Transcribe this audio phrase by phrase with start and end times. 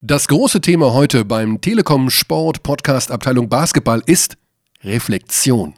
[0.00, 4.36] Das große Thema heute beim Telekom Sport Podcast Abteilung Basketball ist
[4.84, 5.74] Reflexion.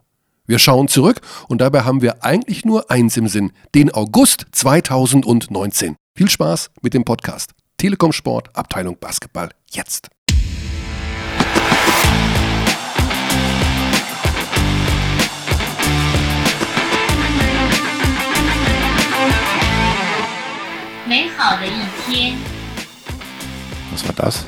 [0.46, 5.96] Wir schauen zurück und dabei haben wir eigentlich nur eins im Sinn, den August 2019.
[6.14, 7.52] Viel Spaß mit dem Podcast.
[7.78, 10.10] Telekom Sport Abteilung Basketball jetzt.
[23.90, 24.44] Was war das?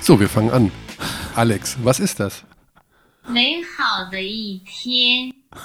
[0.00, 0.72] So, wir fangen an.
[1.34, 2.44] Alex, was ist das?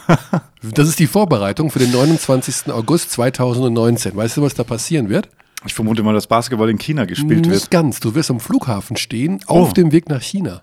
[0.63, 2.71] Das ist die Vorbereitung für den 29.
[2.71, 4.15] August 2019.
[4.15, 5.27] Weißt du, was da passieren wird?
[5.65, 7.55] Ich vermute mal, dass Basketball in China gespielt Nicht wird.
[7.55, 7.99] Nicht ganz.
[7.99, 9.61] Du wirst am Flughafen stehen, oh.
[9.61, 10.61] auf dem Weg nach China.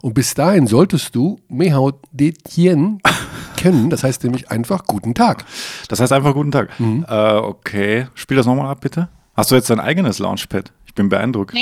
[0.00, 3.00] Und bis dahin solltest du Mehao De Tien
[3.56, 3.90] kennen.
[3.90, 5.44] Das heißt nämlich einfach guten Tag.
[5.88, 6.78] Das heißt einfach guten Tag.
[6.80, 7.04] Mhm.
[7.08, 8.06] Äh, okay.
[8.14, 9.08] Spiel das nochmal ab, bitte.
[9.36, 10.72] Hast du jetzt dein eigenes Launchpad?
[10.86, 11.52] Ich bin beeindruckt.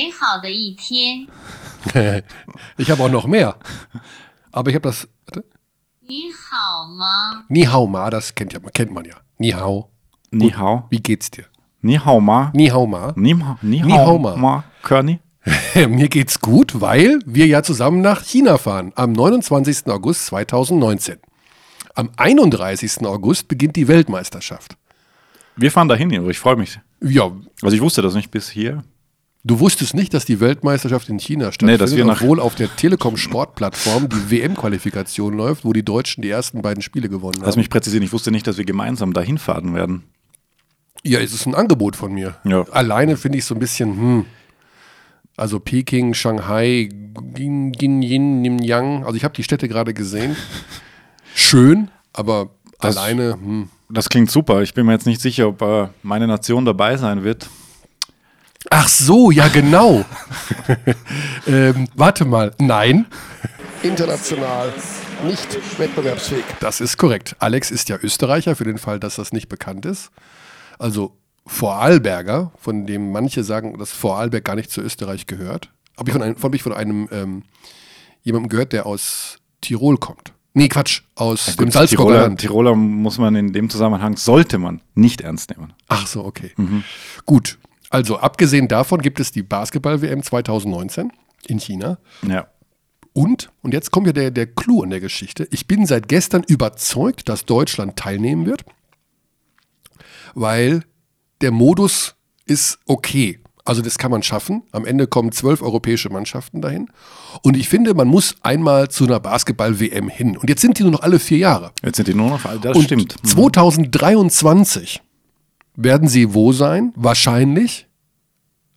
[2.77, 3.57] ich habe auch noch mehr.
[4.51, 5.09] Aber ich habe das.
[6.07, 7.45] Ni hao ma.
[7.49, 9.15] Nihao ma, das kennt, ja, kennt man ja.
[9.39, 9.89] Nihao.
[10.31, 10.87] Nihao.
[10.91, 11.45] Wie geht's dir?
[11.81, 12.51] Ni hao ma.
[12.55, 13.13] Ni hao ma.
[13.17, 13.35] Ni
[13.81, 14.37] hao ma.
[14.37, 14.65] ma.
[14.83, 15.21] Körni.
[15.75, 19.87] Mir geht's gut, weil wir ja zusammen nach China fahren am 29.
[19.87, 21.17] August 2019.
[21.95, 23.07] Am 31.
[23.07, 24.77] August beginnt die Weltmeisterschaft.
[25.57, 26.29] Wir fahren dahin, Ingo.
[26.31, 26.79] Ich freue mich.
[27.03, 28.85] Ja, Also ich wusste das nicht bis hier.
[29.45, 32.75] Du wusstest nicht, dass die Weltmeisterschaft in China Nee, stattfindet, dass wir obwohl auf der
[32.77, 37.59] Telekom Sportplattform die WM-Qualifikation läuft, wo die Deutschen die ersten beiden Spiele gewonnen Lass haben.
[37.61, 40.05] mich präzisieren, ich wusste nicht, dass wir gemeinsam dahin fahren werden.
[41.03, 42.37] Ja, es ist ein Angebot von mir.
[42.45, 42.63] Ja.
[42.71, 44.25] Alleine finde ich so ein bisschen, hm.
[45.37, 46.89] Also Peking, Shanghai,
[47.37, 47.71] Yin,
[48.43, 49.03] Nimyang.
[49.05, 50.37] Also ich habe die Städte gerade gesehen.
[51.35, 52.51] Schön, aber
[52.81, 53.69] Das- alleine, hm.
[53.95, 54.63] Das klingt super.
[54.63, 57.51] Ich bin mir jetzt nicht sicher, ob äh, meine Nation dabei sein wird.
[58.71, 60.07] Ach so, ja genau.
[61.47, 63.05] ähm, warte mal, nein.
[63.83, 64.73] International,
[65.25, 66.45] nicht wettbewerbsfähig.
[66.61, 67.37] Das ist korrekt.
[67.39, 70.11] Alex ist ja Österreicher, für den Fall, dass das nicht bekannt ist.
[70.79, 75.71] Also Vorarlberger, von dem manche sagen, dass Vorarlberg gar nicht zu Österreich gehört.
[75.99, 77.43] Habe ich von einem, hab ich von einem ähm,
[78.23, 80.33] jemandem gehört, der aus Tirol kommt.
[80.55, 82.41] Nee, Quatsch, aus dem Gut, Salzburger Tiroler, Land.
[82.41, 85.73] Tiroler muss man in dem Zusammenhang, sollte man nicht ernst nehmen.
[85.89, 86.53] Ach so, okay.
[87.25, 87.59] Gut.
[87.89, 91.13] Also abgesehen davon gibt es die Basketball-WM 2019
[91.47, 91.99] in China.
[92.27, 92.49] Ja.
[93.13, 95.47] Und, und jetzt kommt ja der, der Clou an der Geschichte.
[95.51, 98.65] Ich bin seit gestern überzeugt, dass Deutschland teilnehmen wird,
[100.35, 100.85] weil
[101.43, 102.15] der Modus
[102.47, 103.42] ist okay.
[103.65, 104.63] Also das kann man schaffen.
[104.73, 106.89] Am Ende kommen zwölf europäische Mannschaften dahin.
[107.43, 110.37] Und ich finde, man muss einmal zu einer Basketball-WM hin.
[110.37, 111.71] Und jetzt sind die nur noch alle vier Jahre.
[111.85, 113.17] Jetzt sind die nur noch, das Und stimmt.
[113.23, 113.29] Mhm.
[113.29, 115.01] 2023
[115.77, 116.93] werden sie wo sein?
[116.97, 117.87] Wahrscheinlich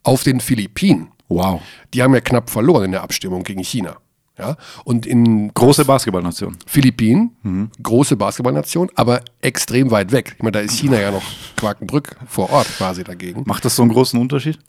[0.04, 1.08] auf den Philippinen.
[1.28, 1.62] Wow.
[1.94, 3.98] Die haben ja knapp verloren in der Abstimmung gegen China.
[4.38, 4.58] Ja?
[4.84, 6.58] Und in Große Basketballnation.
[6.68, 10.34] Philippinen, große Basketballnation, aber extrem weit weg.
[10.38, 11.24] Ich meine, da ist China ja noch
[11.58, 13.44] Quakenbrück vor Ort quasi dagegen.
[13.46, 14.60] Macht das so einen großen Unterschied?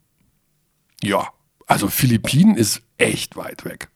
[1.06, 1.28] Ja,
[1.66, 3.88] also Philippinen ist echt weit weg.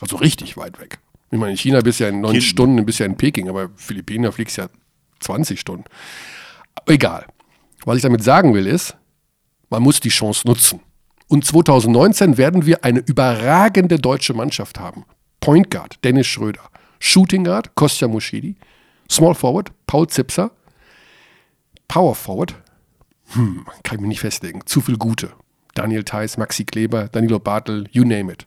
[0.00, 0.98] Also richtig weit weg.
[1.30, 3.68] Ich meine, in China bist du ja in neun Stunden, bist ja in Peking, aber
[3.76, 4.68] Philippinen, da fliegst du ja
[5.20, 5.84] 20 Stunden.
[6.86, 7.26] Egal.
[7.84, 8.96] Was ich damit sagen will, ist,
[9.68, 10.80] man muss die Chance nutzen.
[11.28, 15.04] Und 2019 werden wir eine überragende deutsche Mannschaft haben.
[15.40, 16.62] Point Guard, Dennis Schröder.
[16.98, 18.56] Shooting Guard, Kostja Muschidi.
[19.10, 20.50] Small Forward, Paul Zipser.
[21.88, 22.54] Power Forward,
[23.34, 24.62] hm, kann ich mich nicht festlegen.
[24.64, 25.32] Zu viel Gute.
[25.74, 28.46] Daniel Theiss, Maxi Kleber, Danilo Bartel, you name it.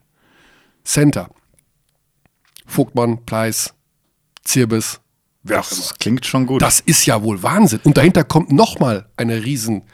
[0.84, 1.28] Center.
[2.66, 3.74] Vogtmann, Pleiss,
[4.42, 5.00] Zirbis,
[5.42, 5.80] wer auch immer.
[5.80, 6.62] Das klingt schon gut.
[6.62, 7.80] Das ist ja wohl Wahnsinn.
[7.84, 9.84] Und dahinter kommt nochmal eine riesen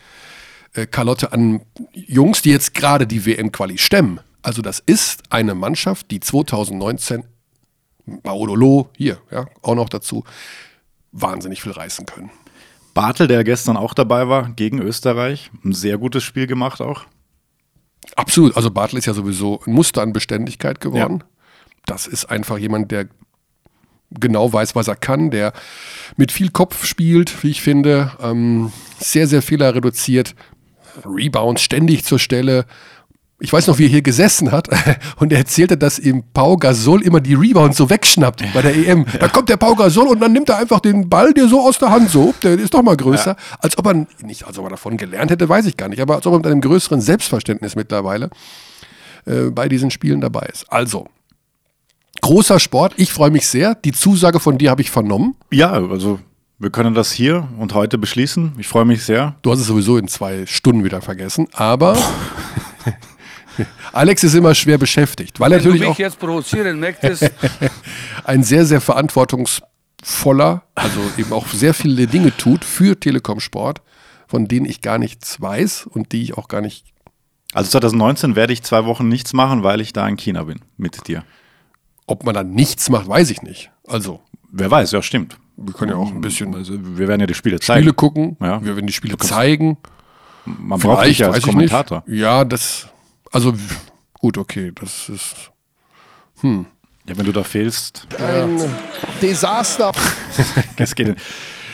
[0.74, 1.62] äh, Kalotte an
[1.92, 4.20] Jungs, die jetzt gerade die WM-Quali stemmen.
[4.42, 7.24] Also das ist eine Mannschaft, die 2019,
[8.22, 10.24] Maudolo, hier, ja, auch noch dazu,
[11.12, 12.30] wahnsinnig viel reißen können.
[12.92, 15.50] Bartel, der gestern auch dabei war, gegen Österreich.
[15.64, 17.06] Ein sehr gutes Spiel gemacht auch.
[18.16, 18.56] Absolut.
[18.56, 21.24] Also Bartel ist ja sowieso ein Muster an Beständigkeit geworden.
[21.86, 23.08] Das ist einfach jemand, der
[24.10, 25.52] genau weiß, was er kann, der
[26.16, 30.34] mit viel Kopf spielt, wie ich finde, ähm, sehr, sehr Fehler reduziert,
[31.04, 32.66] Rebounds ständig zur Stelle.
[33.44, 34.68] Ich weiß noch, wie er hier gesessen hat
[35.18, 39.04] und er erzählte, dass ihm Pau Gasol immer die Rebounds so wegschnappt bei der EM.
[39.20, 41.78] Da kommt der Pau Gasol und dann nimmt er einfach den Ball dir so aus
[41.78, 43.36] der Hand so, der ist doch mal größer.
[43.58, 46.14] Als ob er, nicht als ob er davon gelernt hätte, weiß ich gar nicht, aber
[46.14, 48.30] als ob er mit einem größeren Selbstverständnis mittlerweile
[49.26, 50.64] äh, bei diesen Spielen dabei ist.
[50.72, 51.08] Also,
[52.22, 53.74] großer Sport, ich freue mich sehr.
[53.74, 55.36] Die Zusage von dir habe ich vernommen.
[55.50, 56.18] Ja, also
[56.58, 58.52] wir können das hier und heute beschließen.
[58.56, 59.34] Ich freue mich sehr.
[59.42, 61.98] Du hast es sowieso in zwei Stunden wieder vergessen, aber
[63.92, 67.30] Alex ist immer schwer beschäftigt, weil er Wenn du natürlich mich auch jetzt provozieren möchtest,
[68.24, 73.82] ein sehr, sehr verantwortungsvoller, also eben auch sehr viele Dinge tut für Telekom Sport,
[74.26, 76.86] von denen ich gar nichts weiß und die ich auch gar nicht.
[77.52, 81.06] Also 2019 werde ich zwei Wochen nichts machen, weil ich da in China bin mit
[81.06, 81.24] dir.
[82.06, 83.70] Ob man dann nichts macht, weiß ich nicht.
[83.86, 84.20] Also,
[84.50, 85.36] Wer weiß, ja, stimmt.
[85.56, 87.80] wir können ja auch ein bisschen Also, wir werden ja die Spiele zeigen.
[87.82, 88.62] Spiele gucken, Ja.
[88.64, 89.78] wir werden die Spiele zeigen.
[90.44, 92.02] Man braucht dich ja als Kommentator.
[92.06, 92.88] Ja, das,
[93.34, 93.52] also
[94.14, 95.34] gut, okay, das ist
[96.42, 96.64] Ja,
[97.18, 98.58] wenn du da fehlst, Ein
[99.20, 99.92] Desaster.
[100.76, 101.16] es geht.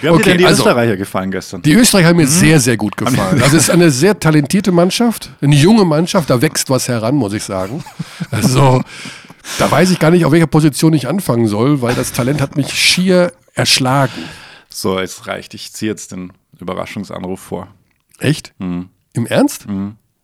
[0.01, 1.62] Wie haben Okay, dir denn die also- Österreicher gefallen gestern?
[1.62, 3.41] Die Österreicher haben mir sehr, sehr gut gefallen.
[3.43, 7.33] Also es ist eine sehr talentierte Mannschaft, eine junge Mannschaft, da wächst was heran, muss
[7.35, 7.85] ich sagen.
[8.31, 8.83] Also
[9.59, 12.56] da weiß ich gar nicht, auf welcher Position ich anfangen soll, weil das Talent hat
[12.56, 14.13] mich schier erschlagen.
[14.69, 15.53] So, es reicht.
[15.55, 17.69] Ich ziehe jetzt den Überraschungsanruf vor.
[18.19, 18.55] Echt?
[18.59, 18.89] Im
[19.27, 19.67] Ernst?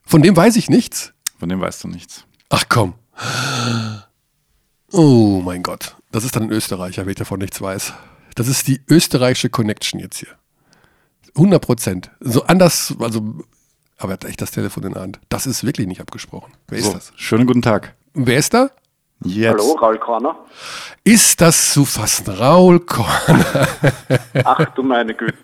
[0.04, 1.12] Von dem weiß ich nichts.
[1.38, 2.24] Von dem weißt du nichts.
[2.50, 2.94] Ach komm.
[4.92, 5.96] Oh mein Gott.
[6.12, 7.92] Das ist dann ein Österreicher, wenn ich davon nichts weiß.
[8.36, 10.28] Das ist die österreichische Connection jetzt hier.
[11.34, 12.10] 100 Prozent.
[12.20, 13.20] So anders, also,
[13.98, 15.20] aber er hat echt das Telefon in der Hand.
[15.28, 16.52] Das ist wirklich nicht abgesprochen.
[16.68, 17.12] Wer ist So, das?
[17.16, 17.94] schönen guten Tag.
[18.14, 18.70] Wer ist da?
[19.24, 19.60] Jetzt.
[19.60, 20.36] Hallo, Raul Korner.
[21.02, 22.30] Ist das zu fassen?
[22.30, 23.44] Raul Korn.
[24.44, 25.34] Ach du meine Güte.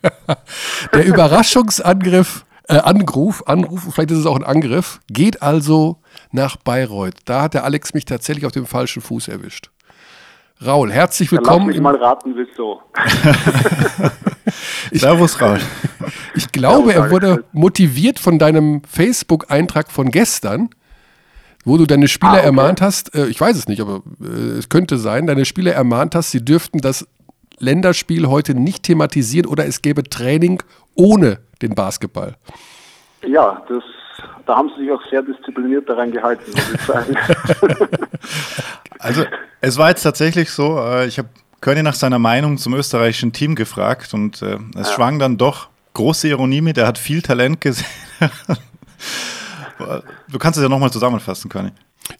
[0.94, 5.98] Der Überraschungsangriff, äh, Anruf, Anruf, vielleicht ist es auch ein Angriff, geht also
[6.30, 7.14] nach Bayreuth.
[7.24, 9.70] Da hat der Alex mich tatsächlich auf dem falschen Fuß erwischt.
[10.64, 11.66] Raul, herzlich Dann lass willkommen.
[11.68, 12.80] mich mal raten, wieso.
[14.92, 15.58] Servus, Raul.
[16.34, 20.70] Ich glaube, er wurde motiviert von deinem Facebook-Eintrag von gestern,
[21.64, 22.46] wo du deine Spieler Ah, okay.
[22.46, 26.14] ermahnt hast, äh, ich weiß es nicht, aber äh, es könnte sein, deine Spieler ermahnt
[26.14, 27.06] hast, sie dürften das
[27.58, 30.62] Länderspiel heute nicht thematisieren oder es gäbe Training
[30.94, 32.36] ohne den Basketball.
[33.24, 33.82] Ja, das,
[34.46, 37.16] da haben sie sich auch sehr diszipliniert daran gehalten, muss ich sagen.
[38.98, 39.24] Also,
[39.60, 41.28] es war jetzt tatsächlich so, äh, ich habe
[41.60, 46.28] Körny nach seiner Meinung zum österreichischen Team gefragt und äh, es schwang dann doch große
[46.28, 47.86] Ironie mit, er hat viel Talent gesehen.
[50.28, 51.70] du kannst es ja nochmal zusammenfassen, Körny.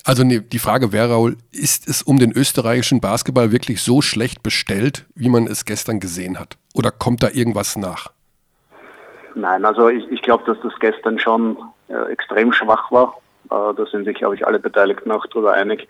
[0.05, 4.43] Also nee, die Frage wäre, Raul, ist es um den österreichischen Basketball wirklich so schlecht
[4.43, 6.57] bestellt, wie man es gestern gesehen hat?
[6.75, 8.12] Oder kommt da irgendwas nach?
[9.35, 11.57] Nein, also ich, ich glaube, dass das gestern schon
[11.89, 13.17] äh, extrem schwach war.
[13.47, 15.89] Äh, da sind sich, glaube ich, alle Beteiligten auch darüber einig.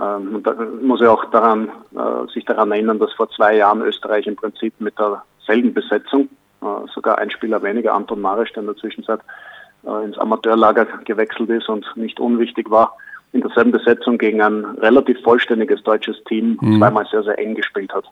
[0.00, 3.82] Ähm, und da muss ich auch daran, äh, sich daran erinnern, dass vor zwei Jahren
[3.82, 6.28] Österreich im Prinzip mit derselben Besetzung,
[6.62, 9.20] äh, sogar ein Spieler weniger, Anton Marisch, der in der Zwischenzeit
[9.86, 12.96] äh, ins Amateurlager gewechselt ist und nicht unwichtig war,
[13.32, 18.04] in derselben Besetzung gegen ein relativ vollständiges deutsches Team zweimal sehr, sehr eng gespielt hat.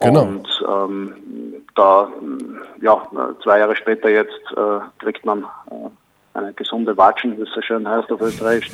[0.00, 0.22] Genau.
[0.22, 1.14] Und ähm,
[1.74, 2.08] da,
[2.80, 3.02] ja,
[3.42, 7.88] zwei Jahre später jetzt äh, kriegt man äh, eine gesunde Watschen, wie es so schön
[7.88, 8.70] heißt auf Österreich.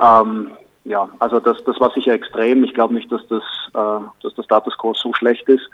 [0.00, 0.52] Ähm,
[0.84, 2.62] ja, also das, das war sicher extrem.
[2.64, 3.42] Ich glaube nicht, dass das,
[3.74, 5.68] äh, dass der Status quo so schlecht ist,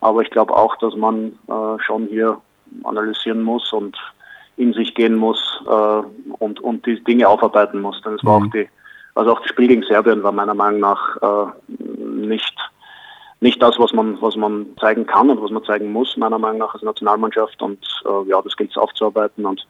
[0.00, 2.38] aber ich glaube auch, dass man äh, schon hier
[2.84, 3.96] analysieren muss und
[4.56, 6.02] in sich gehen muss äh,
[6.38, 8.00] und, und die Dinge aufarbeiten muss.
[8.02, 8.68] Denn es war auch die,
[9.14, 12.56] also auch das Spiel gegen Serbien war meiner Meinung nach äh, nicht
[13.40, 16.58] nicht das, was man, was man zeigen kann und was man zeigen muss, meiner Meinung
[16.58, 17.60] nach als Nationalmannschaft.
[17.60, 19.66] Und äh, ja, das gilt es aufzuarbeiten und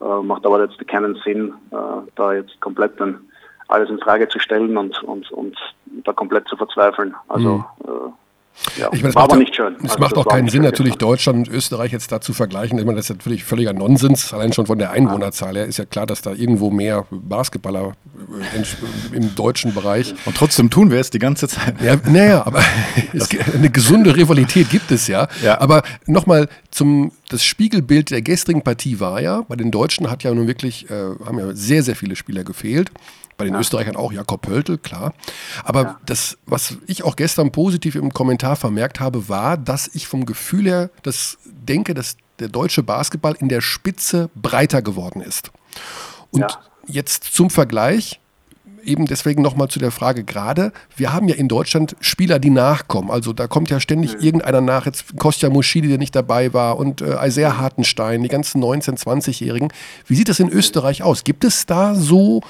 [0.00, 3.20] äh, macht aber jetzt keinen Sinn, äh, da jetzt komplett dann
[3.68, 5.56] alles in Frage zu stellen und, und, und
[6.04, 7.14] da komplett zu verzweifeln.
[7.28, 8.10] Also äh,
[8.78, 9.76] ja, Ich meine, es war macht, aber ja- nicht schön.
[9.82, 11.08] Es Also macht auch keinen Sinn, natürlich gestern.
[11.08, 12.78] Deutschland und Österreich jetzt da zu vergleichen.
[12.78, 14.32] Ich meine, das ist natürlich völliger Nonsens.
[14.32, 17.92] Allein schon von der Einwohnerzahl her ist ja klar, dass da irgendwo mehr Basketballer
[18.52, 20.14] äh, in- im deutschen Bereich.
[20.24, 21.74] Und trotzdem tun wir es die ganze Zeit.
[21.82, 22.60] Ja, naja, aber
[23.54, 25.28] eine gesunde Rivalität gibt es ja.
[25.42, 25.60] Ja.
[25.60, 30.32] Aber nochmal zum, das Spiegelbild der gestrigen Partie war ja, bei den Deutschen hat ja
[30.34, 30.94] nun wirklich, äh,
[31.24, 32.90] haben ja sehr, sehr viele Spieler gefehlt.
[33.36, 35.12] Bei den Österreichern auch Jakob Pöltl, klar.
[35.62, 40.24] Aber das, was ich auch gestern positiv im Kommentar vermerkt habe, war, dass ich vom
[40.24, 45.50] Gefühl her das denke, dass der deutsche Basketball in der Spitze breiter geworden ist.
[46.30, 46.48] Und Ja.
[46.86, 48.20] jetzt zum Vergleich,
[48.84, 53.10] eben deswegen nochmal zu der Frage gerade, wir haben ja in Deutschland Spieler, die nachkommen.
[53.10, 57.00] Also da kommt ja ständig irgendeiner nach, jetzt Kostja Muschidi, der nicht dabei war und
[57.02, 59.72] äh, Isaiah Hartenstein, die ganzen 19-, 20-Jährigen.
[60.06, 61.24] Wie sieht das in Österreich aus?
[61.24, 62.42] Gibt es da so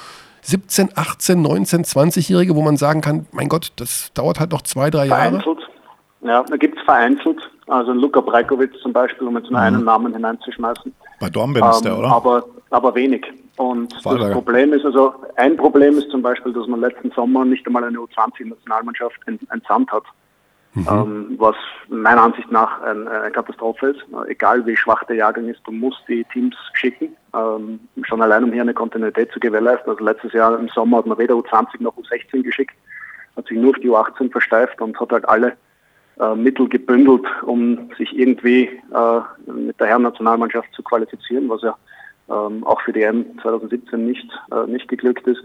[0.46, 4.90] 17, 18, 19, 20-Jährige, wo man sagen kann, mein Gott, das dauert halt noch zwei,
[4.90, 5.40] drei Jahre?
[5.40, 5.58] Vereinzelt.
[6.22, 7.38] Ja, da gibt es vereinzelt.
[7.66, 10.94] Also Luka Brajkovic zum Beispiel, um jetzt nur einen Namen hineinzuschmeißen.
[11.20, 12.08] Bei Dornbirn ist der, Ähm, oder?
[12.12, 13.26] Aber, aber wenig.
[13.56, 14.26] Und Vorlager.
[14.26, 17.82] das Problem ist also, ein Problem ist zum Beispiel, dass man letzten Sommer nicht einmal
[17.84, 20.04] eine U20-Nationalmannschaft ent- entsandt hat.
[20.76, 21.56] Ähm, was
[21.88, 24.00] meiner Ansicht nach ein, eine Katastrophe ist.
[24.12, 28.44] Äh, egal wie schwach der Jahrgang ist, du musst die Teams schicken, ähm, schon allein
[28.44, 29.90] um hier eine Kontinuität zu gewährleisten.
[29.90, 32.76] Also letztes Jahr im Sommer hat man weder U20 noch U16 geschickt,
[33.36, 35.56] hat sich nur auf die U18 versteift und hat halt alle
[36.20, 41.76] äh, Mittel gebündelt, um sich irgendwie äh, mit der Herren-Nationalmannschaft zu qualifizieren, was ja
[42.28, 45.40] ähm, auch für die EM 2017 nicht, äh, nicht geglückt ist.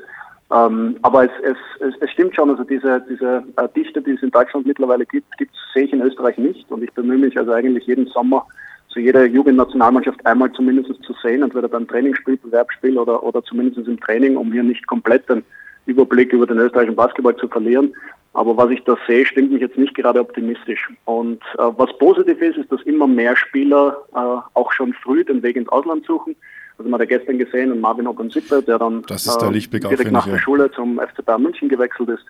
[0.53, 4.24] Ähm, aber es, es, es, es stimmt schon, also diese, diese äh, Dichte, die es
[4.24, 6.70] in Deutschland mittlerweile gibt, gibt sehe ich in Österreich nicht.
[6.72, 8.46] Und ich bemühe mich also eigentlich jeden Sommer,
[8.89, 14.00] so jede Jugendnationalmannschaft einmal zumindest zu sehen, entweder beim Trainingsspiel, Bewerbsspiel oder, oder zumindest im
[14.00, 15.43] Training, um hier nicht komplett den
[15.86, 17.93] Überblick über den österreichischen Basketball zu verlieren.
[18.34, 20.89] Aber was ich da sehe, stimmt mich jetzt nicht gerade optimistisch.
[21.05, 25.43] Und äh, was positiv ist, ist, dass immer mehr Spieler äh, auch schon früh den
[25.43, 26.36] Weg ins Ausland suchen.
[26.82, 30.26] Also man hat ja gestern gesehen, und Marvin Oppen-Sippe, der dann der Lichtblick direkt nach
[30.26, 30.40] der.
[30.40, 32.26] Schule zum FC Bayern München gewechselt ist.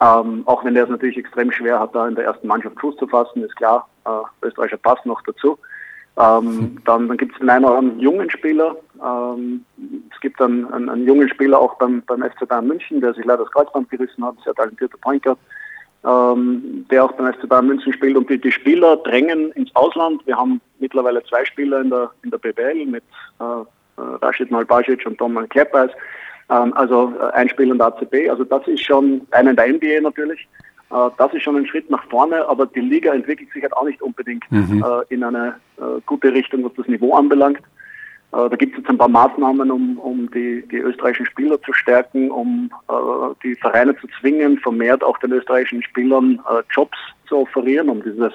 [0.00, 2.96] Ähm, auch wenn der es natürlich extrem schwer hat, da in der ersten Mannschaft Fuß
[2.96, 5.58] zu fassen, ist klar, äh, österreichischer Pass noch dazu.
[6.16, 8.76] Ähm, dann dann gibt es den einen oder anderen jungen Spieler.
[9.04, 9.64] Ähm,
[10.14, 13.24] es gibt dann einen, einen jungen Spieler auch beim, beim FC Bayern München, der sich
[13.24, 15.38] leider das Kreuzband gerissen hat, sehr talentierter Point Guard,
[16.04, 18.16] ähm, der auch beim FC Bayern München spielt.
[18.16, 20.26] Und die, die Spieler drängen ins Ausland.
[20.26, 23.04] Wir haben mittlerweile zwei Spieler in der, in der BBL mit
[23.40, 23.64] äh, äh,
[23.96, 25.90] Rashid Malbasic und Doman Kleppeis.
[26.50, 28.30] Ähm, also äh, ein Spiel in der ACB.
[28.30, 30.48] Also das ist schon, einer in der NBA natürlich.
[30.90, 33.84] Äh, das ist schon ein Schritt nach vorne, aber die Liga entwickelt sich halt auch
[33.84, 34.84] nicht unbedingt Mhm.
[35.08, 35.56] in eine
[36.06, 37.60] gute Richtung, was das Niveau anbelangt.
[38.32, 41.72] Äh, Da gibt es jetzt ein paar Maßnahmen, um, um die, die österreichischen Spieler zu
[41.72, 46.98] stärken, um äh, die Vereine zu zwingen, vermehrt auch den österreichischen Spielern äh, Jobs
[47.28, 48.32] zu offerieren, um dieses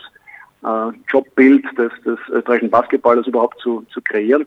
[0.63, 4.45] äh, Jobbild des, des österreichischen Basketballers überhaupt zu, zu kreieren.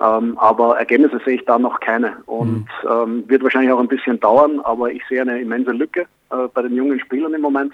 [0.00, 4.18] Ähm, aber Ergebnisse sehe ich da noch keine und ähm, wird wahrscheinlich auch ein bisschen
[4.18, 7.72] dauern, aber ich sehe eine immense Lücke äh, bei den jungen Spielern im Moment.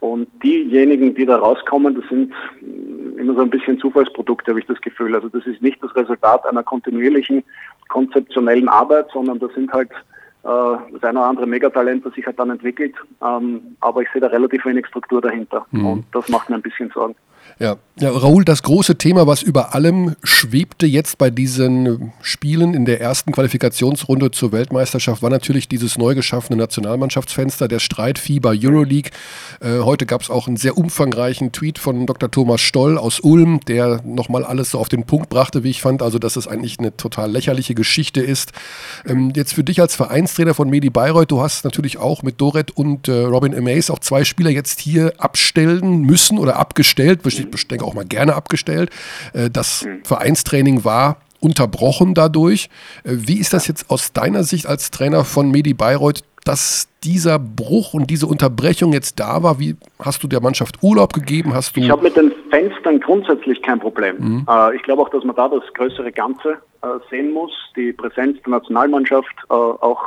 [0.00, 4.66] Und diejenigen, die da rauskommen, das sind mh, immer so ein bisschen Zufallsprodukte, habe ich
[4.66, 5.14] das Gefühl.
[5.14, 7.44] Also das ist nicht das Resultat einer kontinuierlichen,
[7.88, 10.46] konzeptionellen Arbeit, sondern das sind halt äh,
[10.92, 12.94] das eine oder andere Megatalent, das sich halt dann entwickelt.
[13.22, 15.66] Ähm, aber ich sehe da relativ wenig Struktur dahinter.
[15.90, 17.14] Und das macht mir ein bisschen Sorgen.
[17.58, 17.76] Ja.
[17.98, 23.00] ja, Raoul, das große Thema, was über allem schwebte jetzt bei diesen Spielen in der
[23.00, 29.10] ersten Qualifikationsrunde zur Weltmeisterschaft, war natürlich dieses neu geschaffene Nationalmannschaftsfenster, der Streit Fieber Euroleague.
[29.60, 32.30] Äh, heute gab es auch einen sehr umfangreichen Tweet von Dr.
[32.30, 36.02] Thomas Stoll aus Ulm, der nochmal alles so auf den Punkt brachte, wie ich fand,
[36.02, 38.52] also dass es eigentlich eine total lächerliche Geschichte ist.
[39.06, 42.70] Ähm, jetzt für dich als Vereinstrainer von Medi Bayreuth, du hast natürlich auch mit Doret
[42.70, 47.84] und äh, Robin Amaze auch zwei Spieler jetzt hier abstellen müssen oder abgestellt, ich denke
[47.84, 48.90] auch mal gerne abgestellt.
[49.32, 52.68] Äh, Das Vereinstraining war unterbrochen dadurch.
[53.04, 57.38] Äh, Wie ist das jetzt aus deiner Sicht als Trainer von Medi Bayreuth, dass dieser
[57.38, 59.58] Bruch und diese Unterbrechung jetzt da war?
[59.58, 61.54] Wie hast du der Mannschaft Urlaub gegeben?
[61.54, 64.46] Hast du Ich habe mit den Fenstern grundsätzlich kein Problem.
[64.48, 67.52] Äh, ich glaube auch, dass man da das größere Ganze äh, sehen muss.
[67.76, 70.00] Die Präsenz der Nationalmannschaft äh, auch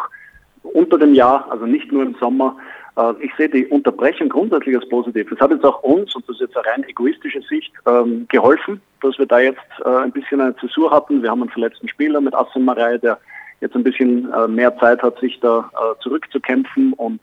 [0.63, 2.55] unter dem Jahr, also nicht nur im Sommer.
[2.97, 5.31] Äh, ich sehe die Unterbrechung grundsätzlich als positiv.
[5.31, 8.81] Es hat jetzt auch uns, und das ist jetzt eine rein egoistische Sicht, ähm, geholfen,
[9.01, 11.21] dass wir da jetzt äh, ein bisschen eine Zäsur hatten.
[11.21, 13.19] Wir haben einen verletzten Spieler mit Asim der
[13.61, 17.21] jetzt ein bisschen äh, mehr Zeit hat, sich da äh, zurückzukämpfen und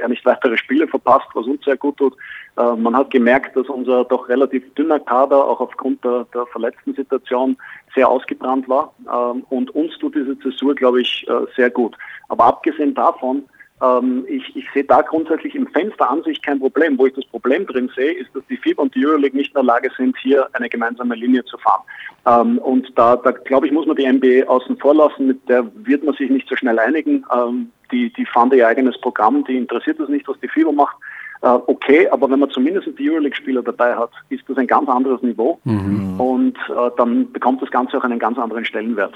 [0.00, 2.14] er nicht weitere Spiele verpasst, was uns sehr gut tut.
[2.56, 6.94] Äh, man hat gemerkt, dass unser doch relativ dünner Kader auch aufgrund der, der verletzten
[6.94, 7.56] Situation
[7.94, 11.96] sehr ausgebrannt war ähm, und uns tut diese Zäsur, glaube ich, sehr gut.
[12.28, 13.44] Aber abgesehen davon,
[13.82, 16.98] ähm, ich, ich sehe da grundsätzlich im Fenster an sich kein Problem.
[16.98, 19.54] Wo ich das Problem drin sehe, ist, dass die FIBA und die Euroleague nicht in
[19.54, 21.82] der Lage sind, hier eine gemeinsame Linie zu fahren.
[22.26, 25.26] Ähm, und da, da glaube ich, muss man die NBA außen vor lassen.
[25.26, 27.24] Mit der wird man sich nicht so schnell einigen.
[27.34, 30.96] Ähm, die, die fahren ihr eigenes Programm, die interessiert es nicht, was die FIBA macht.
[31.42, 35.22] Äh, okay, aber wenn man zumindest die Euroleague-Spieler dabei hat, ist das ein ganz anderes
[35.22, 39.14] Niveau und äh, dann bekommt das Ganze auch einen ganz anderen Stellenwert.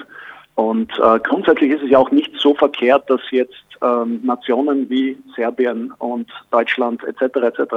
[0.55, 5.19] Und äh, grundsätzlich ist es ja auch nicht so verkehrt, dass jetzt ähm, Nationen wie
[5.35, 7.37] Serbien und Deutschland etc.
[7.37, 7.75] etc.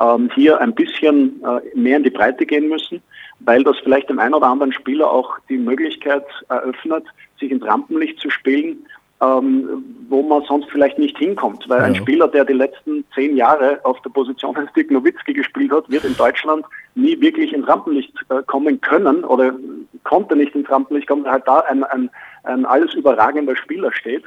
[0.00, 3.02] Ähm, hier ein bisschen äh, mehr in die Breite gehen müssen,
[3.40, 7.04] weil das vielleicht dem einen oder anderen Spieler auch die Möglichkeit eröffnet,
[7.38, 8.84] sich ins Rampenlicht zu spielen,
[9.20, 11.68] ähm, wo man sonst vielleicht nicht hinkommt.
[11.68, 15.72] Weil ein Spieler, der die letzten zehn Jahre auf der Position eines Dirk Nowitzki gespielt
[15.72, 19.54] hat, wird in Deutschland nie wirklich ins Rampenlicht äh, kommen können oder
[20.02, 22.10] konnte nicht ins Rampenlicht kommen, weil halt da ein, ein,
[22.42, 24.24] ein alles überragender Spieler steht.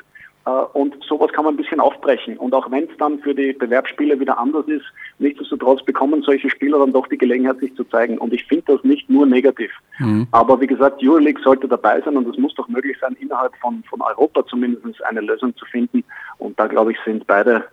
[0.48, 2.38] Äh, Und sowas kann man ein bisschen aufbrechen.
[2.38, 4.86] Und auch wenn es dann für die Bewerbsspiele wieder anders ist,
[5.20, 8.18] nichtsdestotrotz bekommen solche Spieler dann doch die Gelegenheit, sich zu zeigen.
[8.18, 9.72] Und ich finde das nicht nur negativ.
[10.32, 13.84] Aber wie gesagt, Euroleague sollte dabei sein und es muss doch möglich sein, innerhalb von,
[13.90, 16.04] von Europa zumindest eine Lösung zu finden.
[16.38, 17.66] Und da glaube ich, sind beide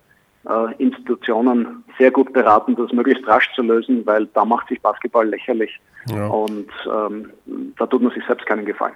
[0.49, 5.27] äh, Institutionen sehr gut beraten, das möglichst rasch zu lösen, weil da macht sich Basketball
[5.27, 5.79] lächerlich
[6.09, 6.27] Ja.
[6.27, 7.31] und ähm,
[7.77, 8.95] da tut man sich selbst keinen Gefallen.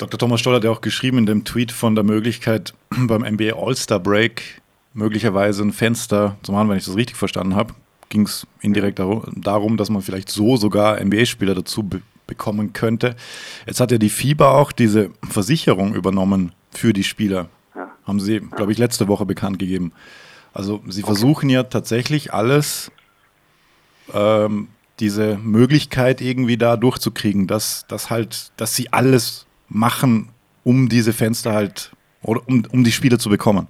[0.00, 0.18] Dr.
[0.18, 2.72] Thomas Stoll hat ja auch geschrieben in dem Tweet von der Möglichkeit,
[3.06, 4.62] beim NBA All-Star Break
[4.94, 7.74] möglicherweise ein Fenster zu machen, wenn ich das richtig verstanden habe.
[8.08, 13.16] Ging es indirekt darum, dass man vielleicht so sogar NBA-Spieler dazu be bekommen könnte.
[13.66, 17.48] Jetzt hat ja die FIBA auch diese Versicherung übernommen für die Spieler.
[17.74, 17.90] Ja.
[18.06, 19.90] Haben sie, glaube ich, letzte Woche bekannt gegeben.
[20.54, 22.92] Also sie versuchen ja tatsächlich alles,
[24.14, 24.68] ähm,
[25.00, 30.28] diese Möglichkeit irgendwie da durchzukriegen, dass, dass halt, dass sie alles machen,
[30.64, 33.68] um diese Fenster halt oder um, um die Spieler zu bekommen.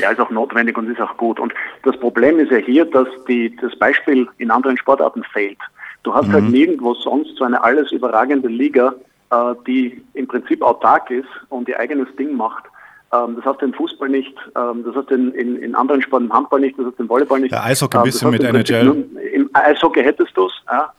[0.00, 1.38] Ja, ist auch notwendig und ist auch gut.
[1.38, 5.58] Und das Problem ist ja hier, dass die, das Beispiel in anderen Sportarten fehlt.
[6.02, 8.94] Du hast halt nirgendwo sonst so eine alles überragende Liga,
[9.30, 12.64] äh, die im Prinzip autark ist und ihr eigenes Ding macht.
[13.12, 16.02] Ähm, das hast du im Fußball nicht, ähm, das hast du in, in, in anderen
[16.02, 17.52] Sporten, im Handball nicht, das hast du im Volleyball nicht.
[17.52, 19.06] Ja, Eishockey ein Ähm, bisschen das hast mit NHL.
[19.32, 20.92] Im Eishockey hättest du es, ja.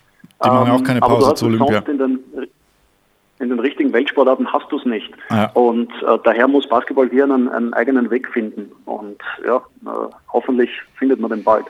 [0.43, 1.77] Die machen ja auch keine Pause es Olympia.
[1.77, 2.19] sonst In den,
[3.39, 5.11] in den richtigen Weltsportarten hast du es nicht.
[5.29, 5.51] Ja.
[5.51, 8.71] Und äh, daher muss Basketball hier einen, einen eigenen Weg finden.
[8.85, 9.89] Und ja, äh,
[10.31, 11.65] hoffentlich findet man den bald.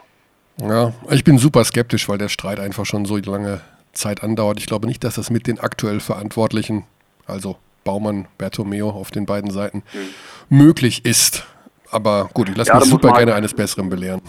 [0.62, 3.62] Ja, ich bin super skeptisch, weil der Streit einfach schon so lange
[3.93, 4.60] Zeit andauert.
[4.60, 6.86] Ich glaube nicht, dass das mit den aktuell Verantwortlichen,
[7.25, 9.84] also Baumann, Bertomeo auf den beiden Seiten,
[10.50, 11.45] möglich ist.
[11.91, 14.22] Aber gut, ich lasse Ja, mich super man halt- gerne eines Besseren belehren.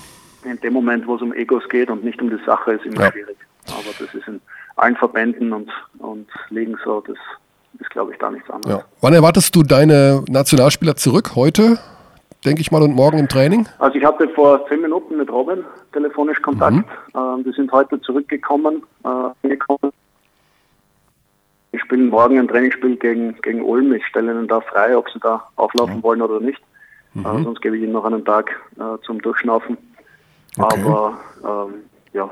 [0.45, 3.03] In dem Moment, wo es um Egos geht und nicht um die Sache, ist immer
[3.03, 3.13] Ja.
[3.13, 3.37] schwierig.
[3.69, 4.41] Aber das ist in
[4.77, 7.17] allen Verbänden und, und Ligen so, das
[7.81, 8.79] ist, glaube ich, da nichts anderes.
[8.79, 8.85] Ja.
[9.01, 11.35] Wann erwartest du deine Nationalspieler zurück?
[11.35, 11.79] Heute,
[12.45, 13.67] denke ich mal, und morgen im Training?
[13.79, 16.85] Also ich hatte vor zehn Minuten mit Robin telefonisch Kontakt.
[17.15, 18.83] Ähm, die sind heute zurückgekommen.
[19.05, 19.93] Äh, gekommen.
[21.73, 23.93] Wir spielen morgen ein Trainingsspiel gegen, gegen Ulm.
[23.93, 26.61] Ich stelle ihnen da frei, ob sie da auflaufen wollen oder nicht.
[27.15, 29.77] Äh, sonst gebe ich ihnen noch einen Tag äh, zum Durchschnaufen.
[30.59, 30.83] Okay.
[30.85, 31.75] Aber ähm,
[32.13, 32.31] ja,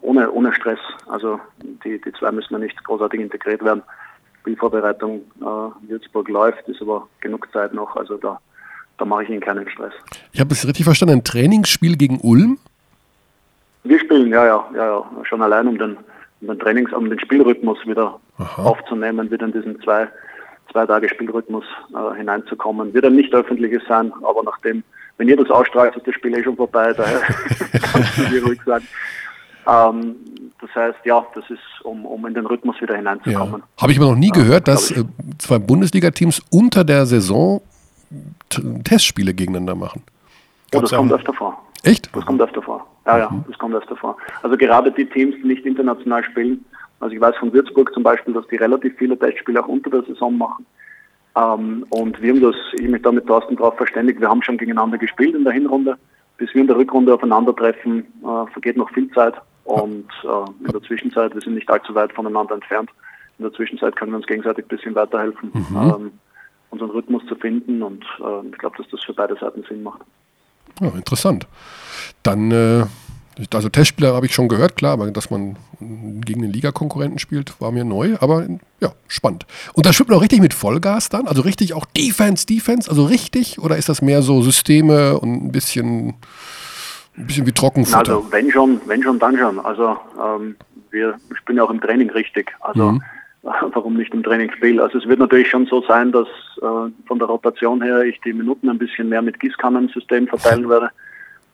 [0.00, 0.78] ohne, ohne Stress.
[1.08, 1.40] Also
[1.84, 3.82] die, die zwei müssen ja nicht großartig integriert werden.
[4.40, 7.94] Spielvorbereitung äh, Würzburg läuft, ist aber genug Zeit noch.
[7.96, 8.40] Also da,
[8.98, 9.92] da mache ich ihnen keinen Stress.
[10.32, 12.58] Ich habe es richtig verstanden, ein Trainingsspiel gegen Ulm?
[13.84, 15.96] Wir spielen, ja, ja, ja, ja, schon allein um den,
[16.40, 18.62] um den Trainings, um den Spielrhythmus wieder Aha.
[18.62, 20.08] aufzunehmen, wieder in diesen zwei,
[20.70, 22.94] zwei Tage Spielrhythmus äh, hineinzukommen.
[22.94, 24.84] Wird ein nicht öffentliches sein, aber nachdem,
[25.18, 27.20] wenn ihr das ausstrahlt, ist das Spiel eh schon vorbei, daher
[27.92, 28.86] kannst du dir ruhig sagen.
[29.66, 30.16] Ähm,
[30.60, 32.98] das heißt, ja, das ist, um, um in den Rhythmus wieder Ja.
[32.98, 33.62] hineinzukommen.
[33.80, 35.04] Habe ich aber noch nie gehört, dass äh,
[35.38, 37.60] zwei Bundesliga-Teams unter der Saison
[38.84, 40.02] Testspiele gegeneinander machen.
[40.72, 41.62] Ja, Gab's das kommt öfter vor.
[41.82, 42.14] Echt?
[42.14, 42.86] Das kommt öfter vor.
[43.06, 44.16] Ja, ja, das kommt öfter vor.
[44.42, 46.64] Also gerade die Teams, die nicht international spielen,
[47.00, 50.02] also ich weiß von Würzburg zum Beispiel, dass die relativ viele Testspiele auch unter der
[50.04, 50.64] Saison machen.
[51.36, 54.56] Ähm, und wir haben das, ich mich da mit Thorsten drauf verständigt, wir haben schon
[54.58, 55.96] gegeneinander gespielt in der Hinrunde.
[56.38, 59.34] Bis wir in der Rückrunde aufeinandertreffen, äh, vergeht noch viel Zeit.
[59.64, 62.90] Und äh, in der Zwischenzeit, wir sind nicht allzu weit voneinander entfernt,
[63.38, 66.12] in der Zwischenzeit können wir uns gegenseitig ein bisschen weiterhelfen, ähm,
[66.70, 67.82] unseren Rhythmus zu finden.
[67.82, 70.00] Und äh, ich glaube, dass das für beide Seiten Sinn macht.
[70.80, 71.46] Ja, interessant.
[72.22, 72.84] Dann, äh,
[73.52, 77.72] also Testspieler habe ich schon gehört, klar, aber dass man gegen den Ligakonkurrenten spielt, war
[77.72, 78.46] mir neu, aber
[78.80, 79.46] ja, spannend.
[79.72, 81.26] Und da spielt man auch richtig mit Vollgas dann?
[81.26, 83.58] Also richtig auch Defense, Defense, also richtig?
[83.58, 86.14] Oder ist das mehr so Systeme und ein bisschen,
[87.16, 87.98] ein bisschen wie Trockenfutter?
[87.98, 89.58] Also wenn schon, wenn schon, dann schon.
[89.60, 90.56] Also ähm,
[90.90, 92.52] wir spielen ja auch im Training richtig.
[92.60, 93.02] Also Mhm.
[93.42, 94.80] warum nicht im Trainingsspiel?
[94.80, 98.32] Also es wird natürlich schon so sein, dass äh, von der Rotation her ich die
[98.32, 100.90] Minuten ein bisschen mehr mit Gießkannensystem verteilen werde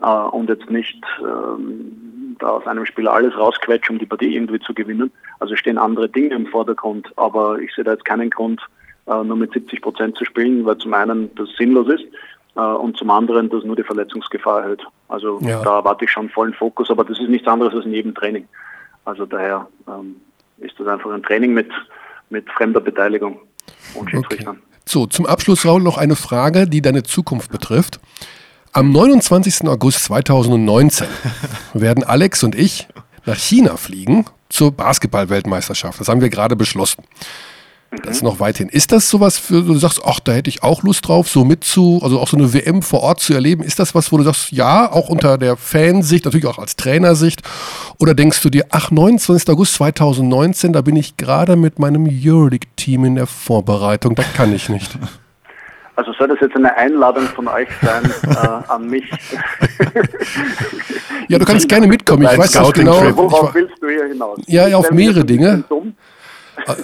[0.03, 4.61] äh, und jetzt nicht ähm, da aus einem Spieler alles rausquetsche, um die Partie irgendwie
[4.61, 5.11] zu gewinnen.
[5.41, 8.61] Also stehen andere Dinge im Vordergrund, aber ich sehe da jetzt keinen Grund,
[9.07, 12.05] äh, nur mit 70 Prozent zu spielen, weil zum einen das sinnlos ist
[12.63, 14.83] und zum anderen das nur die Verletzungsgefahr erhöht.
[15.09, 15.63] Also Ja.
[15.63, 18.47] da erwarte ich schon vollen Fokus, aber das ist nichts anderes als in jedem Training.
[19.05, 20.17] Also daher ähm,
[20.59, 21.71] ist das einfach ein Training mit,
[22.31, 23.39] mit fremder Beteiligung
[23.95, 24.17] und Okay.
[24.17, 24.63] Schiedsrichtern.
[24.85, 28.01] So, zum Abschluss, Raul, noch eine Frage, die deine Zukunft betrifft.
[28.73, 29.67] Am 29.
[29.69, 31.07] August 2019
[31.75, 32.89] werden Alex und ich
[33.27, 36.01] nach China fliegen zur Basketball-Weltmeisterschaft.
[36.01, 37.05] Das haben wir gerade beschlossen.
[37.91, 38.69] Das ist noch weit hin.
[38.69, 41.65] Ist das sowas, für, du sagst, ach, da hätte ich auch Lust drauf, so mit
[41.65, 43.63] zu, also auch so eine WM vor Ort zu erleben?
[43.63, 47.41] Ist das was, wo du sagst, ja, auch unter der Fansicht, natürlich auch als Trainersicht?
[47.99, 49.49] Oder denkst du dir, ach, 29.
[49.49, 54.69] August 2019, da bin ich gerade mit meinem Euroleague-Team in der Vorbereitung, da kann ich
[54.69, 54.99] nicht.
[55.97, 59.03] Also soll das jetzt eine Einladung von euch sein äh, an mich?
[61.27, 62.23] Ja, du kannst gerne mitkommen.
[62.23, 63.17] Ich weiß nicht genau.
[63.17, 64.39] Worauf willst du hier hinaus?
[64.47, 65.65] Ja, ja, auf mehrere Dinge.
[65.69, 65.95] Dumm.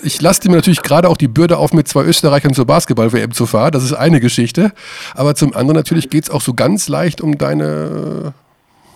[0.02, 3.46] Ich lasse dir natürlich gerade auch die Bürde auf, mit zwei Österreichern zur Basketball-WM zu
[3.46, 3.72] fahren.
[3.72, 4.72] Das ist eine Geschichte.
[5.14, 8.34] Aber zum anderen natürlich geht es auch so ganz leicht um deine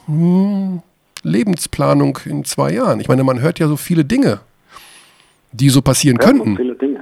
[0.06, 0.82] hm,
[1.22, 3.00] Lebensplanung in zwei Jahren.
[3.00, 4.40] Ich meine, man hört ja so viele Dinge,
[5.52, 6.56] die so passieren könnten.
[6.56, 7.00] viele Dinge.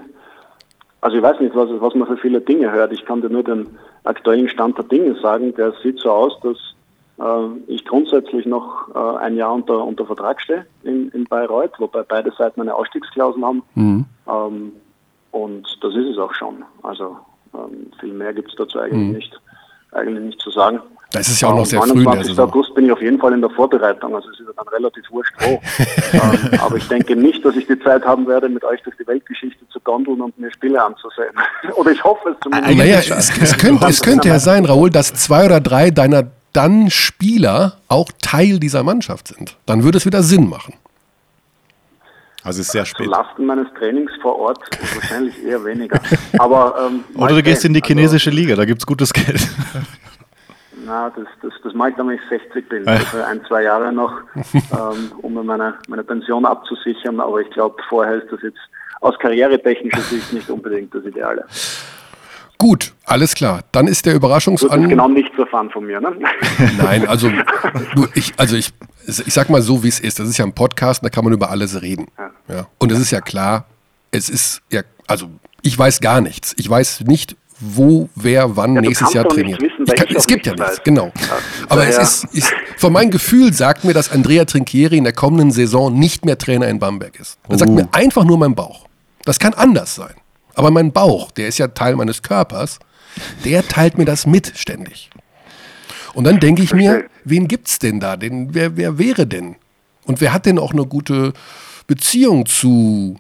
[1.01, 2.93] Also ich weiß nicht, was, was man für viele Dinge hört.
[2.93, 3.67] Ich kann dir nur den
[4.05, 5.55] aktuellen Stand der Dinge sagen.
[5.55, 6.57] Der sieht so aus, dass
[7.19, 12.03] äh, ich grundsätzlich noch äh, ein Jahr unter, unter Vertrag stehe in, in Bayreuth, wobei
[12.03, 13.63] beide Seiten eine Ausstiegsklausel haben.
[13.75, 14.05] Mhm.
[14.29, 14.73] Ähm,
[15.31, 16.65] und das ist es auch schon.
[16.83, 17.17] Also
[17.55, 19.13] ähm, viel mehr gibt es dazu eigentlich Mhm.
[19.13, 19.41] nicht,
[19.93, 20.81] eigentlich nicht zu sagen.
[21.13, 22.37] Da ist es ja auch noch Am sehr früh in der 29.
[22.37, 22.51] Saison.
[22.51, 25.05] August bin ich auf jeden Fall in der Vorbereitung, also es ist ja dann relativ
[25.11, 25.47] wurscht wo.
[26.13, 29.07] ähm, aber ich denke nicht, dass ich die Zeit haben werde, mit euch durch die
[29.07, 31.33] Weltgeschichte zu gondeln und mir Spiele anzusehen.
[31.77, 32.77] oder ich hoffe es zumindest.
[32.77, 36.25] Naja, es, es, könnte, es könnte ja sein, Raoul, dass zwei oder drei deiner
[36.57, 39.57] dann Spieler auch Teil dieser Mannschaft sind.
[39.67, 40.75] Dann würde es wieder Sinn machen.
[42.43, 43.07] Also es ist sehr Zu spät.
[43.09, 44.61] Lasten meines Trainings vor Ort
[44.95, 46.01] wahrscheinlich eher weniger.
[46.39, 49.47] Aber, ähm, Oder du gehst in die Also, chinesische Liga, da gibt es gutes Geld.
[50.87, 52.87] Na, das, das, das mache ich dann, wenn ich 60 bin.
[52.87, 54.13] Also ein, zwei Jahre noch,
[54.55, 57.21] ähm, um mir meine, meine Pension abzusichern.
[57.21, 58.61] Aber ich glaube, vorher ist das jetzt
[59.01, 61.45] aus karrieretechnischer Sicht nicht unbedingt das Ideale.
[62.59, 63.65] Gut, alles klar.
[63.73, 64.89] Dann ist der Du hast Überraschungsan...
[64.89, 66.13] genau nichts erfahren von mir, ne?
[66.79, 67.29] Nein, also,
[67.95, 68.73] du, ich, also ich,
[69.07, 70.19] ich sag mal so, wie es ist.
[70.19, 72.07] Das ist ja ein Podcast, da kann man über alles reden.
[72.49, 72.67] Ja.
[72.79, 73.67] Und es ist ja klar,
[74.11, 75.29] es ist ja, also
[75.63, 76.55] ich weiß gar nichts.
[76.57, 79.61] Ich weiß nicht, wo, wer, wann Ja, nächstes Jahr trainiert.
[79.61, 81.13] wissen, Ich kann, ich es gibt ja nichts genau.
[81.69, 85.51] Aber es ist, ist, von meinem Gefühl sagt mir, dass Andrea Trinchieri in der kommenden
[85.51, 87.39] Saison nicht mehr Trainer in Bamberg ist.
[87.49, 87.75] Das sagt Oh.
[87.75, 88.87] mir einfach nur mein Bauch.
[89.25, 90.15] Das kann anders sein.
[90.57, 92.81] Aber mein Bauch, der ist ja Teil meines Körpers,
[93.45, 95.11] der teilt mir das mit ständig.
[96.15, 98.17] Und dann denke ich mir, wen gibt's denn da?
[98.17, 99.57] Den, wer, wer wäre denn?
[100.07, 101.35] Und wer hat denn auch eine gute
[101.87, 103.17] Beziehung zu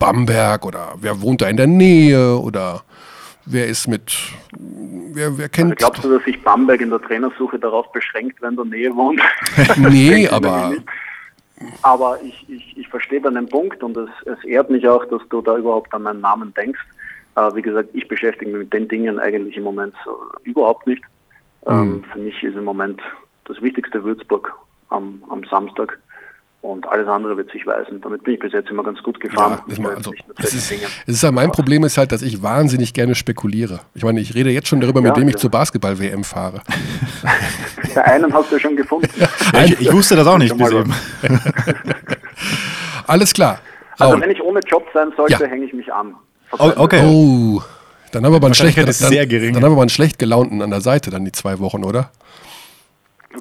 [0.00, 2.82] Bamberg oder wer wohnt da in der Nähe oder
[3.46, 4.12] wer ist mit,
[4.50, 5.76] wer, wer Also kennt.
[5.76, 9.20] glaubst du, dass sich Bamberg in der Trainersuche darauf beschränkt, wenn der Nähe wohnt?
[9.76, 10.72] nee, aber.
[11.82, 15.40] Aber ich, ich, ich verstehe deinen Punkt und es, es ehrt mich auch, dass du
[15.40, 16.80] da überhaupt an meinen Namen denkst.
[17.36, 21.02] Äh, wie gesagt, ich beschäftige mich mit den Dingen eigentlich im Moment so überhaupt nicht.
[21.66, 23.00] Ähm, für mich ist im Moment
[23.44, 24.52] das wichtigste Würzburg
[24.90, 25.98] am, am Samstag
[26.64, 28.00] und alles andere wird sich weisen.
[28.00, 29.60] Damit bin ich bis jetzt immer ganz gut gefahren.
[29.68, 30.72] Ja, weiß also, solchen ist,
[31.06, 33.80] es ist ja mein Problem ist halt, dass ich wahnsinnig gerne spekuliere.
[33.94, 35.40] Ich meine, ich rede jetzt schon darüber, mit Ja, wem ich ja.
[35.40, 36.62] zur Basketball-WM fahre.
[37.94, 39.10] Der einen hast du schon gefunden.
[39.52, 40.94] Ja, ich, ich wusste das auch nicht bis eben.
[43.06, 43.58] Alles klar.
[43.98, 45.50] Also wenn ich ohne Job sein sollte, Ja.
[45.50, 46.14] hänge ich mich an.
[46.58, 47.02] Oh, okay.
[47.04, 47.60] Oh,
[48.10, 50.70] dann haben wir aber einen schlecht, dann, dann haben wir aber einen schlecht gelaunten an
[50.70, 52.10] der Seite dann die zwei Wochen, oder?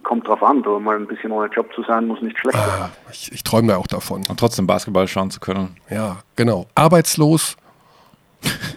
[0.01, 2.67] Kommt drauf an, du mal ein bisschen ohne Job zu sein, muss nicht schlecht sein.
[2.67, 4.25] Ah, ich, ich träume da auch davon.
[4.27, 5.75] Und trotzdem Basketball schauen zu können.
[5.89, 6.65] Ja, genau.
[6.75, 7.55] Arbeitslos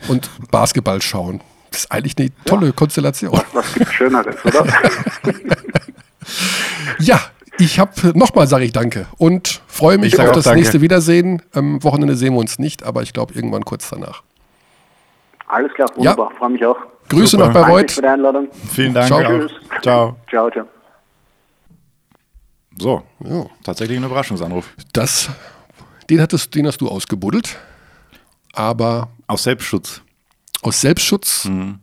[0.09, 1.41] und Basketball schauen.
[1.71, 3.39] Das ist eigentlich eine tolle Konstellation.
[3.53, 4.67] Was gibt Schöneres, oder?
[6.99, 7.21] Ja,
[7.59, 10.61] ich habe nochmal sage ich danke und freue mich auf das danke.
[10.61, 11.43] nächste Wiedersehen.
[11.53, 14.23] Am Wochenende sehen wir uns nicht, aber ich glaube irgendwann kurz danach.
[15.49, 16.79] Alles klar, wunderbar, freue mich auch.
[17.09, 17.47] Grüße Super.
[17.47, 17.91] nach Danke Bayreuth.
[17.93, 18.49] für die Einladung.
[18.73, 19.07] Vielen Dank.
[19.07, 19.21] Ciao.
[19.83, 20.17] Ciao.
[20.29, 20.67] Ciao, ciao.
[22.79, 23.47] So, Ja.
[23.63, 24.69] tatsächlich ein Überraschungsanruf.
[24.93, 25.31] Das,
[26.11, 27.57] den, hattest, den hast du ausgebuddelt,
[28.53, 30.03] aber Aus Selbstschutz.
[30.63, 31.81] aus Selbstschutz Mhm.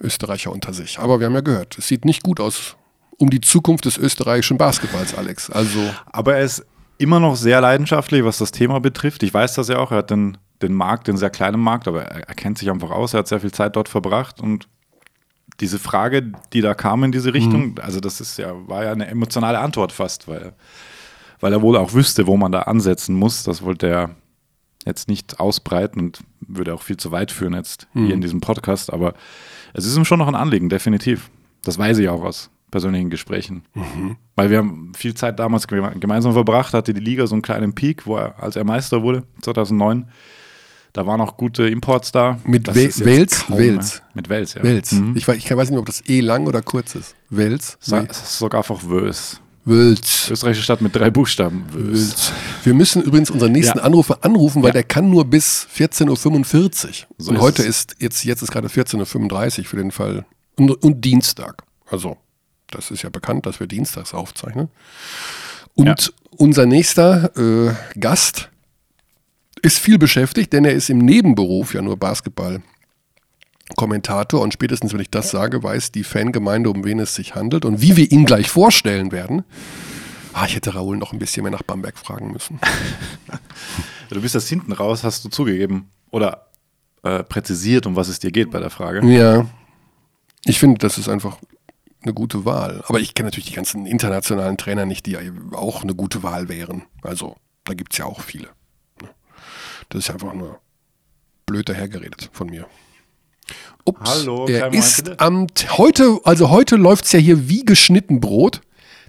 [0.00, 0.98] Österreicher unter sich.
[0.98, 2.76] Aber wir haben ja gehört, es sieht nicht gut aus
[3.18, 5.50] um die Zukunft des österreichischen Basketballs, Alex.
[5.50, 6.64] Also Aber er ist
[6.98, 9.22] immer noch sehr leidenschaftlich, was das Thema betrifft.
[9.24, 9.90] Ich weiß das ja auch.
[9.90, 12.90] Er hat den, den Markt, den sehr kleinen Markt, aber er, er kennt sich einfach
[12.92, 13.14] aus.
[13.14, 14.68] Er hat sehr viel Zeit dort verbracht und
[15.60, 19.06] diese Frage, die da kam in diese Richtung, also das ist ja, war ja eine
[19.08, 20.52] emotionale Antwort fast, weil,
[21.40, 23.42] weil er wohl auch wüsste, wo man da ansetzen muss.
[23.42, 24.10] Das wollte er
[24.86, 28.92] jetzt nicht ausbreiten und würde auch viel zu weit führen jetzt hier in diesem Podcast,
[28.92, 29.14] aber
[29.74, 31.30] es ist ihm schon noch ein Anliegen, definitiv.
[31.64, 33.64] Das weiß ich auch aus persönlichen Gesprächen.
[34.36, 37.74] Weil wir haben viel Zeit damals geme- gemeinsam verbracht, hatte die Liga so einen kleinen
[37.74, 40.08] Peak, wo er, als er Meister wurde, 2009,
[40.92, 42.38] da waren auch gute Imports da.
[42.44, 42.98] Mit Wales.
[42.98, 43.26] mehr.
[44.14, 44.62] Mit Wels, ja.
[44.62, 44.92] Wels.
[44.92, 45.16] Mhm.
[45.16, 47.14] Ich, weiß, ich weiß nicht, ob das E lang oder kurz ist.
[47.30, 47.76] Wels?
[47.80, 48.08] Sa- Nee.
[48.10, 49.40] es ist sogar einfach Wels.
[49.64, 50.30] Wels.
[50.30, 51.66] Österreichische Stadt mit drei Buchstaben.
[51.72, 52.00] Wels.
[52.10, 52.32] Wels.
[52.64, 53.84] Wir müssen übrigens unseren nächsten Ja.
[53.84, 54.72] Anrufer anrufen, weil Ja.
[54.74, 57.14] der kann nur bis 14.45 Uhr.
[57.18, 57.68] So und ist heute es.
[57.68, 60.24] ist, jetzt, jetzt ist gerade 14.35 Uhr für den Fall.
[60.56, 61.62] Und, und Dienstag.
[61.90, 62.16] Also,
[62.70, 64.68] das ist ja bekannt, dass wir dienstags aufzeichnen.
[65.74, 65.94] Und Ja.
[66.38, 68.50] unser nächster äh, Gast
[69.62, 72.62] ist viel beschäftigt, denn er ist im Nebenberuf ja nur Basketball.
[73.76, 77.66] Kommentator und spätestens, wenn ich das sage, weiß die Fangemeinde, um wen es sich handelt
[77.66, 79.44] und wie wir ihn gleich vorstellen werden.
[80.32, 82.60] Ah, ich hätte Raoul noch ein bisschen mehr nach Bamberg fragen müssen.
[84.10, 85.90] Du bist das hinten raus, hast du zugegeben.
[86.10, 86.46] Oder
[87.02, 89.06] äh, präzisiert, um was es dir geht bei der Frage.
[89.06, 89.46] Ja.
[90.46, 91.36] Ich finde, das ist einfach
[92.02, 92.82] eine gute Wahl.
[92.86, 95.18] Aber ich kenne natürlich die ganzen internationalen Trainer nicht, die
[95.52, 96.84] auch eine gute Wahl wären.
[97.02, 98.48] Also, da gibt es ja auch viele.
[99.88, 100.58] Das ist einfach nur
[101.46, 102.66] blöd dahergeredet von mir.
[103.84, 105.46] Ups, Hallo, er ist am
[105.78, 108.60] heute, also heute läuft es ja hier wie geschnitten Brot.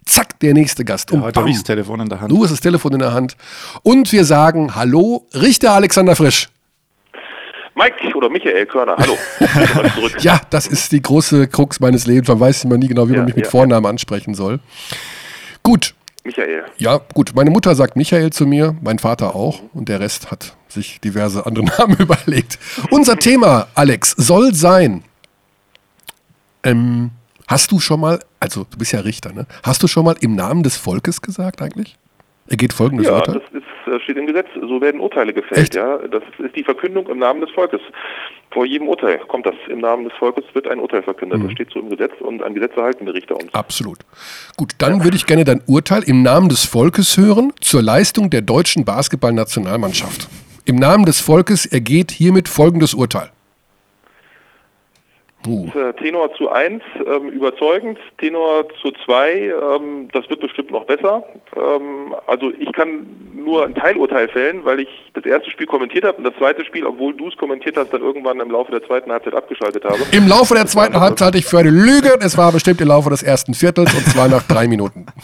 [0.05, 1.11] Zack, der nächste Gast.
[1.11, 2.31] Und Heute bam, habe ich das Telefon in der Hand.
[2.31, 3.35] du hast das Telefon in der Hand.
[3.83, 6.47] Und wir sagen Hallo, Richter Alexander Frisch.
[7.75, 9.17] Mike oder Michael Körner, hallo.
[10.19, 12.27] Ja, das ist die große Krux meines Lebens.
[12.27, 14.59] Man weiß immer nie genau, wie Ja, man mich mit ja, Vornamen ansprechen soll.
[15.63, 15.93] Gut,
[16.29, 16.65] Michael.
[16.77, 17.31] ja, gut.
[17.35, 19.61] Meine Mutter sagt Michael zu mir, mein Vater auch.
[19.73, 22.59] Und der Rest hat sich diverse andere Namen überlegt.
[22.91, 25.03] Unser Thema, Alex, soll sein.
[26.63, 27.11] Ähm,
[27.47, 29.45] hast du schon mal, also du bist ja Richter, ne?
[29.63, 31.97] Hast du schon mal im Namen des Volkes gesagt eigentlich?
[32.47, 33.35] Er geht folgendes Ja, Urteil.
[33.35, 33.67] das ist,
[34.04, 34.47] steht im Gesetz.
[34.56, 35.62] So werden Urteile gefällt.
[35.62, 35.75] Echt?
[35.75, 37.82] Ja, das ist die Verkündung im Namen des Volkes.
[38.52, 39.56] Vor jedem Urteil kommt das.
[39.67, 41.39] Im Namen des Volkes wird ein Urteil verkündet.
[41.39, 41.43] Mhm.
[41.43, 43.54] Das steht so im Gesetz und an Gesetze halten die Richter uns.
[43.54, 43.99] Absolut.
[44.58, 48.41] Gut, dann würde ich gerne dein Urteil im Namen des Volkes hören zur Leistung der
[48.41, 50.28] deutschen Basketballnationalmannschaft.
[50.65, 53.32] Im Namen des Volkes ergeht hiermit folgendes Urteil.
[55.47, 57.97] Uh, Äh, Tenor zu 1, ähm, überzeugend.
[58.17, 61.23] Tenor zu 2, ähm, das wird bestimmt noch besser.
[61.56, 63.08] Ähm, also ich kann
[63.49, 66.85] nur ein Teilurteil fällen, weil ich das erste Spiel kommentiert habe und das zweite Spiel,
[66.85, 69.97] obwohl du es kommentiert hast, dann irgendwann im Laufe der zweiten Halbzeit abgeschaltet habe.
[70.12, 72.17] Im Laufe der zweiten Halbzeit ich für eine Lüge.
[72.21, 75.05] Es war bestimmt im Laufe des ersten Viertels und zwar nach drei Minuten.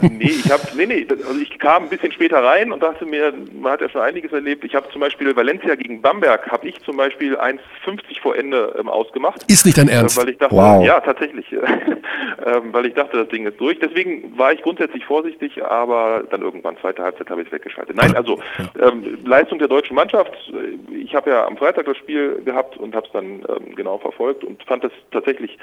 [0.00, 3.32] Nee, ich habe, nee, nee, also ich kam ein bisschen später rein und dachte mir,
[3.60, 4.64] man hat ja schon einiges erlebt.
[4.64, 8.88] Ich habe zum Beispiel Valencia gegen Bamberg, habe ich zum Beispiel 1,50 vor Ende ähm,
[8.88, 9.44] ausgemacht.
[9.48, 10.16] Ist nicht dein Ernst.
[10.16, 10.84] Weil ich dachte, Wow.
[10.84, 13.78] ja, tatsächlich, ähm, weil ich dachte, das Ding ist durch.
[13.78, 17.96] Deswegen war ich grundsätzlich vorsichtig, aber dann irgendwann, zweite Halbzeit, habe ich es weggeschaltet.
[17.96, 18.38] Nein, also
[18.80, 20.32] ähm, Leistung der deutschen Mannschaft.
[20.52, 23.98] äh, Ich habe ja am Freitag das Spiel gehabt und habe es dann ähm, genau
[23.98, 25.58] verfolgt und fand es tatsächlich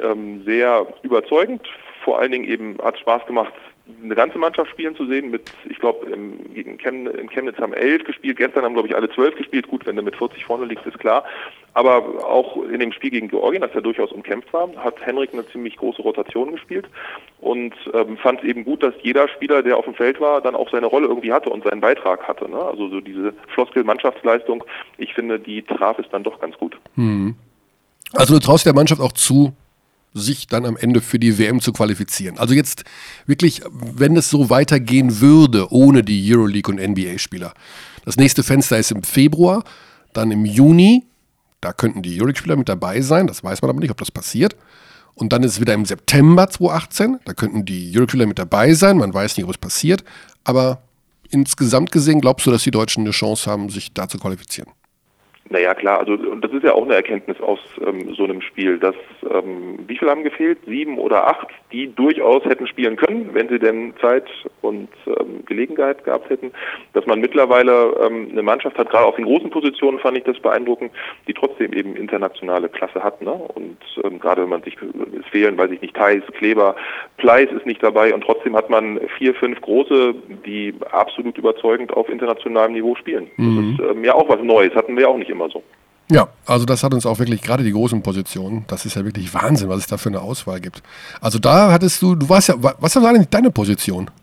[0.00, 1.62] ähm, sehr überzeugend.
[2.04, 3.52] Vor allen Dingen eben hat es Spaß gemacht,
[4.02, 5.30] eine ganze Mannschaft spielen zu sehen.
[5.30, 6.06] Mit, ich glaube,
[6.54, 9.68] gegen in Chemnitz haben elf gespielt, gestern haben, glaube ich, alle zwölf gespielt.
[9.68, 11.24] Gut, wenn du mit 40 vorne liegst, ist klar.
[11.74, 15.46] Aber auch in dem Spiel gegen Georgien, das ja durchaus umkämpft war, hat Henrik eine
[15.48, 16.88] ziemlich große Rotation gespielt
[17.40, 20.54] und ähm, fand es eben gut, dass jeder Spieler, der auf dem Feld war, dann
[20.54, 22.50] auch seine Rolle irgendwie hatte und seinen Beitrag hatte.
[22.50, 22.58] Ne?
[22.58, 24.64] Also so diese Floskel-Mannschaftsleistung,
[24.96, 26.76] ich finde, die traf es dann doch ganz gut.
[28.14, 29.52] Also du traust der Mannschaft auch zu,
[30.14, 32.38] sich dann am Ende für die WM zu qualifizieren.
[32.38, 32.84] Also jetzt
[33.26, 37.54] wirklich, wenn es so weitergehen würde, ohne die Euroleague und NBA-Spieler.
[38.04, 39.64] Das nächste Fenster ist im Februar,
[40.12, 41.04] dann im Juni,
[41.60, 44.56] da könnten die Euroleague-Spieler mit dabei sein, das weiß man aber nicht, ob das passiert.
[45.14, 48.98] Und dann ist es wieder im September 2018, da könnten die Euroleague-Spieler mit dabei sein,
[48.98, 50.04] man weiß nicht, ob es passiert.
[50.44, 50.82] Aber
[51.30, 54.70] insgesamt gesehen glaubst du, dass die Deutschen eine Chance haben, sich da zu qualifizieren?
[55.50, 58.78] Naja, klar, also und das ist ja auch eine Erkenntnis aus ähm, so einem Spiel,
[58.78, 58.94] dass
[59.30, 60.58] ähm, wie viel haben gefehlt?
[60.66, 64.26] Sieben oder acht, die durchaus hätten spielen können, wenn sie denn Zeit
[64.60, 66.52] und ähm, Gelegenheit gehabt hätten.
[66.92, 70.38] Dass man mittlerweile ähm, eine Mannschaft hat, gerade auf den großen Positionen fand ich das
[70.40, 70.92] beeindruckend,
[71.26, 73.22] die trotzdem eben internationale Klasse hat.
[73.22, 73.32] Ne?
[73.32, 76.76] Und ähm, gerade wenn man sich es fehlen, weiß ich nicht, Thais, Kleber,
[77.16, 82.10] Pleiss ist nicht dabei und trotzdem hat man vier, fünf große, die absolut überzeugend auf
[82.10, 83.30] internationalem Niveau spielen.
[83.38, 83.46] Das
[83.86, 85.62] ist ähm, ja auch was Neues, hatten wir ja auch nicht immer so.
[86.10, 89.32] Ja, also das hat uns auch wirklich, gerade die großen Positionen, das ist ja wirklich
[89.34, 90.82] Wahnsinn, was es da für eine Auswahl gibt.
[91.20, 94.10] Also da hattest du, du warst ja, wa- was war denn deine Position?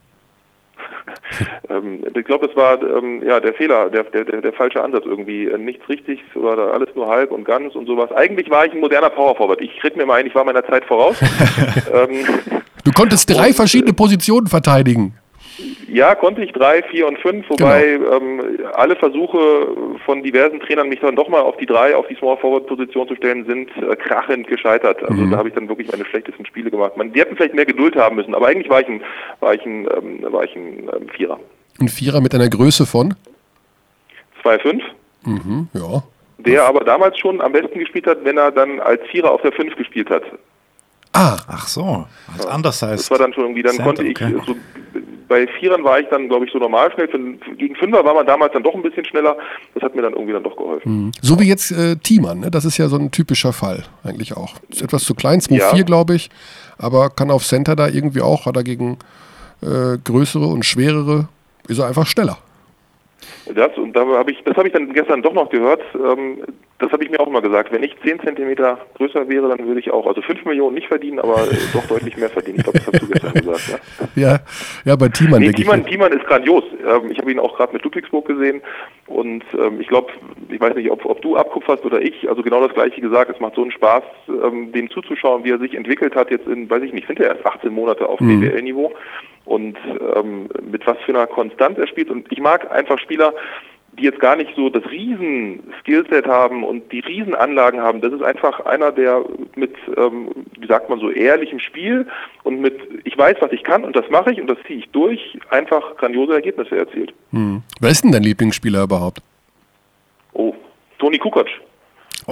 [1.70, 5.48] Ähm, ich glaube, das war ähm, ja der Fehler, der, der, der, falsche Ansatz irgendwie.
[5.48, 8.12] Äh, nichts richtig oder alles nur halb und ganz und sowas.
[8.12, 9.60] Eigentlich war ich ein moderner Power Forward.
[9.60, 11.18] Ich rede mir mal ein, ich war meiner Zeit voraus.
[11.94, 12.26] ähm,
[12.84, 15.16] Du konntest drei verschiedene Positionen verteidigen.
[15.88, 18.42] Ja, konnte ich drei, vier und fünf, wobei ähm,
[18.74, 19.68] alle Versuche
[20.06, 23.08] von diversen Trainern, mich dann doch mal auf die drei, auf die Small Forward Position
[23.08, 25.04] zu stellen, sind äh, krachend gescheitert.
[25.04, 26.98] Also da habe ich dann wirklich meine schlechtesten Spiele gemacht.
[26.98, 29.02] Man, die hätten vielleicht mehr Geduld haben müssen, aber eigentlich war ich ein,
[29.40, 31.40] war ich ein, ähm, war ich ein ähm, Vierer.
[31.80, 33.14] Ein Vierer mit einer Größe von?
[34.44, 34.82] 2,5.
[35.24, 36.04] Mhm, ja.
[36.38, 39.52] der aber damals schon am besten gespielt hat, wenn er dann als Vierer auf der
[39.52, 40.24] 5 gespielt hat.
[41.16, 43.04] Ah, Ach so, als anders heißt.
[43.04, 44.36] Das war dann schon irgendwie, dann Center, konnte ich, okay.
[44.46, 44.56] so,
[45.28, 47.08] bei Vierern war ich dann, glaube ich, so normal schnell.
[47.08, 47.18] Für,
[47.56, 49.38] gegen Fünfer war man damals dann doch ein bisschen schneller.
[49.74, 51.12] Das hat mir dann irgendwie dann doch geholfen.
[51.22, 52.52] so wie jetzt äh, Thiemann, ne?
[52.52, 54.56] das ist ja so ein typischer Fall eigentlich auch.
[54.70, 55.84] Ist etwas zu klein, 2,4 Ja.
[55.84, 56.30] glaube ich,
[56.78, 58.98] aber kann auf Center da irgendwie auch, hat er gegen
[59.62, 61.28] äh, größere und schwerere,
[61.68, 62.38] ist er einfach schneller.
[63.54, 65.82] Das und da habe ich, das habe ich dann gestern doch noch gehört.
[65.96, 66.40] Ähm,
[66.80, 69.80] das habe ich mir auch immer gesagt, wenn ich 10 Zentimeter größer wäre, dann würde
[69.80, 72.58] ich auch, also 5 Millionen nicht verdienen, aber äh, doch deutlich mehr verdienen.
[72.58, 73.82] Ich glaube, das hast du gestern gesagt.
[74.16, 74.40] Ja, Ja,
[74.84, 75.54] ja bei Thiemann nee.
[75.54, 76.66] Thiemann, Thiemann ist grandios.
[76.86, 78.62] Ähm, ich habe ihn auch gerade mit Ludwigsburg gesehen
[79.08, 80.12] und ähm, ich glaube,
[80.50, 83.40] ich weiß nicht, ob, ob du abkupferst oder ich, also genau das gleiche gesagt, es
[83.40, 86.84] macht so einen Spaß, ähm, dem zuzuschauen, wie er sich entwickelt hat, jetzt in, weiß
[86.84, 88.42] ich nicht, sind ja erst 18 Monate auf Mhm.
[88.42, 88.92] BWL-Niveau
[89.46, 89.78] und
[90.72, 93.32] mit was für einer Konstanz er spielt und ich mag einfach Spieler,
[93.98, 98.02] die jetzt gar nicht so das riesen Skillset haben und die riesen Anlagen haben.
[98.02, 99.24] Das ist einfach einer, der
[99.56, 100.30] mit, ähm,
[100.60, 102.08] wie sagt man so, ehrlichem Spiel
[102.44, 104.90] und mit, ich weiß, was ich kann und das mache ich und das ziehe ich
[104.92, 107.14] durch, einfach grandiose Ergebnisse erzielt.
[107.32, 107.62] Hm.
[107.80, 109.22] Wer ist denn dein Lieblingsspieler überhaupt?
[110.34, 110.54] Oh,
[111.00, 111.48] Toni Kukoc.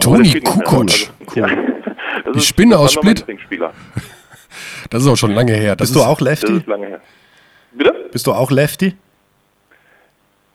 [0.02, 0.44] Toni nicht mehr.
[0.44, 0.80] Kukoc.
[0.82, 1.48] Also, ja.
[1.48, 3.20] Das Die ist- Spinne das aus Split.
[3.20, 3.74] Lieblingsspieler.
[4.90, 5.76] Das ist auch schon lange her.
[5.76, 6.58] Das Bist du ist, auch Das Lefty?
[6.58, 7.02] ist lange her.
[7.72, 8.10] Bitte?
[8.12, 8.94] Bist du auch Lefty?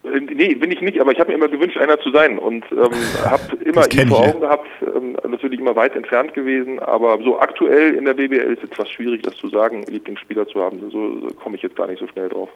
[0.04, 2.64] Äh, Nee, bin ich nicht, aber ich habe mir immer gewünscht, einer zu sein und
[2.70, 2.78] ähm,
[3.24, 4.26] habe immer ihn vor.
[4.26, 8.64] Augen gehabt, ähm, natürlich immer weit entfernt gewesen, aber so aktuell in der BBL ist
[8.64, 10.80] etwas schwierig, das zu sagen, Lieblingsspieler zu haben.
[10.80, 12.50] So, so komme ich jetzt gar nicht so schnell drauf.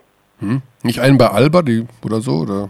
[0.82, 2.38] Nicht einen bei Alba die, oder so?
[2.38, 2.68] Oder?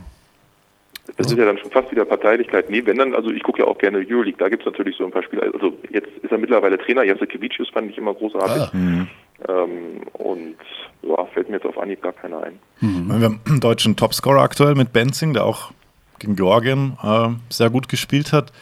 [1.17, 2.71] Das ist ja dann schon fast wieder Parteilichkeit.
[2.71, 5.05] Nee, wenn dann, also ich gucke ja auch gerne Euroleague, da gibt es natürlich so
[5.05, 5.51] ein paar Spieler.
[5.53, 8.63] Also jetzt ist er mittlerweile Trainer, Jasekevicius fand ich immer großartig.
[8.63, 9.07] Ah.
[9.49, 10.57] Ähm, und
[11.03, 12.59] ja, fällt mir jetzt auf Anhieb gar keiner ein.
[12.81, 15.73] Wir haben einen deutschen Topscorer aktuell mit Benzing, der auch
[16.19, 18.53] gegen Georgien äh, sehr gut gespielt hat.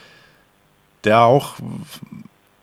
[1.03, 1.55] Der auch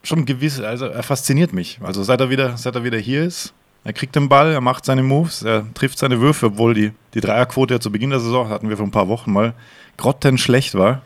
[0.02, 1.80] schon gewiss, also er fasziniert mich.
[1.82, 3.52] Also seit er wieder, seit er wieder hier ist,
[3.84, 7.20] er kriegt den Ball, er macht seine Moves, er trifft seine Würfe, obwohl die, die
[7.20, 9.54] Dreierquote ja zu Beginn der Saison, hatten wir vor ein paar Wochen mal,
[9.96, 11.02] grottenschlecht war.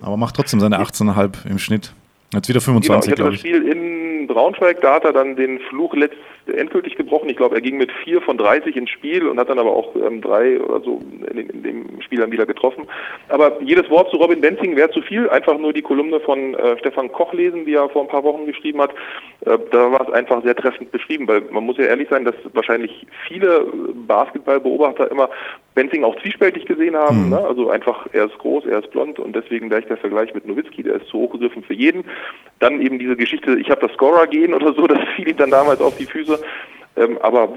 [0.00, 1.92] Aber macht trotzdem seine 18,5 im Schnitt.
[2.32, 3.40] Jetzt wieder Genau, ich 25, hatte glaube das ich.
[3.40, 6.16] Spiel in Braunschweig, da hat er dann den Fluch letzt,
[6.46, 7.28] endgültig gebrochen.
[7.28, 9.94] Ich glaube, er ging mit vier von 30 ins Spiel und hat dann aber auch
[9.96, 12.86] ähm, drei oder so in, in dem Spiel dann wieder getroffen.
[13.28, 15.28] Aber jedes Wort zu Robin Benzing wäre zu viel.
[15.30, 18.46] Einfach nur die Kolumne von äh, Stefan Koch lesen, die er vor ein paar Wochen
[18.46, 18.90] geschrieben hat.
[19.46, 22.34] Äh, da war es einfach sehr treffend beschrieben, weil man muss ja ehrlich sein, dass
[22.52, 23.66] wahrscheinlich viele
[24.06, 25.30] Basketballbeobachter immer
[25.74, 27.30] Benzing auch zwiespältig gesehen haben.
[27.30, 27.38] Ne?
[27.38, 30.82] Also einfach, er ist groß, er ist blond und deswegen gleich der Vergleich mit Nowitzki,
[30.82, 32.04] der ist zu hochgegriffen für jeden.
[32.60, 35.80] Dann eben diese Geschichte, ich habe das Scorer-Gehen oder so, das fiel ihm dann damals
[35.80, 36.38] auf die Füße.
[36.96, 37.48] Ähm, aber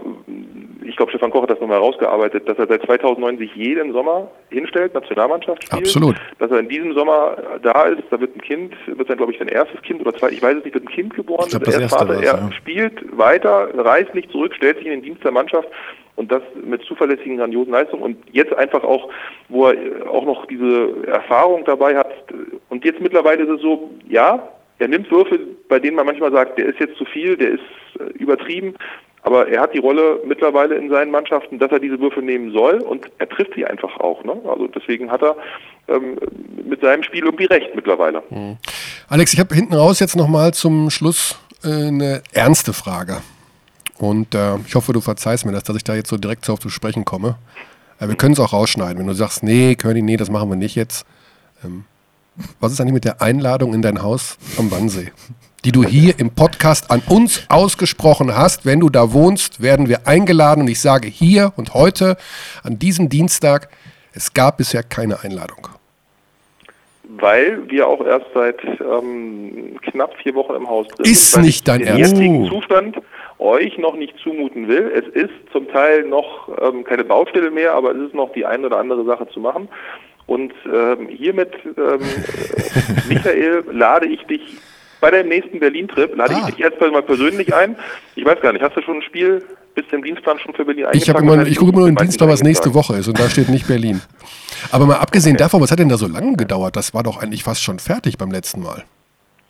[0.83, 4.31] ich glaube, Stefan Koch hat das nochmal herausgearbeitet, dass er seit 2009 sich jeden Sommer
[4.49, 5.83] hinstellt, Nationalmannschaft spielt.
[5.83, 6.15] Absolut.
[6.39, 9.37] Dass er in diesem Sommer da ist, da wird ein Kind, wird dann glaube ich
[9.37, 11.45] sein erstes Kind oder zwei, ich weiß es nicht, wird ein Kind geboren.
[11.45, 12.51] Ich glaub, er das erste Vater, war's, er ja.
[12.51, 15.67] spielt weiter, reißt nicht zurück, stellt sich in den Dienst der Mannschaft
[16.15, 19.09] und das mit zuverlässigen, grandiosen Leistungen und jetzt einfach auch,
[19.49, 22.11] wo er auch noch diese Erfahrung dabei hat
[22.69, 26.57] und jetzt mittlerweile ist es so, ja, er nimmt Würfe, bei denen man manchmal sagt,
[26.57, 27.61] der ist jetzt zu viel, der ist
[27.99, 28.75] äh, übertrieben,
[29.27, 32.77] aber er hat die Rolle mittlerweile in seinen Mannschaften, dass er diese Würfe nehmen soll
[32.77, 34.23] und er trifft sie einfach auch.
[34.23, 34.39] Ne?
[34.47, 35.35] Also deswegen hat er
[35.89, 36.17] ähm,
[36.65, 38.23] mit seinem Spiel irgendwie recht mittlerweile.
[39.09, 43.17] Alex, ich habe hinten raus jetzt nochmal zum Schluss äh, eine ernste Frage.
[43.97, 46.53] Und äh, ich hoffe, du verzeihst mir das, dass ich da jetzt so direkt so
[46.53, 47.35] auf zu sprechen komme.
[47.99, 48.97] Äh, wir können es auch rausschneiden.
[48.97, 51.05] Wenn du sagst, nee, Körny, nee, das machen wir nicht jetzt.
[51.65, 51.83] Ähm,
[52.61, 55.11] was ist eigentlich mit der Einladung in dein Haus am Wannsee?
[55.65, 58.65] Die du hier im Podcast an uns ausgesprochen hast.
[58.65, 60.61] Wenn du da wohnst, werden wir eingeladen.
[60.61, 62.15] Und ich sage hier und heute,
[62.63, 63.69] an diesem Dienstag,
[64.13, 65.67] es gab bisher keine Einladung.
[67.09, 71.55] Weil wir auch erst seit ähm, knapp vier Wochen im Haus Ist sind, weil nicht
[71.57, 71.99] ich dein Ernst?
[72.13, 72.49] jetzigen Oh.
[72.49, 72.97] Zustand
[73.39, 74.91] euch noch nicht zumuten will.
[74.93, 78.67] Es ist zum Teil noch ähm, keine Baustelle mehr, aber es ist noch die eine
[78.67, 79.69] oder andere Sache zu machen.
[80.25, 84.41] Und ähm, hiermit, ähm, äh, Michael, lade ich dich
[85.01, 86.45] bei deinem nächsten Berlin-Trip, lade Ah.
[86.47, 87.75] ich dich erstmal mal persönlich ein.
[88.15, 89.43] Ich weiß gar nicht, hast du schon ein Spiel
[89.75, 91.19] bis zum Dienstplan schon für Berlin Ich, eingetragen?
[91.19, 92.73] immer, Wahrscheinlich ich gucke immer nur in den Dienstplan, was nächste.
[92.73, 94.01] Woche ist und da steht nicht Berlin.
[94.71, 96.75] Aber mal abgesehen davon, was hat denn da so lange gedauert?
[96.75, 98.83] Das war doch eigentlich fast schon fertig beim letzten Mal.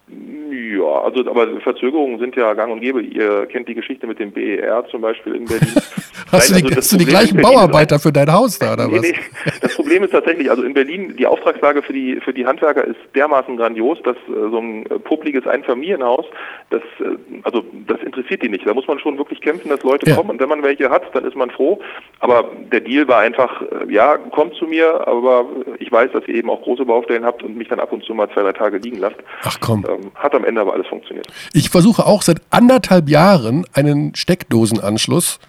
[0.10, 3.02] Ja, also aber Verzögerungen sind ja gang und gäbe.
[3.02, 5.70] Ihr kennt die Geschichte mit dem BER zum Beispiel in Berlin.
[6.32, 8.88] Hast Nein, du die, also hast du die gleichen Bauarbeiter für dein Haus da oder
[8.88, 9.02] Nee, was?
[9.02, 9.16] nee.
[9.62, 12.98] Das Problem ist tatsächlich, also in Berlin, die Auftragslage für die, für die Handwerker ist
[13.16, 16.26] dermaßen grandios, dass äh, so ein äh, Einfamilienhaus,
[16.70, 18.66] das, äh, also das interessiert die nicht.
[18.68, 20.16] Da muss man schon wirklich kämpfen, dass Leute Ja.
[20.16, 21.80] kommen und wenn man welche hat, dann ist man froh.
[22.20, 25.46] Aber der Deal war einfach, äh, ja, kommt zu mir, aber
[25.80, 28.14] ich weiß, dass ihr eben auch große Baustellen habt und mich dann ab und zu
[28.14, 29.18] mal zwei, drei Tage liegen lasst.
[29.44, 29.86] Ach komm.
[29.90, 31.28] Ähm, hat am Ende aber alles funktioniert.
[31.54, 35.40] Ich versuche auch seit anderthalb Jahren einen Steckdosenanschluss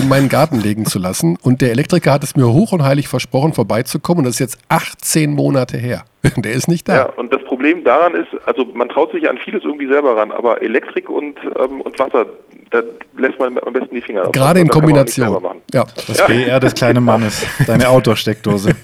[0.00, 3.08] in meinen Garten legen zu lassen und der Elektriker hat es mir hoch und heilig
[3.08, 6.04] versprochen, vorbeizukommen und das ist jetzt 18 Monate her.
[6.36, 7.12] Der ist nicht Ja, da.
[7.16, 10.60] und das Problem daran ist, also man traut sich an vieles irgendwie selber ran, aber
[10.60, 12.26] Elektrik und, ähm, und Wasser,
[12.70, 12.82] da
[13.16, 14.32] lässt man am besten die Finger davon.
[14.32, 15.40] Gerade in Kombination.
[15.72, 17.46] Ja, Das BR des kleinen Mannes.
[17.64, 18.74] Deine Outdoor-Steckdose.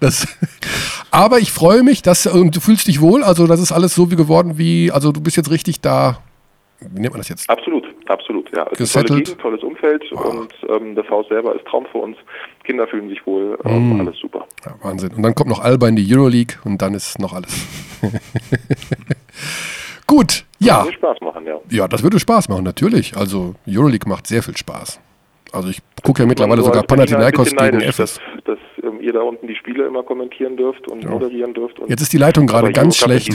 [1.10, 3.22] aber ich freue mich, dass und du fühlst dich wohl.
[3.22, 6.18] Also das ist alles so wie geworden wie, also du bist jetzt richtig da.
[6.80, 7.48] Wie nennt man das jetzt?
[7.50, 7.79] Absolut,
[8.10, 8.50] absolut.
[8.54, 9.24] Ja, es ist eine tolle Gesettelt.
[9.26, 12.16] Gegend, tolles Umfeld und ähm, das Haus selber ist Traum für uns.
[12.64, 14.00] Kinder fühlen sich wohl, ähm, Mm.
[14.00, 14.46] alles super.
[14.64, 15.12] Ja, Wahnsinn.
[15.14, 17.66] Und dann kommt noch Alba in die Euroleague und dann ist noch alles.
[20.06, 20.84] Gut, ja.
[20.84, 21.56] Wird Spaß machen, ja.
[21.70, 23.16] Ja, das würde Spaß machen, natürlich.
[23.16, 25.00] Also Euroleague macht sehr viel Spaß.
[25.52, 28.18] Also ich gucke ja mittlerweile So sogar ein Panathinaikos gegen Efes.
[28.44, 28.60] Dass, dass ähm,
[29.10, 31.78] ihr da unten die Spiele immer kommentieren dürft und moderieren dürft.
[31.80, 33.34] Und Jetzt ist die Leitung gerade ganz schlecht.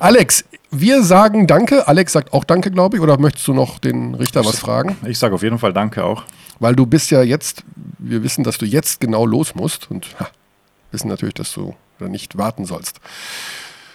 [0.00, 1.86] Alex, wir sagen Danke.
[1.88, 3.02] Alex sagt auch Danke, glaube ich.
[3.02, 4.96] Oder möchtest du noch den Richter was fragen?
[5.06, 6.24] Ich sage auf jeden Fall Danke auch.
[6.60, 7.64] Weil du bist ja jetzt,
[7.98, 10.28] wir wissen, dass du jetzt genau los musst und ha,
[10.90, 13.00] wissen natürlich, dass du da nicht warten sollst.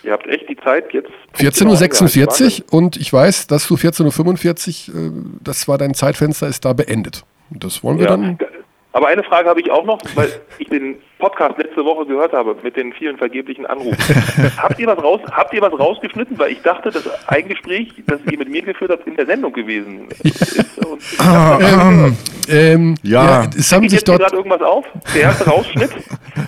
[0.04, 1.10] Ihr habt echt die Zeit jetzt.
[1.36, 6.66] 14.46 Uhr und ich weiß, dass du 14.45 Uhr, äh, das war dein Zeitfenster, ist
[6.66, 7.24] da beendet.
[7.50, 8.12] Das wollen wir Ja.
[8.12, 8.38] dann.
[8.96, 10.30] Aber eine Frage habe ich auch noch, weil
[10.60, 13.98] ich den Podcast letzte Woche gehört habe mit den vielen vergeblichen Anrufen.
[14.58, 16.38] habt, ihr was raus, habt ihr was rausgeschnitten?
[16.38, 19.52] Weil ich dachte, das ein Gespräch, das ihr mit mir geführt habt, in der Sendung
[19.52, 20.64] gewesen ist.
[21.20, 22.12] Hab da-
[22.50, 23.48] Ähm, Ja.
[23.58, 24.86] es haben ich sich dort, gerade irgendwas auf?
[25.16, 25.90] Der erste Rausschnitt?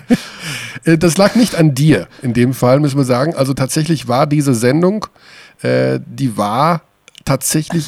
[0.84, 3.34] äh, das lag nicht an dir in dem Fall, müssen wir sagen.
[3.34, 5.06] Also tatsächlich war diese Sendung,
[5.62, 6.82] äh, die war
[7.26, 7.86] tatsächlich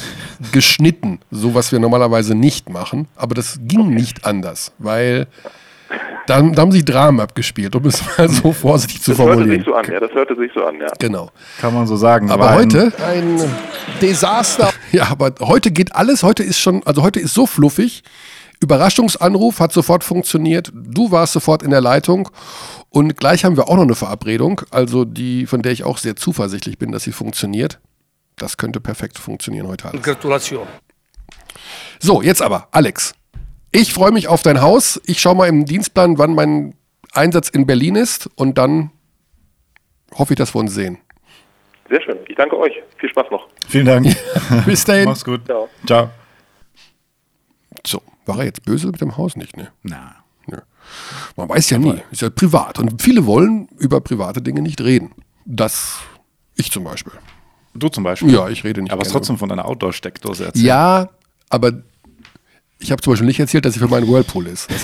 [0.51, 3.07] geschnitten, so was wir normalerweise nicht machen.
[3.15, 5.27] Aber das ging nicht anders, weil
[6.27, 9.63] da, da haben sich Dramen abgespielt, um es mal so vorsichtig zu Das hörte sich
[9.63, 9.65] formulieren.
[9.65, 10.91] so an, ja, das hörte sich so an, ja.
[10.99, 11.31] Genau.
[11.59, 12.29] Kann man so sagen.
[12.29, 13.39] Aber heute, Ein
[14.01, 14.69] Desaster.
[14.91, 18.01] Ja, aber heute geht alles, heute ist schon, also heute ist so fluffig.
[18.59, 20.71] Überraschungsanruf hat sofort funktioniert.
[20.73, 22.29] Du warst sofort in der Leitung
[22.89, 26.15] und gleich haben wir auch noch eine Verabredung, also die, von der ich auch sehr
[26.15, 27.79] zuversichtlich bin, dass sie funktioniert.
[28.39, 30.01] Das könnte perfekt funktionieren heute alles.
[30.01, 30.67] Gratulation.
[31.99, 33.13] So, jetzt aber, Alex.
[33.71, 34.99] Ich freue mich auf dein Haus.
[35.05, 36.75] Ich schaue mal im Dienstplan, wann mein
[37.13, 38.91] Einsatz in Berlin ist und dann
[40.17, 40.97] hoffe ich, dass wir uns sehen.
[41.89, 42.17] Sehr schön.
[42.27, 42.73] Ich danke euch.
[42.97, 43.47] Viel Spaß noch.
[43.67, 44.07] Vielen Dank.
[44.65, 45.05] Bis dahin.
[45.05, 45.45] Mach's gut.
[45.45, 45.69] Ciao.
[45.85, 46.09] Ciao.
[47.85, 49.71] So, war er jetzt böse mit dem Haus nicht, ne?
[49.83, 50.15] Na.
[51.35, 52.79] Man weiß ja nie, ist ja privat.
[52.79, 55.11] Und viele wollen über private Dinge nicht reden.
[55.45, 55.99] Das,
[56.55, 57.13] ich zum Beispiel.
[57.73, 58.33] Du zum Beispiel.
[58.33, 58.91] Ja, ich rede nicht.
[58.91, 59.13] Aber gerne.
[59.13, 60.65] trotzdem von deiner Outdoor-Steckdose erzählt.
[60.65, 61.09] Ja,
[61.49, 61.73] aber
[62.79, 64.67] ich habe zum Beispiel nicht erzählt, dass sie für meinen Whirlpool ist.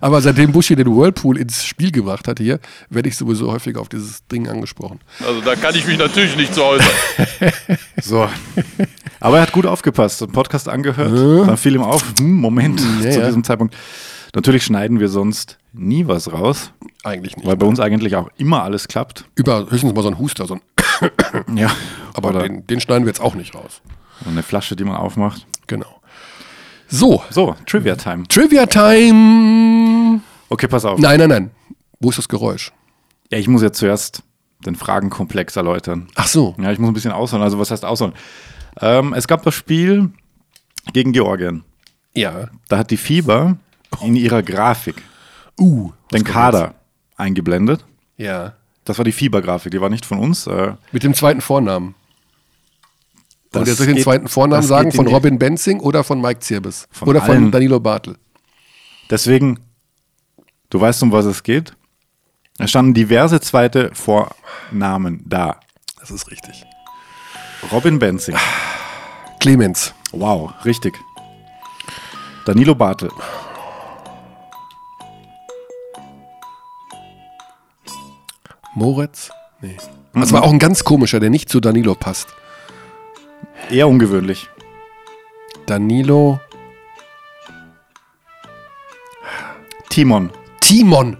[0.00, 3.88] Aber seitdem Buschi den Whirlpool ins Spiel gebracht hat hier, werde ich sowieso häufiger auf
[3.88, 5.00] dieses Ding angesprochen.
[5.26, 6.88] Also da kann ich mich natürlich nicht zu äußern.
[8.02, 8.28] So.
[9.20, 11.48] Aber er hat gut aufgepasst, den Podcast angehört.
[11.48, 13.26] Dann fiel ihm auf, hm, Moment, Ja, zu ja.
[13.26, 13.74] diesem Zeitpunkt.
[14.34, 16.72] Natürlich schneiden wir sonst nie was raus,
[17.04, 17.46] Eigentlich nicht.
[17.46, 19.24] weil bei uns eigentlich auch immer alles klappt.
[19.34, 20.60] Über höchstens mal so ein Huster, so ein,
[21.54, 21.70] Ja.
[22.14, 23.80] aber den, den schneiden wir jetzt auch nicht raus.
[24.26, 25.46] eine Flasche, die man aufmacht.
[25.66, 26.00] Genau.
[26.88, 28.24] So, So, Trivia Time.
[28.28, 30.20] Trivia Time.
[30.48, 30.98] Okay, pass auf.
[31.00, 31.50] Nein, nein, nein.
[32.00, 32.72] Wo ist das Geräusch?
[33.32, 34.22] Ja, ich muss jetzt zuerst
[34.64, 36.06] den Fragenkomplex erläutern.
[36.14, 36.54] Ach so.
[36.58, 37.42] Ja, ich muss ein bisschen ausholen.
[37.42, 38.12] Also, was heißt ausholen?
[38.80, 40.10] Ähm, es gab das Spiel
[40.92, 41.64] gegen Georgien.
[42.14, 42.48] Ja.
[42.68, 43.56] Da hat die Fieber
[44.00, 45.02] in ihrer Grafik
[45.58, 45.90] Uh.
[46.12, 46.74] den Kader
[47.16, 47.84] eingeblendet.
[48.16, 48.52] Ja.
[48.86, 50.46] Das war die Fieber-Grafik, die war nicht von uns.
[50.46, 51.94] Äh, Mit dem zweiten Vornamen.
[53.50, 56.40] das und jetzt soll ich den zweiten Vornamen sagen von Robin Benzing oder von Mike
[56.40, 56.88] Zirbis?
[56.92, 57.50] Von oder von allen.
[57.50, 58.16] Danilo Bartel?
[59.10, 59.58] Deswegen,
[60.70, 61.74] du weißt, um was es geht.
[62.58, 65.60] Da standen diverse zweite Vornamen da.
[65.98, 66.64] Das ist richtig.
[67.72, 68.36] Robin Benzing.
[69.40, 69.92] Clemens.
[70.12, 70.94] Wow, richtig.
[72.44, 73.10] Danilo Bartel.
[78.76, 79.30] Moritz?
[79.60, 79.76] Nee.
[80.12, 82.28] Das war auch ein ganz komischer, der nicht zu Danilo passt.
[83.70, 84.48] Eher ungewöhnlich.
[85.66, 86.38] Danilo
[89.88, 90.30] Timon.
[90.60, 91.16] Timon.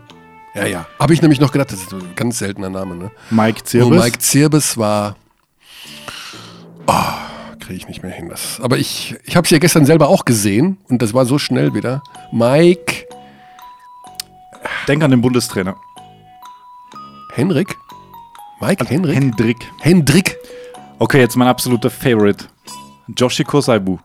[0.54, 0.86] Ja, ja.
[0.98, 3.10] Habe ich nämlich noch gedacht, das ist ein ganz seltener Name, ne?
[3.30, 4.04] Mike Und Zirbis.
[4.04, 5.16] Mike Zirbis war.
[6.86, 8.28] Oh, kriege ich nicht mehr hin.
[8.28, 11.38] Das, aber ich, ich habe es ja gestern selber auch gesehen und das war so
[11.38, 12.02] schnell wieder.
[12.32, 13.06] Mike
[14.86, 15.76] Denk an den Bundestrainer.
[17.36, 17.76] Henrik?
[18.62, 19.14] Mike Henrik?
[19.14, 19.56] Hendrik.
[19.82, 20.38] Hendrik?
[20.98, 22.46] Okay, jetzt mein absoluter Favorite.
[23.14, 23.98] Joshiko Saibu.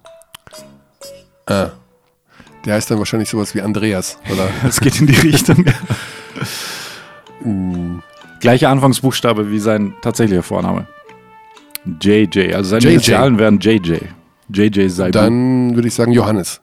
[1.48, 1.72] Der
[2.66, 4.50] heißt dann wahrscheinlich sowas wie Andreas, oder?
[4.68, 5.64] Es geht in die Richtung.
[8.42, 10.88] Gleicher Anfangsbuchstabe wie sein tatsächlicher Vorname.
[12.02, 12.54] JJ.
[12.54, 12.94] Also seine JJ.
[12.96, 13.94] Initialen wären JJ.
[14.54, 15.12] JJ Saibu.
[15.12, 16.60] Dann würde ich sagen Johannes.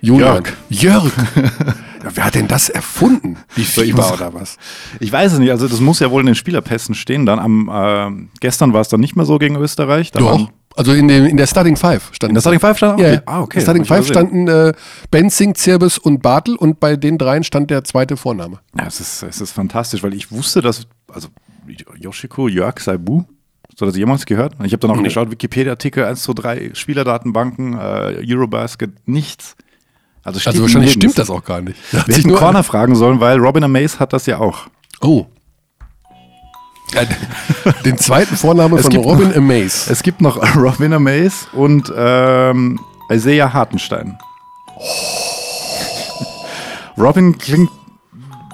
[0.00, 0.52] Jörg.
[0.70, 1.12] Jörg.
[2.02, 3.36] Wer hat denn das erfunden?
[3.56, 4.56] Die ich muss- oder was?
[5.00, 7.26] Ich weiß es nicht, also das muss ja wohl in den Spielerpässen stehen.
[7.26, 10.10] Dann am äh, gestern war es dann nicht mehr so gegen Österreich.
[10.10, 10.50] Da Doch.
[10.76, 13.00] Also in, dem, in der Starting Five stand In der Starting Five stand?
[13.00, 13.20] Ja, Okay.
[13.26, 13.58] Ah, okay.
[13.58, 14.72] In der Starting ich Five standen äh,
[15.10, 18.58] Benzing, Zirbis und Bartel und bei den dreien stand der zweite Vorname.
[18.76, 21.28] Ja, es ist, es ist fantastisch, weil ich wusste, dass, also
[21.96, 23.22] Yoshiko Jörg Saibu,
[23.76, 24.54] so das jemals gehört?
[24.64, 29.56] Ich habe dann auch geschaut, Wikipedia-Artikel, 1, 2, 3, Spielerdatenbanken, äh, Eurobasket, nichts.
[30.24, 31.78] Also, Also wahrscheinlich stimmt das auch gar nicht.
[31.92, 34.66] Da Wir hätten nur- Corner fragen sollen, weil Robin Amaze hat das ja auch.
[35.00, 35.26] Oh.
[37.84, 39.92] Den zweiten Vorname Es von Robin noch- Amaze.
[39.92, 44.16] Es gibt noch Robin Amaze und ähm, Isaiah Hartenstein.
[46.96, 47.70] Robin klingt,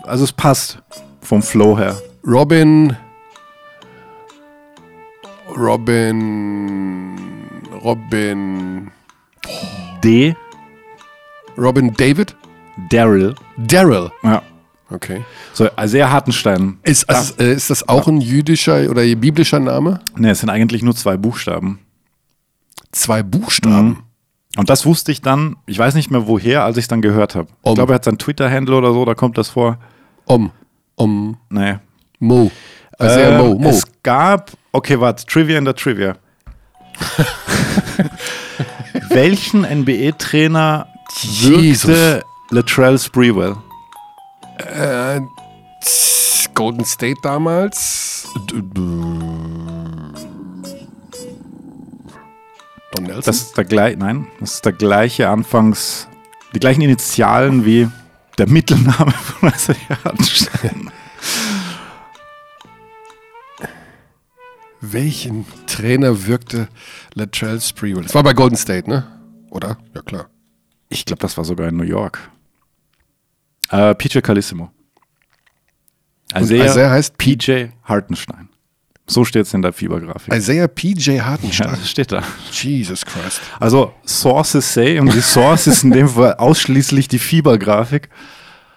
[0.05, 0.79] also es passt
[1.21, 1.97] vom Flow her.
[2.27, 2.97] Robin.
[5.57, 7.17] Robin.
[7.85, 8.91] Robin.
[10.03, 10.35] D.
[11.61, 12.35] Robin David?
[12.89, 13.35] Daryl.
[13.59, 14.11] Daryl.
[14.23, 14.43] Ja.
[14.91, 15.23] Okay.
[15.53, 16.79] So, Isaiah Hartenstein.
[16.83, 20.01] Ist, also, äh, ist das auch ein jüdischer oder biblischer Name?
[20.17, 21.79] Ne, es sind eigentlich nur zwei Buchstaben.
[22.91, 23.89] Zwei Buchstaben.
[23.89, 24.03] Mhm.
[24.57, 27.37] Und das wusste ich dann, ich weiß nicht mehr woher, als ich es dann gehört
[27.37, 27.47] habe.
[27.65, 29.79] Ich glaube, er hat sein Twitter-Handle oder so, da kommt das vor.
[30.25, 30.51] Om.
[30.97, 31.37] Om.
[31.51, 31.77] Nee.
[32.19, 32.51] Mo.
[33.01, 33.55] Isaiah Äh, Mo.
[33.55, 33.69] Mo.
[33.69, 36.17] Es gab, okay, warte, Trivia in der Trivia.
[39.11, 41.89] Welchen NBA-Trainer Jesus.
[41.89, 43.57] wirkte Latrell Sprewell?
[44.59, 45.21] Äh,
[46.55, 48.29] Golden State damals.
[48.51, 48.63] D-
[52.93, 53.23] Don Nelson?
[53.25, 56.09] Das ist der gleiche, nein, das ist der gleiche Anfangs,
[56.55, 57.89] die gleichen Initialen wie
[58.39, 59.51] der Mittelname von
[60.05, 60.91] Hartenstein.
[64.81, 66.69] Welchen Trainer wirkte
[67.15, 68.03] Latrell Sprewell?
[68.05, 69.07] Das war bei Golden State, ne?
[69.51, 69.77] Oder?
[69.95, 70.31] Ja, klar.
[70.91, 72.31] Ich glaube, das war sogar in New York.
[73.71, 74.71] Äh, PJ Carissimo.
[76.35, 78.49] Und Isaiah, Isaiah heißt PJ Hartenstein.
[79.07, 80.33] So steht es in der Fiebergrafik.
[80.33, 81.71] Isaiah PJ ja, Hartenstein.
[81.71, 82.23] das steht da.
[82.53, 83.41] Jesus Christ.
[83.59, 88.09] Also Sources say, und die Source ist in dem Fall ausschließlich die Fiebergrafik.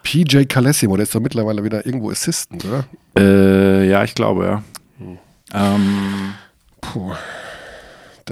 [0.04, 2.86] PJ Calessimo, der ist doch mittlerweile wieder irgendwo Assistant, oder?
[3.18, 4.64] Äh, ja, ich glaube, ja.
[5.54, 6.34] Ähm,
[6.82, 7.14] Puh.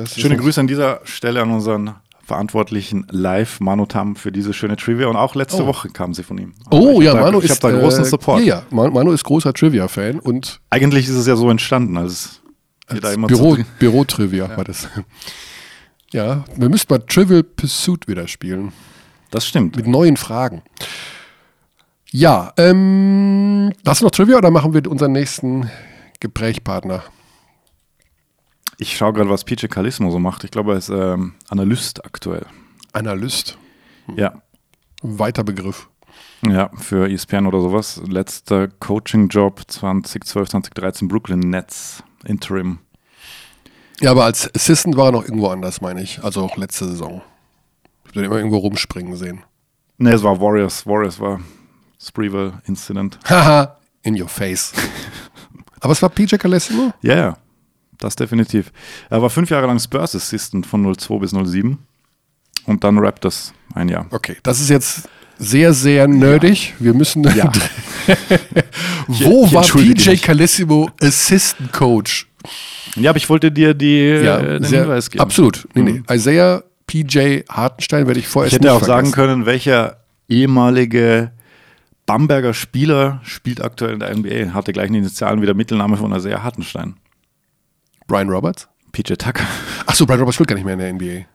[0.06, 1.96] Schöne Grüße an dieser Stelle an unseren
[2.32, 5.68] verantwortlichen Live Manutam für diese schöne Trivia und auch letzte Oh.
[5.68, 6.54] Woche kam sie von ihm.
[6.72, 7.62] Oh ich ja, hab da, Manu ich ist.
[7.64, 8.40] habe da großen äh, Support.
[8.42, 8.64] Ja, ja.
[8.70, 12.42] Man- Manu ist großer Trivia-Fan und Eigentlich ist es ja so entstanden, als
[12.90, 14.88] wir da als immer Büro, zu, Büro-Trivia war das.
[16.14, 18.74] Ja, wir müssten mal Trivial Pursuit wieder spielen.
[19.30, 19.78] Das stimmt.
[19.78, 20.62] Mit neuen Fragen.
[22.12, 25.70] Ja, ähm, hast du noch Trivia oder machen wir unseren nächsten
[26.20, 27.04] Gesprächspartner?
[28.82, 30.44] Ich schaue gerade, was PJ Carissimo so macht.
[30.44, 32.48] Ich glaube, er ist ähm, Analyst aktuell.
[32.94, 33.56] Analyst.
[34.16, 34.42] Ja.
[35.04, 35.88] Weiter Begriff.
[36.44, 38.02] Ja, für ESPN oder sowas.
[38.08, 42.80] Letzter Coaching-Job 2012, 2013 Brooklyn Nets Interim.
[44.00, 46.24] Ja, aber als Assistant war er noch irgendwo anders, meine ich.
[46.24, 47.22] Also auch letzte Saison.
[48.06, 49.44] Ich habe den immer irgendwo rumspringen sehen.
[50.00, 50.88] Ne, es war Warriors.
[50.88, 51.40] Warriors war
[52.00, 53.20] Sprewell Incident.
[53.30, 54.74] Haha, in your face.
[55.82, 56.92] aber es war PJ Calessimo?
[57.04, 57.38] Ja, ja.
[58.02, 58.72] Das definitiv.
[59.10, 61.78] Er war fünf Jahre lang Spurs Assistant von 02 bis 07
[62.66, 64.08] und dann Raptors ein Jahr.
[64.10, 66.74] Okay, das ist jetzt sehr, sehr nerdig.
[66.80, 67.24] Wir müssen.
[67.36, 67.52] Ja.
[69.08, 70.22] Wo Ich war entschuldige PJ mich.
[70.24, 72.28] Calessimo Assistant Coach?
[72.96, 75.22] Ja, aber ich wollte dir die, äh, den sehr, Hinweis geben.
[75.22, 75.68] absolut.
[75.76, 75.92] Nee, nee.
[76.00, 76.06] Mhm.
[76.10, 79.98] Isaiah PJ Hartenstein werde ich vorher Ich hätte auch sagen können, welcher
[80.28, 81.32] ehemalige
[82.08, 84.54] Bamberger Spieler spielt aktuell in der NBA.
[84.56, 86.96] Hat die gleichen Initialen wie der Mittelname von Isaiah Hartenstein.
[88.12, 88.68] Brian Roberts?
[88.92, 89.46] PJ Tucker.
[89.86, 91.26] Achso, Brian Roberts spielt gar nicht mehr in der NBA.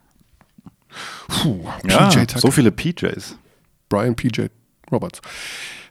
[1.28, 2.40] Puh, Ja, PJ Tucker.
[2.40, 3.38] so viele PJs.
[3.88, 4.46] Brian PJ
[4.92, 5.20] Roberts.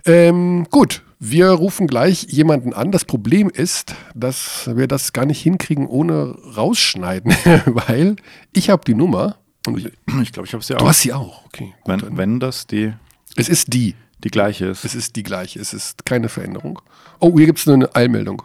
[0.05, 2.91] Ähm, gut, wir rufen gleich jemanden an.
[2.91, 7.31] Das Problem ist, dass wir das gar nicht hinkriegen ohne rausschneiden,
[7.65, 8.15] weil
[8.53, 9.77] ich habe die Nummer und
[10.21, 10.89] Ich glaube, ich habe es ja du auch.
[10.89, 11.45] hast sie auch.
[11.45, 12.93] Okay, gut, Wenn, wenn das die,
[13.35, 13.95] es ist die.
[14.23, 14.85] die gleiche ist.
[14.85, 15.59] Es ist die gleiche.
[15.59, 16.79] Es ist keine Veränderung.
[17.19, 18.43] Oh, hier gibt es eine Eilmeldung.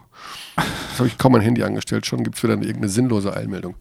[0.55, 2.05] Das habe ich kaum mein Handy angestellt.
[2.05, 3.75] Schon gibt es wieder eine, irgendeine sinnlose Eilmeldung.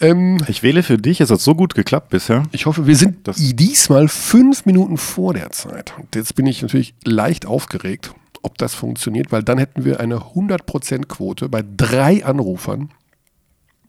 [0.00, 2.44] Ähm, Ich wähle für dich, es hat so gut geklappt bisher.
[2.52, 5.94] ich hoffe, wir sind Das- diesmal fünf Minuten vor der Zeit.
[5.98, 10.34] Und jetzt bin ich natürlich leicht aufgeregt, ob das funktioniert, weil dann hätten wir eine
[10.34, 12.90] 100% Quote bei drei Anrufern.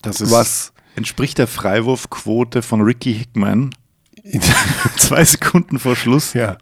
[0.01, 0.73] Das ist, Was?
[0.95, 3.73] entspricht der Freiwurfquote von Ricky Hickman.
[4.97, 6.57] Zwei Sekunden vor Schluss Ja.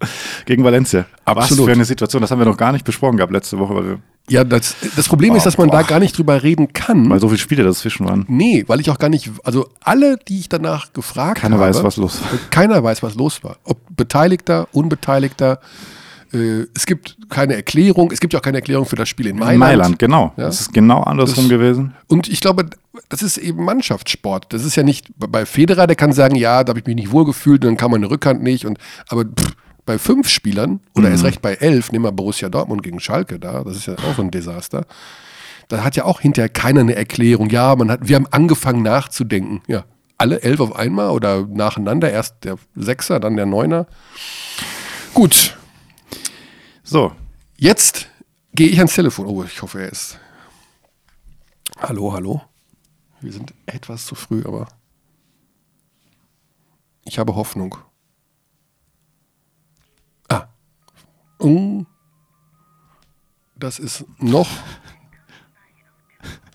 [0.46, 1.06] gegen Valencia.
[1.26, 1.66] Was Absolut.
[1.66, 2.22] für eine Situation.
[2.22, 5.08] Das haben wir noch gar nicht besprochen gehabt letzte Woche, weil wir Ja, das, das
[5.08, 7.10] Problem ist, dass man da gar nicht drüber reden kann.
[7.10, 8.26] Weil so viele Spiele dazwischen waren.
[8.28, 11.66] Nee, weil ich auch gar nicht, also alle, die ich danach gefragt Keiner habe.
[11.70, 12.30] weiß, was los war.
[12.52, 13.58] Keiner weiß, was los war.
[13.64, 15.60] Ob Beteiligter, Unbeteiligter.
[16.32, 18.12] Äh, es gibt keine Erklärung.
[18.12, 19.54] Es gibt ja auch keine Erklärung für das Spiel in Mailand.
[19.54, 20.34] In Mailand, genau.
[20.38, 20.44] Ja.
[20.46, 21.96] Das ist genau andersrum Das- gewesen.
[22.06, 22.68] Und ich glaube,
[23.10, 24.54] das ist eben Mannschaftssport.
[24.54, 27.12] Das ist ja nicht bei Federer, der kann sagen, ja, da habe ich mich nicht
[27.12, 28.66] wohlgefühlt und dann kam meine Rückhand nicht.
[28.68, 29.56] Und, aber pff,
[29.86, 31.14] bei fünf Spielern oder Mhm.
[31.14, 34.20] erst recht bei elf, nehmen wir Borussia Dortmund gegen Schalke da, das ist ja auch
[34.20, 34.86] ein Desaster.
[35.68, 37.50] Da hat ja auch hinterher keiner eine Erklärung.
[37.50, 39.62] Ja, man hat, wir haben angefangen nachzudenken.
[39.68, 39.86] Ja,
[40.18, 42.12] alle elf auf einmal oder nacheinander.
[42.12, 43.86] Erst der Sechser, dann der Neuner.
[45.14, 45.58] Gut,
[46.84, 47.12] So,
[47.58, 48.08] Jetzt
[48.56, 49.28] gehe ich ans Telefon.
[49.28, 50.18] Oh, ich hoffe, er ist.
[51.78, 52.42] Hallo, hallo.
[53.22, 54.68] Wir sind etwas zu früh, aber
[57.06, 57.76] ich habe Hoffnung.
[60.30, 60.40] Ah.
[60.40, 60.44] Mm.
[63.56, 64.50] Das ist noch.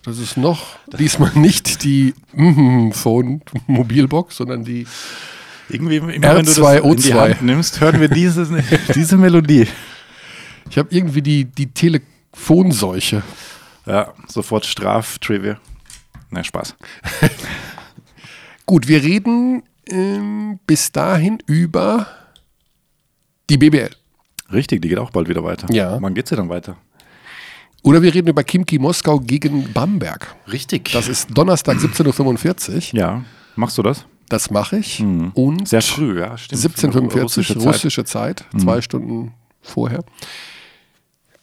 [0.03, 4.85] Das ist noch diesmal nicht die mm, Phone Mobilbox, sondern die.
[5.67, 6.91] irgendwie immer wenn du das R2O2.
[6.91, 8.63] in die Hand nimmst, hören wir diese,
[8.95, 9.67] diese Melodie.
[10.69, 13.23] Ich habe irgendwie die, die Telefonseuche.
[13.87, 15.59] Ja, sofort Straftrivia.
[16.29, 16.75] Na, Spaß.
[18.65, 22.07] Gut, wir reden ähm, bis dahin über
[23.49, 23.91] die BBL.
[24.51, 25.67] Richtig, die geht auch bald wieder weiter.
[25.73, 25.97] Ja.
[26.01, 26.77] Wann geht's ja dann weiter?
[27.81, 30.35] Oder wir reden über Kimki Moskau gegen Bamberg.
[30.51, 30.91] Richtig.
[30.91, 32.99] Das ist Donnerstag 17.45 Uhr.
[32.99, 33.23] ja,
[33.55, 34.05] machst du das?
[34.27, 35.01] Das mache ich.
[35.01, 36.61] Und Sehr früh, ja, stimmt.
[36.61, 38.45] 17.45 Russische russische, Zeit.
[38.51, 40.03] Zeit, zwei Stunden vorher.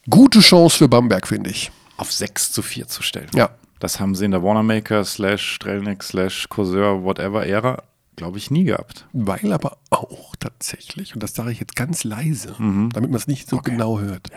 [0.09, 1.71] Gute Chance für Bamberg, finde ich.
[1.95, 3.29] Auf 6 zu 4 zu stellen.
[3.33, 3.51] Ja.
[3.79, 7.83] Das haben sie in der Wanamaker slash Strelnik slash Courseur whatever Ära,
[8.15, 9.05] glaube ich, nie gehabt.
[9.13, 12.89] Weil aber auch tatsächlich, und das sage ich jetzt ganz leise, Mhm.
[12.93, 14.29] damit man es nicht so genau hört,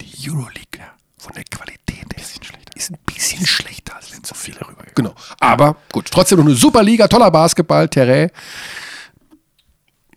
[0.00, 0.80] die Euroleague
[1.18, 2.40] von der Qualität ist,
[2.74, 4.84] ist ein bisschen schlechter als letzte viele rüber.
[4.94, 5.14] Genau.
[5.38, 8.30] Aber gut, trotzdem noch eine super Liga, toller Basketball, Terrain.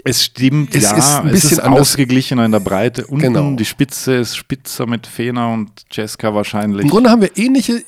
[0.08, 1.82] Es stimmt, Es ja, ist ein es bisschen ist anders.
[1.82, 3.08] ausgeglichener in der Breite.
[3.08, 3.56] Unten Genau.
[3.56, 6.84] die Spitze ist spitzer mit Fener und Jessica wahrscheinlich.
[6.84, 7.82] Im Grunde haben wir ähnliche,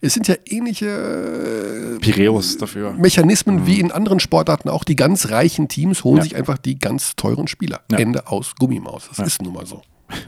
[0.00, 2.92] es sind ja ähnliche Piräus dafür.
[2.92, 4.84] Mechanismen wie in anderen Sportarten auch.
[4.84, 6.22] Die ganz reichen Teams holen Ja.
[6.22, 7.80] sich einfach die ganz teuren Spieler.
[7.90, 7.98] Ja.
[7.98, 9.08] Ende aus Gummimaus.
[9.16, 9.82] Das ist nun mal so.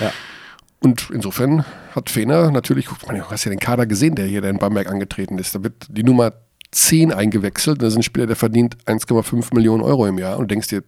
[0.00, 0.10] Ja.
[0.80, 1.64] Und insofern
[1.94, 2.94] hat Fener natürlich, du
[3.30, 5.54] hast ja den Kader gesehen, der hier in Bamberg angetreten ist.
[5.54, 6.32] Da wird die Nummer
[6.74, 7.80] 10 eingewechselt.
[7.80, 10.36] Das ist ein Spieler, der verdient 1,5 Millionen Euro im Jahr.
[10.36, 10.82] Und du denkst dir,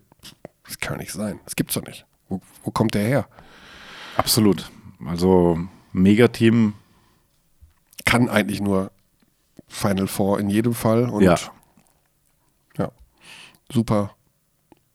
[0.64, 1.38] das kann nicht sein.
[1.44, 2.06] Das gibt's doch nicht.
[2.28, 3.26] Wo, wo kommt der her?
[4.16, 4.70] Absolut.
[5.06, 5.58] Also
[5.92, 6.74] Megateam.
[8.04, 8.90] Kann eigentlich nur
[9.68, 11.08] Final Four in jedem Fall.
[11.08, 11.36] Und Ja.
[12.78, 12.90] ja,
[13.72, 14.14] super.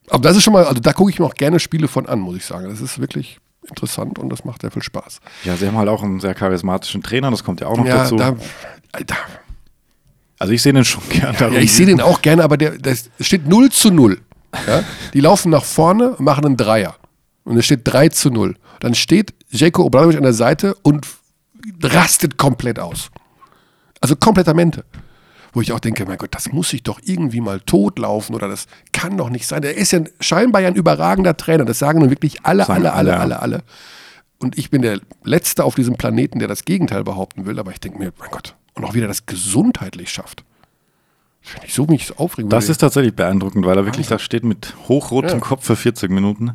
[0.08, 2.20] Aber das ist schon mal, also da gucke ich mir auch gerne Spiele von an,
[2.20, 2.68] muss ich sagen.
[2.68, 3.38] Das ist wirklich
[3.68, 5.20] interessant und das macht sehr viel Spaß.
[5.44, 7.98] Ja, sie haben halt auch einen sehr charismatischen Trainer, das kommt ja auch noch ja,
[7.98, 8.16] dazu.
[8.16, 8.34] da,
[9.06, 9.16] da,
[10.42, 11.38] also ich sehe den schon gerne.
[11.38, 14.20] ja, ich sehe den auch gerne, aber der, das steht 0 zu 0.
[14.66, 14.82] Ja?
[15.14, 16.96] Die laufen nach vorne und machen einen Dreier.
[17.44, 18.56] Und es steht 3 zu 0.
[18.80, 21.06] Dann steht Jeko Obradovic an der Seite und
[21.80, 23.12] rastet komplett aus.
[24.00, 24.84] Also komplettamente.
[25.52, 28.66] Wo ich auch denke, mein Gott, das muss sich doch irgendwie mal totlaufen oder das
[28.92, 29.62] kann doch nicht sein.
[29.62, 31.64] Der ist ja scheinbar ja ein überragender Trainer.
[31.64, 33.62] Das sagen nun wirklich alle, alle, alle, alle, alle.
[34.40, 37.60] Und ich bin der Letzte auf diesem Planeten, der das Gegenteil behaupten will.
[37.60, 40.44] Aber ich denke mir, mein Gott, und auch wieder das gesundheitlich schafft.
[41.54, 44.44] Wenn ich so mich so aufregen Das ist tatsächlich beeindruckend, weil er wirklich da steht
[44.44, 45.38] mit hochrotem Ja.
[45.40, 46.52] Kopf für 40 Minuten.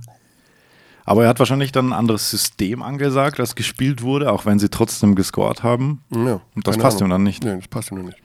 [1.03, 4.69] Aber er hat wahrscheinlich dann ein anderes System angesagt, das gespielt wurde, auch wenn sie
[4.69, 6.01] trotzdem gescored haben.
[6.09, 7.11] ja, Und das passt ihm Ahnung.
[7.11, 7.43] dann nicht.
[7.43, 8.21] Nee, das passt ihm dann nicht.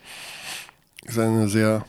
[1.05, 1.84] Ist eine sehr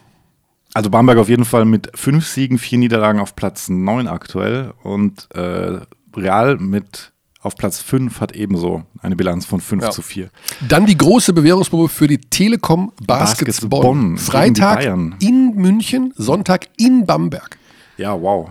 [0.73, 5.29] Also Bamberg auf jeden Fall mit fünf Siegen, vier Niederlagen auf Platz 9 aktuell und
[5.35, 5.81] äh,
[6.15, 7.12] Real mit
[7.43, 9.91] auf Platz 5 hat ebenso eine Bilanz von 5 Ja.
[9.91, 10.29] zu 4.
[10.67, 14.17] Dann die große Bewährungsprobe für die Telekom Baskets, Baskets Bonn.
[14.17, 15.15] Freitag Bayern.
[15.19, 17.57] in München, Sonntag in Bamberg.
[17.97, 18.49] Ja, wow.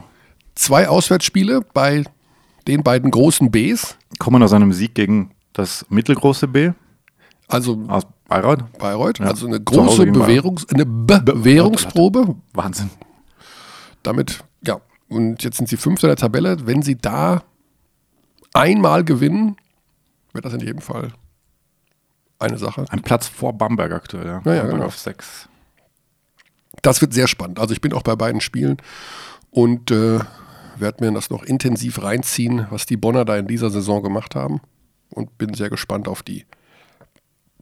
[0.54, 2.04] Zwei Auswärtsspiele bei
[2.68, 3.96] den beiden großen Bs.
[4.18, 6.70] Kommen aus einem Sieg gegen das mittelgroße B
[7.48, 8.62] Also aus Bayreuth.
[8.78, 9.18] Bayreuth.
[9.18, 9.26] Ja.
[9.26, 10.06] Also eine große.
[10.06, 12.36] Bewährungs eine Bewährungsprobe.
[12.52, 12.90] Wahnsinn.
[14.02, 14.80] Damit, ja.
[15.08, 16.56] Und jetzt sind sie Fünfter der Tabelle.
[16.66, 17.42] Wenn sie da
[18.52, 19.56] einmal gewinnen,
[20.32, 21.12] wird das in jedem Fall
[22.38, 22.86] eine Sache.
[22.88, 24.26] Ein Platz vor Bamberg aktuell.
[24.26, 24.86] Ja, Ja, ja, Bamberg genau.
[24.86, 25.48] auf 6.
[26.82, 27.58] Das wird sehr spannend.
[27.60, 28.78] Also ich bin auch bei beiden Spielen
[29.50, 30.18] und äh,
[30.76, 34.60] werde mir das noch intensiv reinziehen, was die Bonner da in dieser Saison gemacht haben.
[35.10, 36.46] Und bin sehr gespannt auf die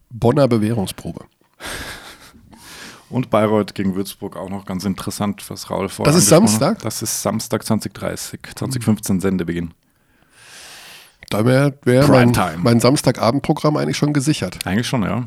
[0.08, 1.24] Bonner Bewährungsprobe.
[3.10, 6.76] Und Bayreuth gegen Würzburg auch noch ganz interessant, was Raul vorher Das ist Samstag?
[6.76, 6.84] hat.
[6.84, 9.74] Das ist Samstag 2030, 2015 Sendebeginn.
[11.30, 14.58] Da wäre wär mein, mein Samstagabendprogramm eigentlich schon gesichert.
[14.66, 15.26] Eigentlich schon, ja.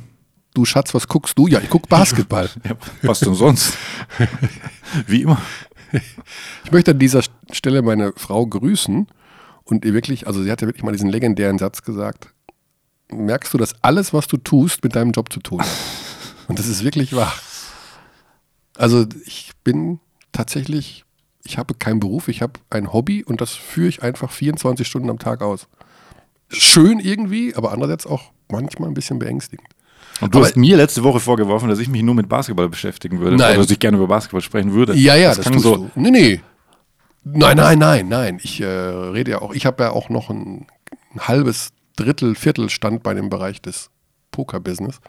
[0.53, 1.47] Du Schatz, was guckst du?
[1.47, 2.49] Ja, ich guck Basketball.
[2.63, 3.77] ja was denn sonst?
[5.07, 5.41] Wie immer.
[6.65, 9.07] Ich möchte an dieser Stelle meine Frau grüßen
[9.63, 12.33] und ihr wirklich, also sie hat ja wirklich mal diesen legendären Satz gesagt.
[13.09, 15.67] Merkst du, dass alles, was du tust, mit deinem Job zu tun hat?
[16.49, 17.33] Und das ist wirklich wahr.
[18.75, 20.01] Also ich bin
[20.33, 21.05] tatsächlich,
[21.43, 25.09] ich habe keinen Beruf, ich habe ein Hobby und das führe ich einfach 24 Stunden
[25.09, 25.67] am Tag aus.
[26.55, 29.67] Schön irgendwie, aber andererseits auch manchmal ein bisschen beängstigend.
[30.21, 33.19] Und du Aber- hast mir letzte Woche vorgeworfen, dass ich mich nur mit Basketball beschäftigen
[33.19, 33.35] würde.
[33.35, 33.51] Nein.
[33.53, 34.93] Oder dass ich gerne über Basketball sprechen würde.
[34.95, 35.75] Ja, ja, das, das, kann so.
[35.77, 35.91] du.
[35.95, 36.41] Nee, nee.
[37.23, 38.39] Nein, nein, nein, nein.
[38.43, 40.67] Ich äh, rede ja auch, ich habe ja auch noch ein,
[41.13, 43.89] ein halbes Drittel, Viertel Stand bei dem Bereich des
[44.31, 44.99] Poker-Business.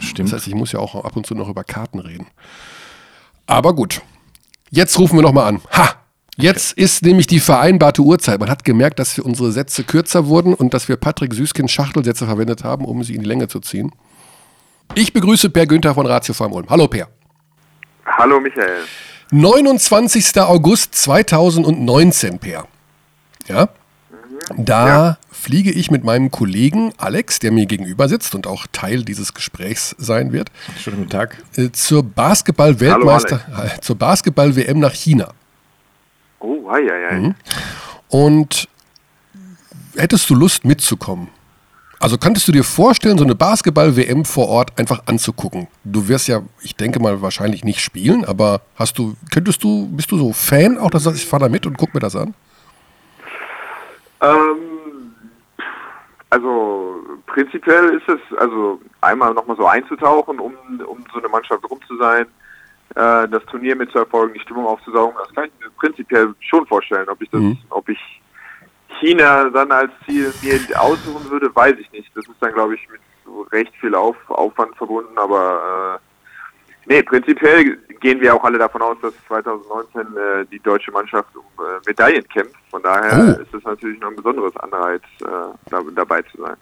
[0.00, 0.28] Stimmt.
[0.30, 2.26] Das heißt, ich muss ja auch ab und zu noch über Karten reden.
[3.46, 4.02] Aber gut.
[4.70, 5.60] Jetzt rufen wir nochmal an.
[5.72, 5.94] Ha!
[6.38, 8.40] Jetzt ist nämlich die vereinbarte Uhrzeit.
[8.40, 12.24] Man hat gemerkt, dass wir unsere Sätze kürzer wurden und dass wir Patrick Süßkind Schachtelsätze
[12.26, 13.92] verwendet haben, um sie in die Länge zu ziehen.
[14.94, 16.66] Ich begrüße Per Günther von Ratio Farm Ulm.
[16.70, 17.08] Hallo Per.
[18.06, 18.82] Hallo Michael.
[19.30, 20.38] 29.
[20.40, 22.66] August 2019, Per.
[23.48, 23.68] Ja?
[24.56, 29.34] Da fliege ich mit meinem Kollegen Alex, der mir gegenüber sitzt und auch Teil dieses
[29.34, 30.50] Gesprächs sein wird,
[30.82, 31.42] Schönen guten Tag.
[31.56, 33.40] äh, zur Basketball-Weltmeister,
[33.76, 35.32] äh, zur Basketball-WM nach China.
[36.42, 37.18] Oh, hei, hei.
[37.18, 37.34] Mhm.
[38.08, 38.68] Und
[39.96, 41.28] hättest du Lust mitzukommen?
[42.00, 45.68] Also könntest du dir vorstellen, so eine Basketball-WM vor Ort einfach anzugucken?
[45.84, 50.10] Du wirst ja, ich denke mal, wahrscheinlich nicht spielen, aber hast du, könntest du, bist
[50.10, 52.16] du so Fan auch, dass du sagst, ich fahre da mit und guck mir das
[52.16, 52.34] an?
[54.20, 55.14] Ähm,
[56.30, 61.78] also prinzipiell ist es, also einmal nochmal so einzutauchen, um, um so eine Mannschaft rum
[61.86, 62.26] zu sein,
[62.94, 67.08] äh, das Turnier mitzuerfolgen, die Stimmung aufzusaugen, das kann ich mir prinzipiell schon vorstellen.
[67.08, 67.58] Ob ich das, Mhm.
[67.70, 67.98] ob ich
[69.00, 72.10] China dann als Ziel mir aussuchen würde, weiß ich nicht.
[72.14, 76.08] Das ist dann, glaube ich, mit so recht viel Auf, Aufwand verbunden, aber äh,
[76.84, 81.44] Nee, prinzipiell gehen wir auch alle davon aus, dass 2019 äh, die deutsche Mannschaft um
[81.64, 82.56] äh, Medaillen kämpft.
[82.72, 83.40] Von daher Oh.
[83.40, 85.26] ist es natürlich noch ein besonderes Anreiz, äh,
[85.70, 86.56] da, dabei zu sein.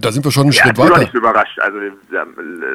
[0.00, 1.00] Da sind wir schon einen Ja, ich Schritt bin auch weiter.
[1.00, 1.58] nicht so überrascht.
[1.60, 1.78] Also
[2.10, 2.24] ja,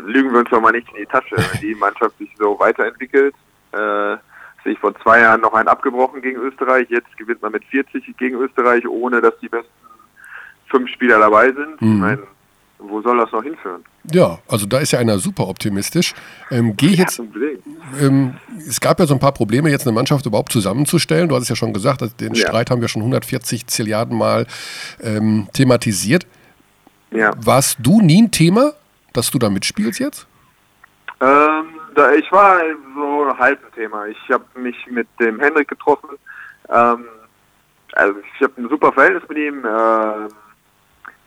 [0.05, 1.35] lügen wir uns doch mal nicht in die Tasche.
[1.35, 3.35] Wenn die Mannschaft sich so weiterentwickelt,
[3.71, 4.15] äh,
[4.63, 8.37] sich vor zwei Jahren noch einen abgebrochen gegen Österreich, jetzt gewinnt man mit 40 gegen
[8.37, 9.67] Österreich, ohne dass die besten
[10.69, 11.81] fünf Spieler dabei sind.
[11.81, 11.93] Mhm.
[11.95, 12.23] Ich meine,
[12.79, 13.83] wo soll das noch hinführen?
[14.11, 16.13] Ja, also da ist ja einer super optimistisch.
[16.51, 17.21] Ähm, ich Ja, jetzt.
[18.01, 21.29] Ähm, es gab ja so ein paar Probleme, jetzt eine Mannschaft überhaupt zusammenzustellen.
[21.29, 22.47] Du hattest ja schon gesagt, den Ja.
[22.47, 24.47] Streit haben wir schon 140 Zilliarden Mal
[25.01, 26.25] ähm, thematisiert.
[27.13, 27.31] Ja.
[27.37, 28.73] Warst du nie ein Thema,
[29.13, 30.27] dass du da mitspielst jetzt?
[31.21, 32.59] Ähm, da, ich war
[32.95, 34.07] so halb ein Thema.
[34.07, 36.09] Ich habe mich mit dem Hendrik getroffen.
[36.69, 37.05] Ähm,
[37.93, 39.63] also ich habe ein super Verhältnis mit ihm.
[39.65, 40.29] Ähm,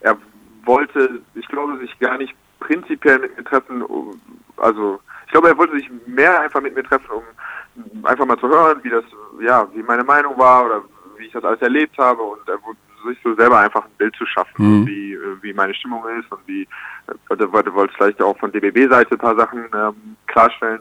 [0.01, 0.17] er
[0.65, 3.83] wollte, ich glaube, sich gar nicht prinzipiell mit mir treffen.
[3.83, 4.21] um-
[4.57, 8.49] Also ich glaube, er wollte sich mehr einfach mit mir treffen, um einfach mal zu
[8.49, 9.05] hören, wie das,
[9.41, 10.83] ja, wie meine Meinung war oder
[11.17, 14.15] wie ich das alles erlebt habe und er wollte sich so selber einfach ein Bild
[14.17, 14.53] zu schaffen,
[14.83, 14.87] Mhm.
[14.87, 16.67] wie, äh, wie meine Stimmung ist und wie,
[17.07, 20.81] er wollte wollte vielleicht auch von DBB-Seite ein paar Sachen ähm, klarstellen.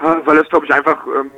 [0.00, 1.30] Äh, Weil es, glaube ich, einfach ähm,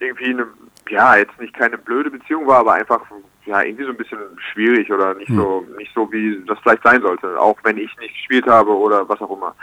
[0.00, 0.46] irgendwie eine,
[0.88, 3.00] ja, jetzt nicht keine blöde Beziehung war, aber einfach,
[3.46, 4.18] ja, irgendwie so ein bisschen
[4.52, 8.14] schwierig oder nicht so, nicht so, wie das vielleicht sein sollte, auch wenn ich nicht
[8.14, 9.54] gespielt habe oder was auch immer.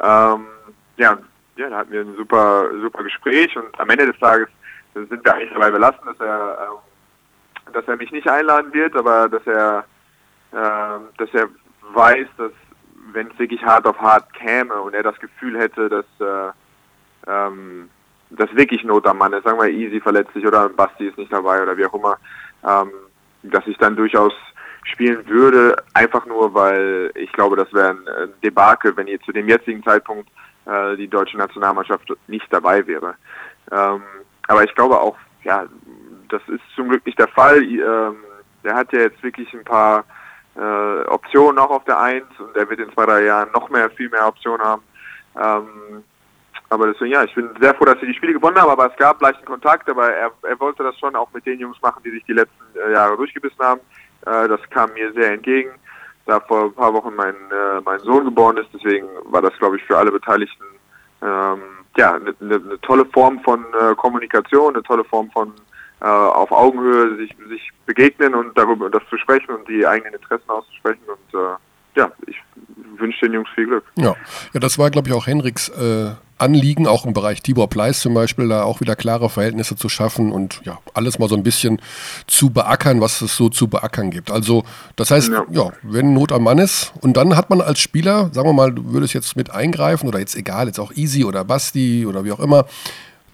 [0.00, 0.46] Ähm,
[0.96, 1.18] ja,
[1.56, 4.48] ja, da hatten wir ein super, super Gespräch und am Ende des Tages
[4.92, 6.78] sind wir eigentlich dabei belassen, dass er, ähm,
[7.72, 9.84] dass er mich nicht einladen wird, aber dass er,
[10.52, 11.48] ähm, dass er
[11.92, 12.52] weiß, dass
[13.12, 16.52] wenn es wirklich hart auf hart käme und er das Gefühl hätte, dass äh,
[17.26, 17.88] ähm,
[18.30, 21.32] das wirklich Not am Mann ist, sagen wir Easy verletzt sich oder Basti ist nicht
[21.32, 22.16] dabei oder wie auch immer,
[22.64, 22.90] ähm,
[23.42, 24.32] dass ich dann durchaus
[24.84, 29.32] spielen würde, einfach nur, weil ich glaube, das wäre ein äh, Debakel, wenn ihr zu
[29.32, 30.28] dem jetzigen Zeitpunkt
[30.66, 33.14] äh, die deutsche Nationalmannschaft nicht dabei wäre.
[33.70, 34.02] Ähm,
[34.48, 35.66] aber ich glaube auch, ja,
[36.34, 37.62] das ist zum Glück nicht der Fall.
[37.62, 38.16] Ähm,
[38.64, 40.04] der hat ja jetzt wirklich ein paar
[40.56, 43.90] äh, Optionen auch auf der Eins und er wird in zwei, drei Jahren noch mehr,
[43.90, 44.82] viel mehr Optionen haben.
[45.36, 46.04] Ähm,
[46.70, 48.96] aber deswegen, ja, ich bin sehr froh, dass sie die Spiele gewonnen haben, aber es
[48.96, 52.10] gab leichten Kontakt, aber er, er wollte das schon auch mit den Jungs machen, die
[52.10, 53.80] sich die letzten äh, Jahre durchgebissen haben.
[54.26, 55.70] Äh, das kam mir sehr entgegen,
[56.26, 59.76] da vor ein paar Wochen mein, äh, mein Sohn geboren ist, deswegen war das, glaube
[59.76, 60.64] ich, für alle Beteiligten
[61.22, 61.62] ähm,
[61.96, 65.52] ja, eine ne, ne tolle Form von äh, Kommunikation, eine tolle Form von
[66.00, 70.48] äh, auf Augenhöhe sich, sich begegnen und darüber das zu sprechen und die eigenen Interessen
[70.50, 71.54] auszusprechen und äh,
[71.96, 72.36] ja, ich
[72.98, 73.84] wünsche den Jungs viel Glück.
[73.96, 74.14] Ja,
[74.52, 78.14] ja das war, glaube ich, auch Henriks äh, Anliegen, auch im Bereich Tibor Pleiss zum
[78.14, 81.80] Beispiel, da auch wieder klare Verhältnisse zu schaffen und ja, alles mal so ein bisschen
[82.26, 84.30] zu beackern, was es so zu beackern gibt.
[84.32, 84.64] Also,
[84.96, 85.72] das heißt, ja, Ja.
[85.82, 88.92] wenn Not am Mann ist und dann hat man als Spieler, sagen wir mal, du
[88.92, 92.40] würdest jetzt mit eingreifen oder jetzt egal, jetzt auch Easy oder Basti oder wie auch
[92.40, 92.66] immer,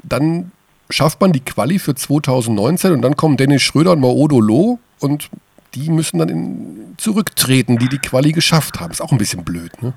[0.02, 0.52] dann
[0.90, 5.30] schafft man die Quali für 2019 und dann kommen Dennis Schröder und Maodo Loh und
[5.74, 8.90] die müssen dann in, zurücktreten, die die Quali geschafft haben.
[8.90, 9.92] Ist auch ein bisschen blöd, ne?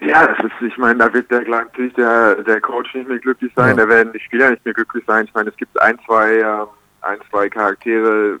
[0.00, 3.52] Ja, das ist, ich meine, da wird der, natürlich der, der Coach nicht mehr glücklich
[3.56, 3.84] sein, Ja.
[3.84, 5.24] da werden die Spieler nicht mehr glücklich sein.
[5.24, 6.66] Ich meine, es gibt ein, zwei, ähm,
[7.02, 8.38] ein, zwei Charaktere,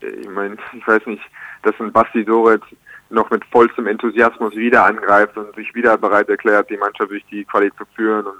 [0.00, 1.22] äh, ich meine, ich weiß nicht,
[1.62, 2.62] dass ein Basti Doret
[3.10, 7.44] noch mit vollstem Enthusiasmus wieder angreift und sich wieder bereit erklärt, die Mannschaft durch die
[7.44, 8.26] Quali zu führen.
[8.26, 8.36] Und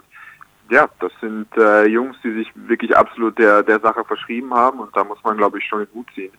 [0.71, 4.97] ja, das sind äh, Jungs, die sich wirklich absolut der, der Sache verschrieben haben und
[4.97, 6.33] da muss man, glaube ich, schon den Hut ziehen.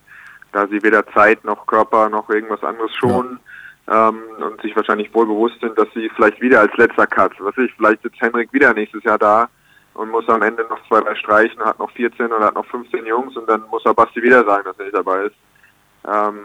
[0.51, 3.39] Da sie weder Zeit noch Körper noch irgendwas anderes schonen
[3.87, 7.57] ähm, und sich wahrscheinlich wohl bewusst sind, dass sie vielleicht wieder als letzter Cut, was
[7.57, 9.49] weiß ich, vielleicht sitzt Henrik wieder nächstes Jahr da
[9.93, 13.05] und muss am Ende noch zwei, drei streichen, hat noch 14 oder hat noch 15
[13.05, 15.35] Jungs und dann muss er Basti wieder sagen, dass er nicht dabei ist.
[16.07, 16.39] Ähm,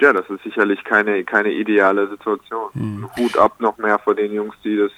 [0.00, 2.70] ja, das ist sicherlich keine, keine ideale Situation.
[3.16, 4.92] Hut ab noch mehr vor den Jungs, die das,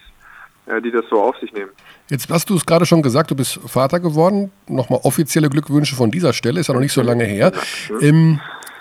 [0.83, 1.71] die das so auf sich nehmen.
[2.11, 4.51] Jetzt hast du es gerade schon gesagt, du bist Vater geworden.
[4.67, 7.53] Nochmal offizielle Glückwünsche von dieser Stelle, ist ja noch nicht so lange her.
[8.01, 8.41] Ähm,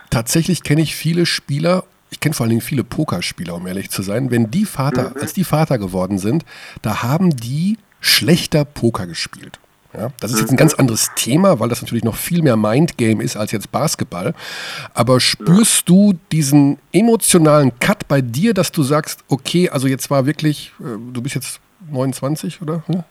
[0.09, 4.01] tatsächlich kenne ich viele Spieler, ich kenne vor allen Dingen viele Pokerspieler, um ehrlich zu
[4.01, 4.31] sein.
[4.31, 6.45] Wenn die Vater, als die Vater geworden sind,
[6.81, 9.59] da haben die schlechter Poker gespielt.
[9.93, 13.23] Ja, das ist jetzt ein ganz anderes Thema, weil das natürlich noch viel mehr Mindgame
[13.23, 14.33] ist als jetzt Basketball.
[14.93, 20.25] Aber spürst du diesen emotionalen Cut bei dir, dass du sagst, okay, also jetzt war
[20.25, 21.59] wirklich, äh, du bist jetzt
[21.91, 22.83] 29 oder?
[22.87, 23.03] Ja?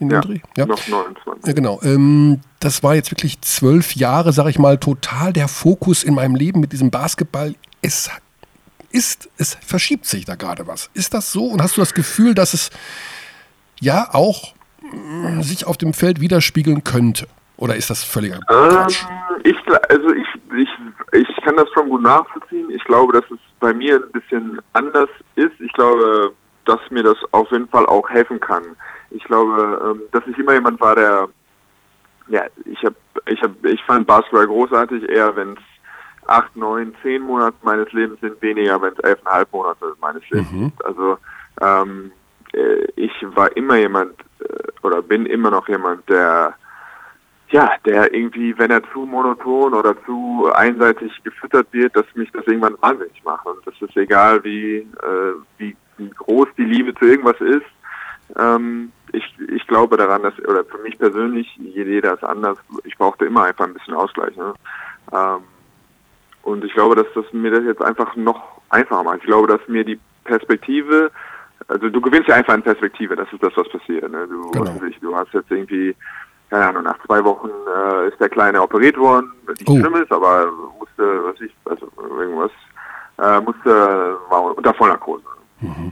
[0.00, 0.40] In Ja, Dreh?
[0.56, 0.66] Ja.
[0.66, 1.46] noch 29.
[1.46, 1.80] Ja, genau.
[1.82, 6.34] Ähm, das war jetzt wirklich zwölf Jahre, sag ich mal, total der Fokus in meinem
[6.34, 7.54] Leben mit diesem Basketball.
[7.82, 8.10] Es
[8.90, 10.90] ist, es verschiebt sich da gerade was.
[10.94, 11.46] Ist das so?
[11.46, 12.70] Und hast du das Gefühl, dass es
[13.80, 17.26] ja auch mm, sich auf dem Feld widerspiegeln könnte?
[17.56, 19.04] Oder ist das völliger Quatsch?
[19.04, 19.56] Ähm, ich,
[19.88, 20.68] also ich, ich,
[21.12, 22.68] ich kann das schon gut nachvollziehen.
[22.70, 25.52] Ich glaube, dass es bei mir ein bisschen anders ist.
[25.60, 26.32] Ich glaube,
[26.64, 28.76] dass mir das auf jeden Fall auch helfen kann.
[29.10, 31.28] Ich glaube, ähm, dass ich immer jemand war, der,
[32.28, 32.96] ja, ich habe,
[33.26, 35.62] ich habe, ich fand Basketball großartig, eher wenn es
[36.26, 40.84] acht, neun, zehn Monate meines Lebens sind, weniger, wenn es elfeinhalb Monate meines Lebens sind.
[40.84, 41.18] Also
[41.60, 42.12] ähm,
[42.52, 46.54] äh, ich war immer jemand äh, oder bin immer noch jemand, der
[47.50, 52.44] ja, der irgendwie, wenn er zu monoton oder zu einseitig gefüttert wird, dass mich das
[52.46, 53.46] irgendwann wahnsinnig macht.
[53.46, 57.64] Und das ist egal, wie, äh, wie, wie groß die Liebe zu irgendwas ist.
[58.36, 63.24] Ähm, ich, ich glaube daran, dass, oder für mich persönlich, jeder ist anders, ich brauchte
[63.26, 64.36] immer einfach ein bisschen Ausgleich.
[64.36, 64.54] Ne?
[65.12, 65.40] Ähm,
[66.42, 69.18] und ich glaube, dass das mir das jetzt einfach noch einfacher macht.
[69.18, 71.10] Ich glaube, dass mir die Perspektive,
[71.68, 74.10] also du gewinnst ja einfach an Perspektive, das ist das, was passiert.
[74.10, 74.26] Ne?
[74.28, 74.80] Du, Genau.
[74.88, 75.94] ich, du hast jetzt irgendwie,
[76.50, 79.78] keine Ahnung, nach zwei Wochen äh, ist der Kleine operiert worden, nicht Oh.
[79.78, 81.88] schlimm ist, aber musste, was ich, also
[82.18, 82.50] irgendwas,
[83.22, 85.22] äh, musste, war unter Vollnarkose.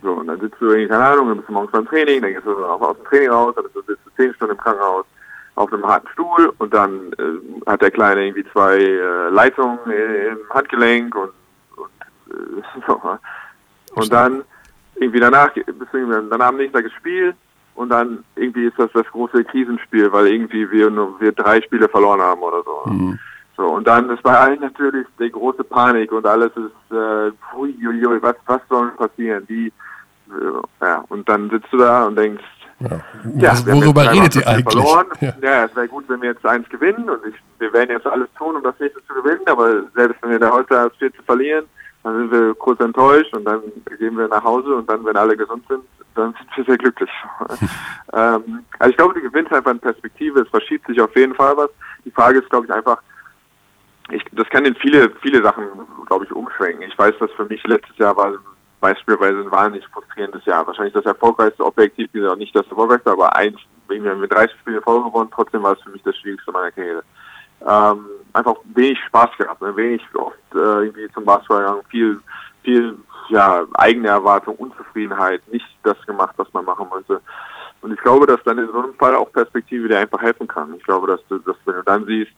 [0.03, 2.33] So, und dann sitzt du irgendwie, keine Ahnung, dann bist du morgens beim Training, dann
[2.33, 5.05] gehst du aus aus dem Training raus, dann du, sitzt du zehn Stunden im Krankenhaus
[5.55, 10.39] auf einem harten Stuhl und dann äh, hat der Kleine irgendwie zwei äh, Leitungen im
[10.51, 11.33] Handgelenk und,
[11.77, 11.91] und
[12.31, 13.01] äh, so.
[13.95, 14.43] Und dann
[14.97, 17.37] irgendwie danach, irgendwie dann am nächsten Tag gespielt
[17.75, 21.89] und dann irgendwie ist das das große Krisenspiel, weil irgendwie wir nur wir drei Spiele
[21.89, 22.91] verloren haben oder so.
[23.57, 27.75] So, und dann ist bei allen natürlich die große Panik und alles ist, äh, hui,
[27.85, 29.45] hui, hui, was, was soll passieren?
[29.47, 29.73] Wie, äh,
[30.81, 32.43] ja, und dann sitzt du da und denkst,
[32.81, 33.01] Ja.
[33.37, 34.73] ja, worüber redet ihr eigentlich?
[34.73, 35.07] Verloren.
[35.21, 35.33] Ja.
[35.43, 38.29] Ja, es wäre gut, wenn wir jetzt eins gewinnen und ich, wir werden jetzt alles
[38.39, 41.67] tun, um das nächste zu gewinnen, aber selbst wenn wir da heute das vierte verlieren,
[42.03, 43.61] dann sind wir kurz enttäuscht und dann
[43.99, 45.83] gehen wir nach Hause und dann, wenn alle gesund sind,
[46.15, 47.11] dann sind wir sehr glücklich.
[48.13, 51.57] ähm, also ich glaube, die gewinnt einfach in Perspektive, es verschiebt sich auf jeden Fall
[51.57, 51.71] was.
[52.05, 53.01] Die Frage ist, glaube ich, einfach,
[54.13, 55.65] ich, das kann in viele, viele Sachen,
[56.07, 56.89] glaube ich, umschwenken.
[56.89, 58.33] Ich weiß, dass für mich letztes Jahr war
[58.81, 60.67] beispielsweise ein wahnsinnig frustrierendes Jahr.
[60.67, 63.59] Wahrscheinlich das erfolgreichste, objektiv gesagt nicht das erfolgreichste, aber eins,
[63.89, 66.73] wir haben mit 30 Spiele voll gewonnen, trotzdem war es für mich das Schwierigste meiner
[66.73, 67.03] Karriere.
[67.67, 69.77] Ähm, einfach wenig Spaß gehabt, ne?
[69.77, 72.21] wenig oft äh, irgendwie zum Basketball gegangen, viel,
[72.65, 72.97] viel
[73.29, 77.21] ja, eigene Erwartung, Unzufriedenheit, nicht das gemacht, was man machen wollte.
[77.83, 80.75] Und ich glaube, dass dann in so einem Fall auch Perspektive dir einfach helfen kann.
[80.77, 82.33] Ich glaube, dass du, dass wenn du dann siehst,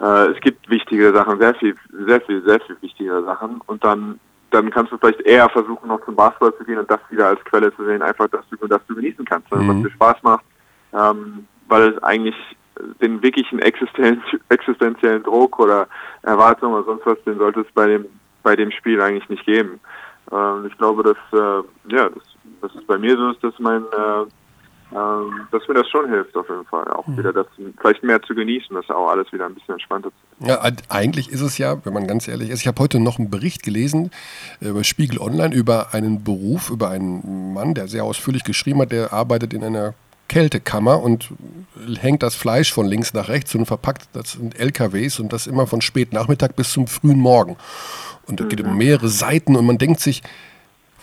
[0.00, 1.74] äh, es gibt wichtige Sachen, sehr viel,
[2.06, 4.20] sehr viel, sehr viel wichtigere Sachen und dann
[4.50, 7.44] dann kannst du vielleicht eher versuchen, noch zum Basketball zu gehen und das wieder als
[7.44, 9.58] Quelle zu sehen, einfach, dass du, dass du genießen kannst, ne?
[9.66, 10.44] was dir Spaß macht,
[10.92, 12.36] ähm, weil es eigentlich
[13.00, 15.88] den wirklichen Existenz, existenziellen Druck oder
[16.22, 18.06] Erwartung oder sonst was, den sollte es bei dem,
[18.44, 19.80] bei dem Spiel eigentlich nicht geben.
[20.30, 22.22] Ähm, ich glaube, dass, äh, ja, das
[22.60, 24.24] dass es bei mir so ist, dass mein äh,
[24.92, 26.86] ähm, dass mir das schon hilft auf jeden Fall.
[26.92, 27.46] Auch wieder das
[27.80, 31.30] vielleicht mehr zu genießen, das auch alles wieder ein bisschen entspannter zu Ja, eig- eigentlich
[31.30, 34.10] ist es ja, wenn man ganz ehrlich ist, ich habe heute noch einen Bericht gelesen
[34.60, 38.92] äh, über Spiegel Online über einen Beruf, über einen Mann, der sehr ausführlich geschrieben hat,
[38.92, 39.94] der arbeitet in einer
[40.28, 41.30] Kältekammer und
[42.00, 45.66] hängt das Fleisch von links nach rechts und verpackt das sind LKWs und das immer
[45.66, 47.56] von spät Nachmittag bis zum frühen Morgen.
[48.26, 50.22] Und da geht um mehrere Seiten und man denkt sich,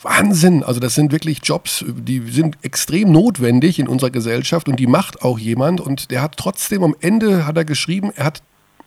[0.03, 4.87] Wahnsinn, also das sind wirklich Jobs, die sind extrem notwendig in unserer Gesellschaft und die
[4.87, 5.79] macht auch jemand.
[5.79, 8.41] Und der hat trotzdem am Ende hat er geschrieben, er hat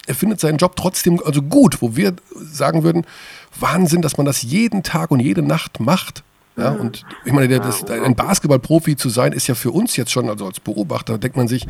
[0.06, 2.14] er findet seinen Job trotzdem also gut, wo wir
[2.52, 3.06] sagen würden,
[3.58, 6.22] Wahnsinn, dass man das jeden Tag und jede Nacht macht.
[6.56, 10.12] Ja, und ich meine, der, das, ein Basketballprofi zu sein, ist ja für uns jetzt
[10.12, 11.66] schon, also als Beobachter, denkt man sich,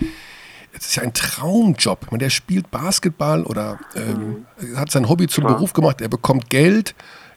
[0.76, 2.00] es ist ja ein Traumjob.
[2.02, 6.50] Ich meine, der spielt Basketball oder ähm, hat sein Hobby zum Beruf gemacht, er bekommt
[6.50, 6.94] Geld,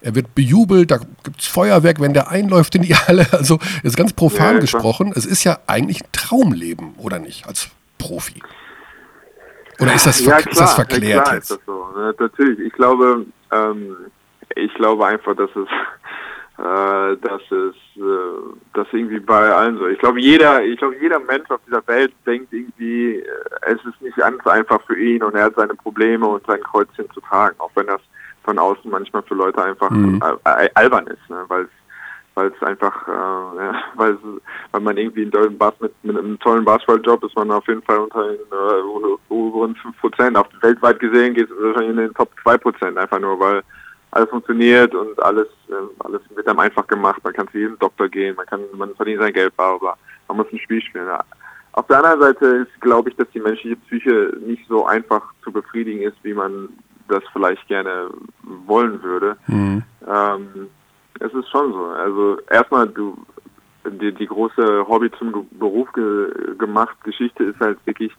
[0.07, 3.27] er wird bejubelt, da gibt es Feuerwerk, wenn der einläuft in die Halle.
[3.37, 4.61] Also ist ganz profan Ja, ja, klar.
[4.61, 5.11] gesprochen.
[5.13, 8.41] Es ist ja eigentlich ein Traumleben, oder nicht, als Profi?
[9.79, 11.51] Oder ist das, ver ist das verklärt ja, klar jetzt?
[11.51, 11.87] Ist das so.
[11.95, 13.97] Ne, Natürlich, ich glaube, ähm,
[14.55, 15.67] ich glaube einfach, dass es,
[16.57, 19.87] äh, dass es, äh, das irgendwie bei allen so.
[19.87, 23.25] Ich glaube, jeder, ich glaube, jeder Mensch auf dieser Welt denkt irgendwie, äh,
[23.67, 27.11] es ist nicht ganz einfach für ihn und er hat seine Probleme und sein Kreuzchen
[27.11, 28.01] zu tragen, auch wenn das
[28.47, 30.21] von außen manchmal für Leute einfach Mhm.
[30.73, 31.69] albern ist, ne, weil es
[32.35, 34.15] weil es einfach, äh, weil,
[34.71, 37.81] weil man irgendwie einen tollen Bas mit, mit einem tollen Basketballjob ist man auf jeden
[37.81, 40.35] Fall unter den äh, oberen 5%.
[40.35, 43.63] Auf weltweit gesehen geht es wahrscheinlich in den Top 2%, einfach nur, weil
[44.11, 47.19] alles funktioniert und alles, äh, alles wird einem einfach gemacht.
[47.23, 49.97] Man kann zu jedem Doktor gehen, man kann, man verdient sein Geld, bla, bla.
[50.27, 51.07] Man muss ein Spiel spielen.
[51.07, 51.23] Ja.
[51.71, 55.51] Auf der anderen Seite ist, glaube ich, dass die menschliche Psyche nicht so einfach zu
[55.51, 56.69] befriedigen ist, wie man
[57.07, 58.09] das vielleicht gerne
[58.65, 59.37] wollen würde.
[59.47, 59.83] Mhm.
[60.07, 60.67] Ähm,
[61.19, 61.85] es ist schon so.
[61.87, 63.17] Also erstmal du
[63.89, 66.27] die, die große Hobby zum Ge Beruf ge
[66.57, 68.11] gemacht Geschichte ist halt wirklich,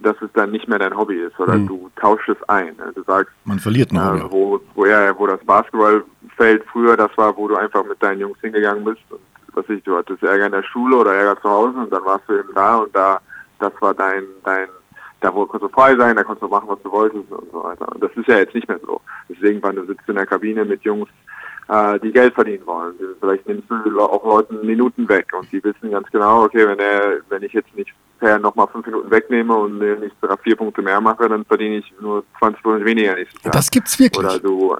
[0.00, 1.68] dass es dann nicht mehr dein Hobby ist oder Mhm.
[1.68, 2.74] du tauschst es ein.
[2.76, 2.92] ne?
[2.94, 4.14] Du sagst, Man verliert noch.
[4.16, 8.20] äh, wo, wo, ja, wo das Basketballfeld früher das war, wo du einfach mit deinen
[8.20, 9.20] Jungs hingegangen bist und
[9.54, 12.24] was ich, du hattest Ärger in der Schule oder Ärger zu Hause und dann warst
[12.28, 13.20] du eben da und da,
[13.60, 14.66] das war dein, dein,
[15.22, 17.62] da wo konntest du frei sein, da konntest du machen, was du wolltest und so
[17.62, 17.88] weiter.
[17.92, 19.00] Und das ist ja jetzt nicht mehr so.
[19.28, 21.08] Deswegen, wenn du sitzt in der Kabine mit Jungs,
[21.68, 22.94] äh, die Geld verdienen wollen.
[23.20, 27.18] Vielleicht nimmst du auch Leuten Minuten weg und die wissen ganz genau, okay, wenn er,
[27.28, 31.28] wenn ich jetzt nicht per nochmal fünf Minuten wegnehme und nicht vier Punkte mehr mache,
[31.28, 33.52] dann verdiene ich nur 20 Prozent weniger nächstes Jahr.
[33.52, 34.26] Das gibt's wirklich.
[34.26, 34.76] Oder du,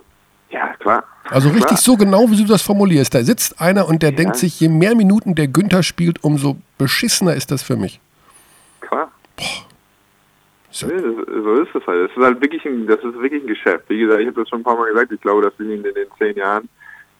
[0.50, 1.04] ja klar.
[1.30, 1.78] Also richtig Klar.
[1.78, 3.14] so genau, wie du das formulierst.
[3.14, 7.34] Da sitzt einer und der denkt sich, je mehr Minuten der Günther spielt, umso beschissener
[7.34, 8.00] ist das für mich.
[8.80, 9.10] Klar.
[10.72, 10.88] So.
[10.88, 12.10] So ist es halt.
[12.10, 13.84] Das ist halt wirklich ein, das ist wirklich ein Geschäft.
[13.88, 15.82] Wie gesagt, ich habe das schon ein paar Mal gesagt, ich glaube, dass wir in
[15.82, 16.68] den, zehn Jahren,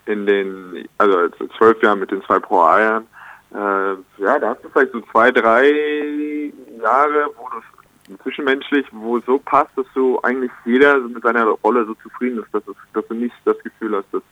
[0.07, 3.07] in den, also also zwölf Jahren mit den zwei Pro A-Jahren,
[3.55, 6.50] äh, ja, da hast du vielleicht so zwei, drei
[6.80, 11.84] Jahre, wo du zwischenmenschlich, wo es so passt, dass du eigentlich jeder mit seiner Rolle
[11.84, 14.22] so zufrieden ist, dass, es, dass du nicht das Gefühl hast, dass,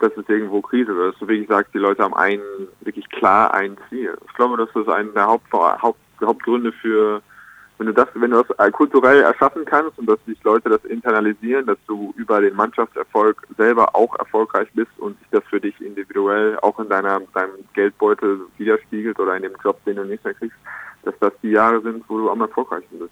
[0.00, 1.14] dass es irgendwo Krise wird.
[1.14, 2.42] Dass du wirklich sagst, die Leute haben einen,
[2.82, 4.16] wirklich klar ein Ziel.
[4.26, 7.22] Ich glaube, das ist einer der Haupt, Haupt, Hauptgründe für,
[7.78, 10.84] wenn du das, wenn du das äh, kulturell erschaffen kannst und dass sich Leute das
[10.84, 15.78] internalisieren, dass du über den Mannschaftserfolg selber auch erfolgreich bist und sich das für dich
[15.80, 20.34] individuell auch in deiner deinem Geldbeutel widerspiegelt oder in dem Job, den du nicht mehr
[20.34, 20.56] kriegst,
[21.02, 23.10] dass das die Jahre sind, wo du am erfolgreichsten bist.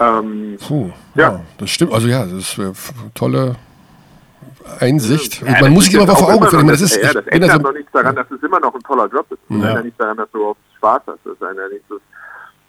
[0.00, 1.32] Ähm, Puh, Ja.
[1.32, 1.40] ja.
[1.58, 1.92] das stimmt.
[1.92, 2.72] Also ja, das ist eine
[3.14, 3.56] tolle
[4.78, 5.42] Einsicht.
[5.42, 6.68] Ja, man das muss sich immer vor auch Augen führen.
[6.68, 9.06] Das ist, ja, das ändert so, noch nichts daran, dass es immer noch ein toller
[9.08, 9.38] Job ist.
[9.48, 9.68] Das Ja.
[9.68, 11.18] ändert nicht daran, dass du oft Spaß hast.
[11.24, 11.86] Das ändert nichts.
[11.88, 11.98] Das-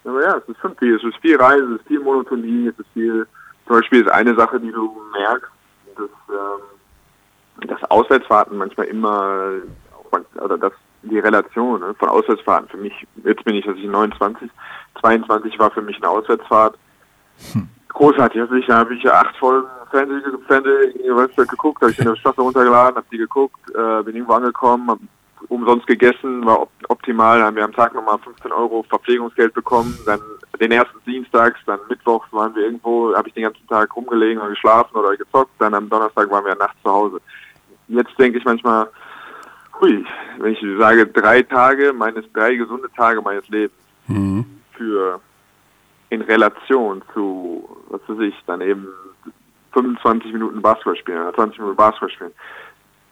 [0.03, 0.95] Aber ja, es ist schon viel.
[0.95, 3.27] Es ist viel Reisen, es ist viel Monotonie, es ist viel.
[3.67, 5.51] Zum Beispiel ist eine Sache, die du merkst,
[5.95, 9.51] dass, ähm, dass Auswärtsfahrten manchmal immer,
[10.35, 10.73] oder dass
[11.03, 12.93] die Relation ne, von Auswärtsfahrten für mich,
[13.23, 14.49] jetzt bin ich, was ich 29,
[14.99, 16.77] 22 war für mich eine Auswärtsfahrt.
[17.89, 18.41] Großartig.
[18.41, 22.15] Also ich, da habe ich acht Folgen Fernseh, Fernseh was, geguckt, habe ich in der
[22.15, 25.01] Staffel runtergeladen, habe die geguckt, äh, bin irgendwo angekommen, habe
[25.49, 30.19] umsonst gegessen, war op optimal, haben wir am Tag nochmal 15 Euro Verpflegungsgeld bekommen, dann
[30.59, 34.49] den ersten Dienstags, dann Mittwochs waren wir irgendwo, habe ich den ganzen Tag rumgelegen oder
[34.49, 37.21] geschlafen oder gezockt, dann am Donnerstag waren wir nachts zu Hause.
[37.87, 38.89] Jetzt denke ich manchmal,
[39.79, 40.05] hui,
[40.37, 43.77] wenn ich sage drei Tage meines, drei gesunde Tage meines Lebens
[44.07, 44.45] Mhm.
[44.73, 45.21] für
[46.09, 48.87] in Relation zu, was weiß ich, dann eben
[49.73, 52.31] 25 Minuten Basketball spielen oder 20 Minuten Basketball spielen.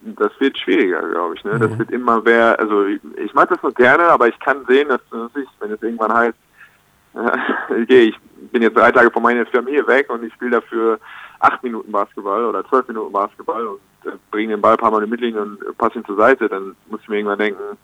[0.02, 1.44] Das wird schwieriger, glaube ich.
[1.44, 1.60] Ne?
[1.60, 4.88] Das wird immer mehr, also ich, ich mag das noch gerne, aber ich kann sehen,
[4.88, 6.38] dass, dass ich, wenn es irgendwann heißt,
[7.70, 8.16] okay, ich
[8.52, 11.00] bin jetzt drei Tage von meiner Familie weg und ich spiele dafür
[11.40, 15.00] acht Minuten Basketball oder zwölf Minuten Basketball und äh, bringe den Ball ein paar Mal
[15.00, 17.78] in die Mittellinie und passe ihn zur Seite, dann muss ich mir irgendwann denken,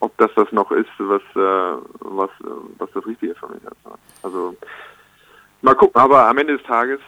[0.00, 3.76] ob das das noch ist, was, äh, was, äh, was das Richtige für mich ist.
[4.22, 4.56] Also
[5.60, 7.00] mal gucken, aber am Ende des Tages,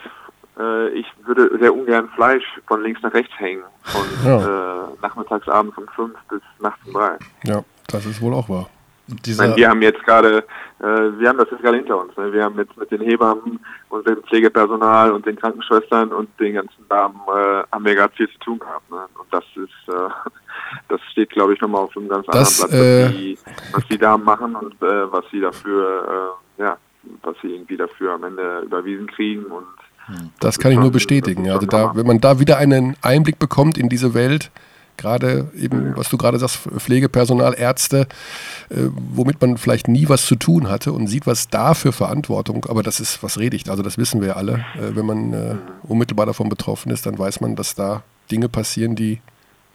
[0.58, 4.38] äh, ich würde sehr ungern Fleisch von links nach rechts hängen, von Ja.
[4.40, 7.16] äh, nachmittags abends um fünf bis nachts um drei.
[7.44, 8.68] Ja, das ist wohl auch wahr.
[9.36, 10.38] Meine, wir haben jetzt gerade,
[10.78, 12.16] äh, wir haben das jetzt gerade hinter uns.
[12.16, 12.32] Ne?
[12.32, 16.88] Wir haben jetzt mit den Hebammen und dem Pflegepersonal und den Krankenschwestern und den ganzen
[16.88, 18.90] Damen äh, haben wir gerade viel zu tun gehabt.
[18.90, 19.00] Ne?
[19.18, 20.08] Und das ist, äh,
[20.88, 23.38] das steht, glaube ich, nochmal auf einem ganz Das, anderen Platz, äh, was, die,
[23.72, 26.78] was die Damen machen und äh, was sie dafür, äh, ja,
[27.22, 29.66] was sie irgendwie dafür am Ende überwiesen kriegen und
[30.40, 31.48] Das kann ich nur bestätigen.
[31.50, 34.50] Also da, wenn man da wieder einen Einblick bekommt in diese Welt,
[34.96, 38.06] gerade eben, was du gerade sagst, Pflegepersonal, Ärzte,
[38.70, 42.66] äh, womit man vielleicht nie was zu tun hatte und sieht, was da für Verantwortung,
[42.66, 45.32] aber das ist, was rede ich, also das wissen wir ja alle, äh, wenn man
[45.32, 49.20] äh, unmittelbar davon betroffen ist, dann weiß man, dass da Dinge passieren, die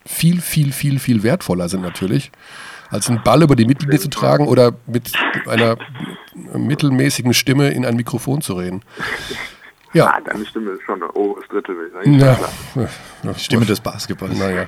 [0.06, 2.32] viel, viel, viel, viel wertvoller sind natürlich,
[2.90, 5.12] als einen Ball über die Mittellinie zu tragen oder mit
[5.48, 5.78] einer
[6.54, 8.82] mittelmäßigen Stimme in ein Mikrofon zu reden.
[9.94, 12.38] Ja, Ah, deine Stimme ist schon ein oberes Drittel, würde ich sagen.
[12.76, 12.88] ja.
[13.24, 13.34] Ja.
[13.36, 14.38] Stimme des Basketballs.
[14.38, 14.68] Naja.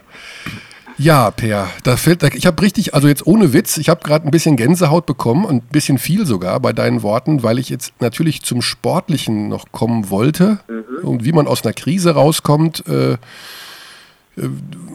[0.98, 4.32] Ja, Per, da fällt, ich habe richtig, also jetzt ohne Witz, ich habe gerade ein
[4.32, 8.44] bisschen Gänsehaut bekommen und ein bisschen viel sogar bei deinen Worten, weil ich jetzt natürlich
[8.44, 10.60] zum Sportlichen noch kommen wollte
[11.02, 13.18] und wie man aus einer Krise rauskommt, äh, äh,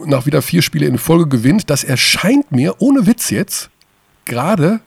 [0.05, 3.69] nach wieder vier Spiele in Folge gewinnt, das erscheint mir, ohne Witz jetzt,
[4.25, 4.79] gerade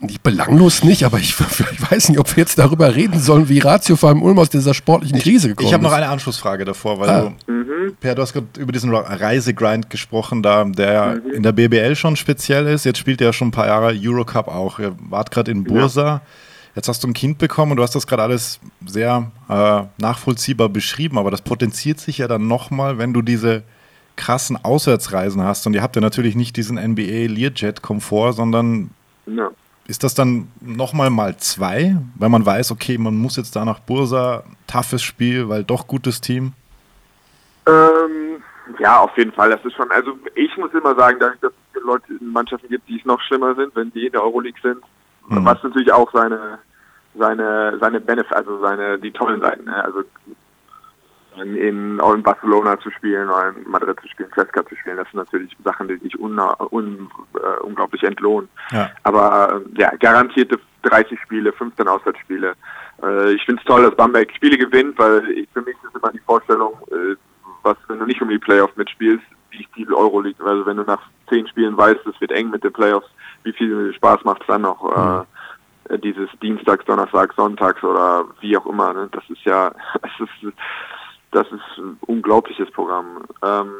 [0.00, 1.34] nicht belanglos nicht, aber ich,
[1.72, 4.48] ich weiß nicht, ob wir jetzt darüber reden sollen, wie Ratio vor allem Ulm aus
[4.50, 5.96] dieser sportlichen Krise gekommen Ich habe noch ist.
[5.96, 7.32] eine Anschlussfrage davor, weil Ah.
[7.46, 12.16] du, Per, du hast gerade über diesen Reisegrind gesprochen, da, der in der BBL schon
[12.16, 12.84] speziell ist.
[12.84, 14.78] Jetzt spielt er ja schon ein paar Jahre Eurocup auch.
[14.78, 16.20] Ihr wart gerade in Bursa.
[16.76, 20.68] Jetzt hast du ein Kind bekommen und du hast das gerade alles sehr äh, nachvollziehbar
[20.68, 23.62] beschrieben, aber das potenziert sich ja dann nochmal, wenn du diese
[24.16, 25.66] krassen Auswärtsreisen hast.
[25.66, 28.90] Und ihr habt ja natürlich nicht diesen NBA Learjet-Komfort, sondern
[29.26, 29.48] Ja.
[29.88, 33.80] Ist das dann nochmal mal zwei, weil man weiß, okay, man muss jetzt da nach
[33.80, 36.52] Bursa, toughes Spiel, weil doch gutes Team?
[37.66, 38.42] Ähm,
[38.78, 39.50] ja, auf jeden Fall.
[39.50, 42.98] Das ist schon, also ich muss immer sagen, dass es Leute in Mannschaften gibt, die
[42.98, 44.78] es noch schlimmer sind, wenn die in der Euroleague sind,
[45.28, 45.44] Mhm.
[45.44, 46.58] was natürlich auch seine
[47.18, 49.84] seine seine Benefit, also seine die tollen Seiten, ne?
[49.84, 50.02] also
[51.40, 54.96] in, in, auch in Barcelona zu spielen oder in Madrid zu spielen, Cesca zu spielen,
[54.96, 56.38] das sind natürlich Sachen, die sich un,
[56.70, 58.48] un, äh, unglaublich entlohnen.
[58.70, 58.90] Ja.
[59.02, 62.54] Aber äh, ja, garantierte 30 Spiele, 15 Auswärtsspiele.
[63.02, 66.12] Äh, ich finde es toll, dass Bamberg Spiele gewinnt, weil ich, für mich ist immer
[66.12, 67.16] die Vorstellung, äh,
[67.62, 71.02] was wenn du nicht um die Playoffs mitspielst, wie viel Euroleague, also wenn du nach
[71.28, 73.08] 10 Spielen weißt, es wird eng mit den Playoffs,
[73.44, 75.24] wie viel Spaß macht es dann noch,
[75.90, 78.92] äh, dieses Dienstags, Donnerstags, Sonntags oder wie auch immer.
[78.92, 79.08] Ne?
[79.12, 79.72] Das ist ja,
[80.02, 80.52] das ist,
[81.32, 83.24] das ist ein unglaubliches Programm.
[83.42, 83.72] Ähm,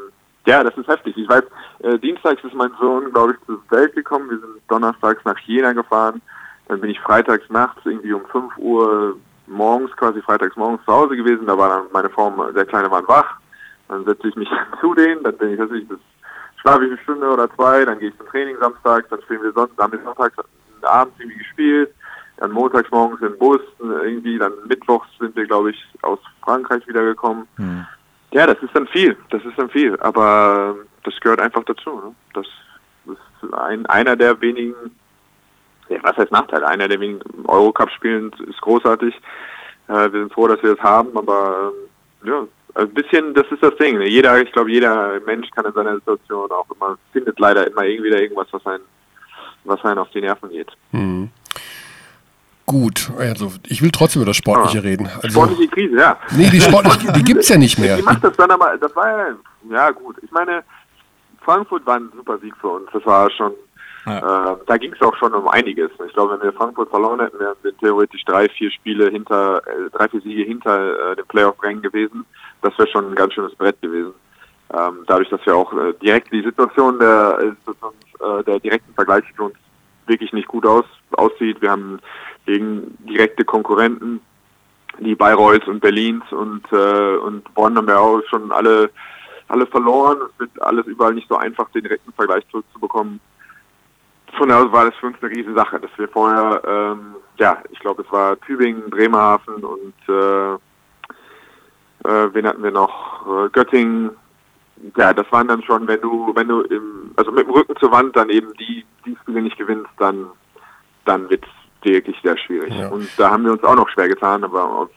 [0.46, 1.16] ja, das ist heftig.
[1.16, 1.44] Ich weiß,
[1.80, 4.30] äh, dienstags ist mein Sohn, glaube ich, zur Welt gekommen.
[4.30, 6.22] Wir sind donnerstags nach Jena gefahren.
[6.68, 11.16] Dann bin ich freitags nachts irgendwie um 5 Uhr morgens, quasi freitags morgens zu Hause
[11.16, 11.46] gewesen.
[11.46, 13.38] Da war dann meine Frau, der Kleine waren wach.
[13.88, 14.48] Dann setze ich mich
[14.80, 15.98] zu denen, dann bin ich natürlich bis
[16.60, 19.52] schlafe ich eine Stunde oder zwei, dann gehe ich zum Training samstags, dann spielen wir
[19.52, 20.36] sonst, haben wir sonntags
[20.82, 21.94] abends irgendwie gespielt,
[22.38, 27.46] dann montags morgens im Bus, irgendwie, dann mittwochs sind wir, glaube ich, aus Frankreich wiedergekommen.
[27.56, 27.86] Hm.
[28.30, 31.90] Ja, das ist dann viel, das ist dann viel, aber das gehört einfach dazu.
[31.90, 32.14] Ne?
[32.34, 32.46] Das
[33.06, 34.74] ist ein, einer der wenigen,
[35.88, 39.14] ja, was heißt Nachteil, einer der wenigen Eurocup-Spielen ist großartig.
[39.88, 41.72] Äh, wir sind froh, dass wir das haben, aber
[42.22, 43.98] ähm, ja, ein bisschen, das ist das Ding.
[43.98, 44.06] Ne?
[44.06, 48.10] Jeder, ich glaube, jeder Mensch kann in seiner Situation auch immer, findet leider immer irgendwie
[48.10, 48.84] wieder irgendwas, was einen,
[49.64, 50.70] was einen auf die Nerven geht.
[50.92, 51.30] Mhm.
[52.68, 54.82] Gut, also ich will trotzdem über das Sportliche Ah.
[54.82, 55.06] reden.
[55.22, 56.18] Also, Sportliche Krise, ja.
[56.36, 57.96] nee, die Sportliche, die gibt es ja nicht mehr.
[57.96, 59.26] Die macht das dann aber, das war ja,
[59.70, 60.16] ja gut.
[60.22, 60.62] Ich meine,
[61.40, 62.86] Frankfurt war ein super Sieg für uns.
[62.92, 63.52] Das war schon,
[64.04, 64.52] Ja.
[64.52, 65.90] äh, da ging es auch schon um einiges.
[66.06, 69.88] Ich glaube, wenn wir Frankfurt verloren hätten, wären wir theoretisch drei, vier Spiele hinter, äh,
[69.96, 72.26] drei, vier Siege hinter äh, dem Playoff-Rängen gewesen.
[72.60, 74.12] Das wäre schon ein ganz schönes Brett gewesen.
[74.74, 79.28] Ähm, dadurch, dass wir auch äh, direkt die Situation der, äh, äh, der direkten Vergleiche
[79.34, 79.54] für uns
[80.06, 81.60] wirklich nicht gut aus, aussieht.
[81.60, 81.98] Wir haben
[82.46, 84.20] gegen direkte Konkurrenten,
[84.98, 88.90] die Bayreuthes und Berlins und, äh, und Bonn haben wir auch schon alle,
[89.48, 90.18] alle verloren.
[90.32, 93.20] Es wird alles überall nicht so einfach, den direkten Vergleich zurückzubekommen.
[94.36, 97.78] Von daher war das für uns eine riesen Sache, dass wir vorher, ähm, ja, ich
[97.78, 100.54] glaube, es war Tübingen, Bremerhaven und äh,
[102.04, 103.26] äh, wen hatten wir noch?
[103.26, 104.10] Äh, Göttingen.
[104.96, 107.90] Ja, das waren dann schon, wenn du, wenn du im, also mit dem Rücken zur
[107.90, 110.26] Wand dann eben die, die Spiele nicht gewinnst, dann,
[111.08, 111.48] dann wird's
[111.82, 112.74] wirklich sehr schwierig.
[112.74, 112.88] Ja.
[112.88, 114.88] Und da haben wir uns auch noch schwer getan, aber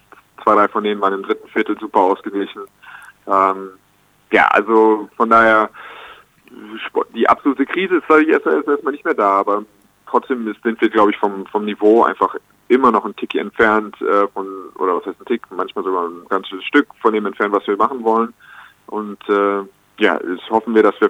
[0.44, 2.64] zwei, drei von denen waren im dritten Viertel super ausgeglichen.
[3.28, 3.70] Ähm,
[4.32, 5.70] ja, also von daher,
[7.14, 9.64] die absolute Krise ist sag ich erst erst erstmal nicht mehr da, aber
[10.08, 12.36] trotzdem sind wir, glaube ich, vom, vom Niveau einfach
[12.68, 16.26] immer noch ein Tick entfernt äh, von, oder was heißt ein Tick, manchmal sogar ein
[16.30, 18.34] ganzes Stück von dem entfernt, was wir machen wollen.
[18.88, 19.64] Und äh,
[20.00, 21.10] ja, jetzt hoffen wir, dass wir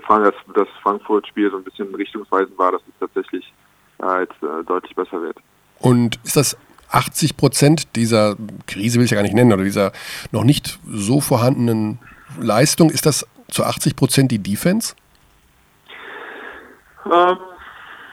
[0.53, 3.53] das Frankfurt-Spiel so ein bisschen richtungsweisend war, dass es tatsächlich
[4.01, 5.37] äh, äh, deutlich besser wird.
[5.79, 6.57] Und ist das
[6.91, 8.35] 80 Prozent dieser
[8.67, 9.91] Krise, will ich ja gar nicht nennen, oder dieser
[10.31, 11.99] noch nicht so vorhandenen
[12.39, 14.95] Leistung, ist das zu 80 Prozent die Defense?
[17.05, 17.37] Ähm,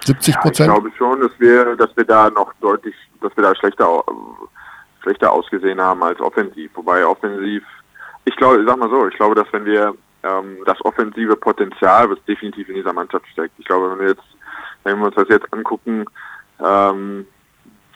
[0.05, 0.73] 70 Ja, ich Prozent?
[0.73, 4.05] glaube schon, dass wir, dass wir da noch deutlich, dass wir da schlechter, au-
[5.02, 6.70] schlechter ausgesehen haben als offensiv.
[6.74, 7.62] Wobei offensiv,
[8.24, 12.19] ich glaube, sag mal so, ich glaube, dass wenn wir ähm, das offensive Potenzial, was
[12.27, 14.23] definitiv in dieser Mannschaft steckt, ich glaube, wenn wir jetzt,
[14.84, 16.05] wenn wir uns das jetzt angucken,
[16.64, 17.26] ähm,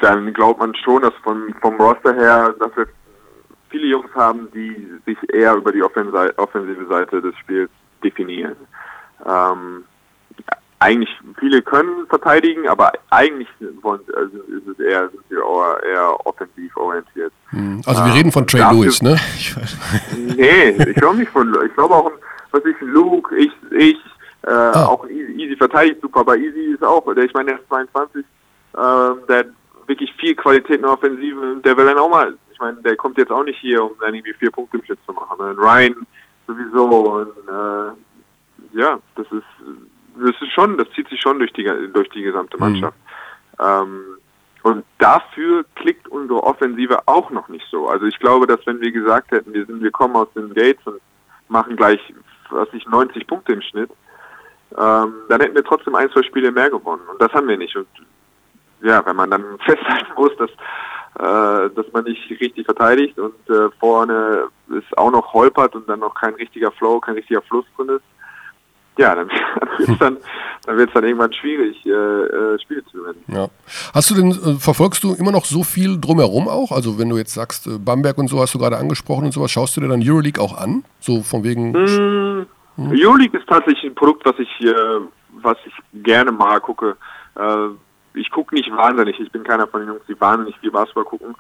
[0.01, 2.87] dann glaubt man schon, dass von, vom Roster her, dass wir
[3.71, 7.71] viele Jungs haben, die sich eher über die offensi- offensive Seite des Spiels
[8.03, 8.57] definieren.
[9.25, 9.85] Ähm,
[10.81, 13.49] eigentlich viele können verteidigen, aber eigentlich
[13.83, 17.33] wollen, also ist es eher, sind sie eher, offensiv orientiert.
[17.51, 19.17] Hm, Also wir reden von Trey Lewis, ne?
[20.17, 22.11] Nee, ich glaube nicht von, ich glaube auch,
[22.51, 23.97] was ich, Luke, ich, ich,
[24.45, 27.69] äh, auch Easy, Easy verteidigt super, aber Easy ist auch, der, ich meine, der ist
[27.69, 28.25] 22,
[28.77, 29.47] ähm, der hat
[29.87, 33.19] wirklich viel Qualität in der Offensive, der will dann auch mal, ich meine, der kommt
[33.19, 35.39] jetzt auch nicht hier, um dann irgendwie vier Punkte im Schnitt zu machen.
[35.39, 36.07] Und Ryan
[36.47, 39.45] sowieso und äh, ja, das ist
[40.15, 42.97] das ist schon, das zieht sich schon durch die durch die gesamte Mannschaft.
[43.59, 44.03] Ähm,
[44.63, 47.89] und dafür klickt unsere Offensive auch noch nicht so.
[47.89, 50.87] Also ich glaube, dass wenn wir gesagt hätten, wir sind, wir kommen aus den Gates
[50.87, 51.01] und
[51.49, 52.01] machen gleich,
[52.51, 53.91] was ich 90 Punkte im Schnitt,
[54.79, 57.03] ähm, dann hätten wir trotzdem ein, zwei Spiele mehr gewonnen.
[57.11, 57.77] Und das haben wir nicht.
[57.77, 57.89] Und
[58.83, 60.51] ja, wenn man dann festhalten muss, dass
[61.19, 66.01] äh, dass man nicht richtig verteidigt und äh, vorne es auch noch holpert und dann
[66.01, 68.03] noch kein richtiger Flow, kein richtiger Fluss drin ist,
[68.97, 69.29] ja, dann
[69.79, 70.17] wird es dann,
[70.65, 73.25] dann, wird's dann irgendwann schwierig, äh, äh, Spiele zu gewinnen.
[73.29, 73.49] Ja.
[73.93, 76.73] Hast du denn, äh, verfolgst du immer noch so viel drumherum auch?
[76.73, 79.51] Also wenn du jetzt sagst, äh, Bamberg und so hast du gerade angesprochen und sowas,
[79.51, 80.85] schaust du dir dann Euroleague auch an?
[81.01, 81.73] So von wegen.
[81.73, 82.47] Mm,
[82.79, 85.01] Euroleague ist tatsächlich ein Produkt, was ich, äh,
[85.43, 86.97] was ich gerne mal gucke.
[87.37, 87.69] Äh,
[88.15, 91.35] ich gucke nicht wahnsinnig, ich bin keiner von den Jungs, die wahnsinnig viel Basketball gucken.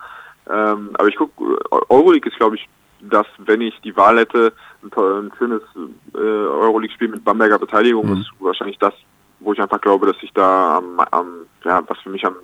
[0.50, 2.68] Ähm, aber ich gucke, Euroleague ist glaube ich
[3.02, 4.52] dass wenn ich die Wahl hätte,
[4.82, 5.62] ein, ein schönes
[6.14, 8.20] äh, Euroleague-Spiel mit Bamberger Beteiligung Mhm.
[8.20, 8.94] ist wahrscheinlich das,
[9.40, 11.26] wo ich einfach glaube, dass ich da am, am
[11.64, 12.36] ja, was für mich am,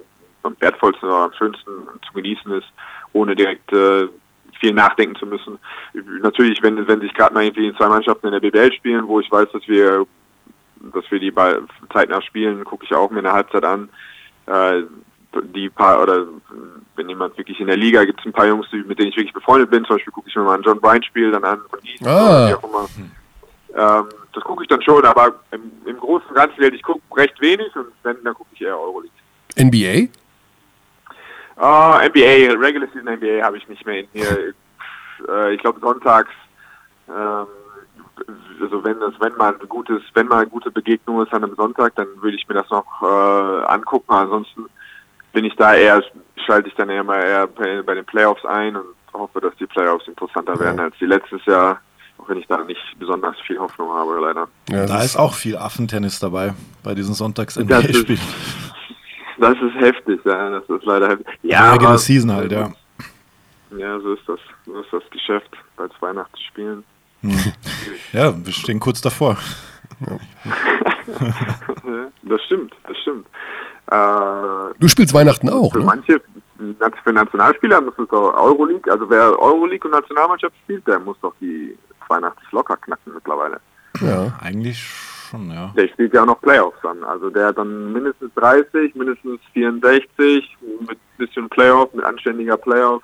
[0.42, 1.70] am wertvollsten oder am schönsten
[2.06, 2.66] zu genießen ist,
[3.12, 4.08] ohne direkt äh,
[4.60, 5.58] viel nachdenken zu müssen.
[6.22, 9.30] Natürlich, wenn wenn sich gerade mal irgendwie zwei Mannschaften in der BBL spielen, wo ich
[9.30, 10.06] weiß, dass wir
[10.92, 11.62] dass wir die Ball
[11.92, 13.88] zeitnah spielen, gucke ich auch mir eine Halbzeit an.
[14.46, 14.82] Äh,
[15.54, 16.26] die paar oder
[16.96, 19.16] wenn jemand wirklich in der Liga gibt es ein paar Jungs, die, mit denen ich
[19.16, 19.84] wirklich befreundet bin.
[19.84, 22.26] Zum Beispiel gucke ich mir mal ein John Bryan Spiel dann an von Gießen Ah.
[22.26, 22.88] oder wie auch immer.
[23.74, 27.40] Ähm, das gucke ich dann schon, aber im, im Großen und Ganzen ich gucke recht
[27.40, 29.10] wenig und wenn dann gucke ich eher Euroleague.
[29.58, 30.08] NBA?
[31.58, 34.54] Ah, NBA, Regular Season NBA habe ich nicht mehr in mir.
[35.28, 36.30] Äh, ich glaube sonntags,
[37.08, 37.46] ähm,
[38.60, 41.54] also wenn das, wenn mal ein gutes, wenn mal eine gute Begegnung ist an einem
[41.56, 44.12] Sonntag, dann würde ich mir das noch äh, angucken.
[44.12, 44.66] Ansonsten
[45.32, 46.02] bin ich da eher,
[46.46, 50.06] schalte ich dann eher mal eher bei, den Playoffs ein und hoffe, dass die Playoffs
[50.06, 51.80] interessanter werden als die letztes Jahr,
[52.18, 54.48] auch wenn ich da nicht besonders viel Hoffnung habe, leider.
[54.70, 56.54] Ja, Da ist auch viel Affentennis dabei
[56.84, 58.20] bei diesen Das ist- Sonntags-NBA-Spielen.
[59.38, 61.26] Das ist heftig, ja, das ist leider heftig.
[61.42, 62.70] Ja, Regular aber- Season halt, ja.
[63.76, 64.40] Ja, so ist das.
[64.66, 66.84] So ist das Geschäft bei Weihnachtsspielen.
[68.12, 69.36] Ja, wir stehen kurz davor.
[72.22, 73.26] das stimmt, das stimmt.
[73.90, 75.84] Äh, Du spielst Weihnachten auch, für ne?
[75.84, 76.20] manche,
[77.04, 81.34] für Nationalspieler muss es doch Euroleague, also wer Euroleague und Nationalmannschaft spielt, der muss doch
[81.40, 83.60] die 82 locker knacken mittlerweile.
[84.00, 84.32] Ja.
[84.40, 84.82] Eigentlich
[85.28, 85.72] schon, ja.
[85.76, 87.04] Der spielt ja auch noch Playoffs dann.
[87.04, 90.56] Also der hat dann mindestens 30, mindestens 64,
[90.88, 93.02] mit bisschen Playoff, mit anständiger Playoff.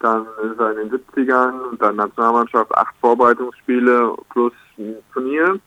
[0.00, 5.58] Dann ist er in den 70ern und dann Nationalmannschaft, acht Vorbereitungsspiele plus ein Turnier.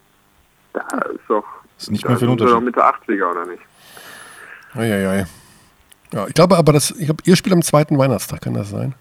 [0.73, 0.81] Da
[1.13, 1.43] ist doch,
[1.77, 2.63] Ist nicht mehr viel doch Unterschied.
[2.63, 3.61] Mitte 80er, oder nicht?
[4.75, 5.25] Eieiei.
[6.13, 8.93] Ja, ich glaube aber, das, ich glaube, ihr spielt am zweiten Weihnachtstag, kann das sein?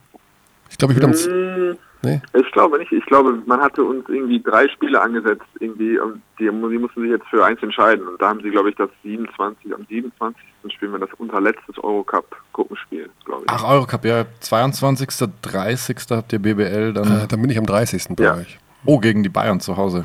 [0.71, 1.79] Ich glaube, ich bin am.
[2.03, 2.21] Nee?
[2.35, 2.93] Ich glaube nicht.
[2.93, 7.11] Ich glaube, man hatte uns irgendwie drei Spiele angesetzt, irgendwie, und die, die mussten sich
[7.11, 8.07] jetzt für eins entscheiden.
[8.07, 10.41] Und da haben sie, glaube ich, das 27, am 27.
[10.73, 13.51] spielen wir das unterletztes Eurocup-Gruppenspiel, glaube ich.
[13.51, 14.25] Ach, Eurocup, ja.
[14.41, 15.09] 22.,
[15.43, 15.97] 30.
[16.11, 17.21] habt ihr BBL dann.
[17.23, 18.15] Äh, dann bin ich am 30.
[18.17, 18.35] bei Ja.
[18.37, 18.59] euch.
[18.85, 20.05] Oh, gegen die Bayern zu Hause.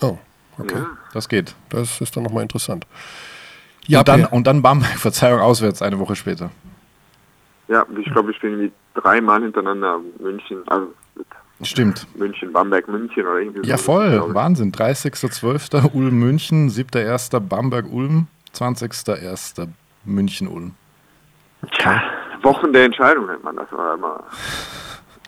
[0.00, 0.16] Oh,
[0.58, 0.78] okay.
[0.78, 0.86] Ja.
[1.12, 1.54] Das geht.
[1.68, 2.86] Das ist dann nochmal interessant.
[3.88, 6.50] und, dann, Per- und dann Bamberg, Verzeihung, auswärts, eine Woche später.
[7.68, 10.62] Ja, ich glaube, wir spielen irgendwie dreimal hintereinander München.
[10.68, 10.94] Also
[11.62, 12.06] Stimmt.
[12.16, 13.66] München, Bamberg, München oder irgendwie so.
[13.66, 14.10] Ja, voll.
[14.10, 14.34] glaub ich.
[14.34, 14.72] Wahnsinn.
[14.72, 15.94] 30.12.
[15.94, 16.68] Ulm, München.
[16.68, 17.40] 7.1.
[17.40, 18.26] Bamberg, Ulm.
[18.54, 19.68] 20.1.
[20.04, 20.74] München, Ulm.
[21.78, 22.02] Tja,
[22.42, 24.22] Wochen der Entscheidung nennt man das immer.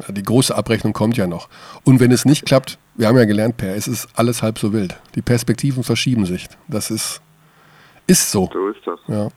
[0.08, 1.48] Die große Abrechnung kommt ja noch.
[1.84, 4.72] Und wenn es nicht klappt, wir haben ja gelernt, Per, es ist alles halb so
[4.72, 4.96] wild.
[5.14, 6.48] Die Perspektiven verschieben sich.
[6.68, 7.20] Das ist,
[8.06, 8.48] ist so.
[8.52, 9.00] So ist das.
[9.08, 9.28] Ja.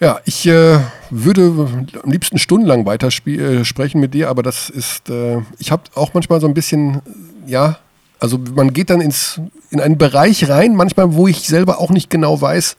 [0.00, 0.80] Ja, ich äh,
[1.10, 1.68] würde
[2.02, 6.14] am liebsten stundenlang weiter äh, sprechen mit dir, aber das ist, äh, ich habe auch
[6.14, 7.00] manchmal so ein bisschen,
[7.46, 7.78] ja,
[8.18, 12.10] also man geht dann ins, in einen Bereich rein, manchmal, wo ich selber auch nicht
[12.10, 12.76] genau weiß,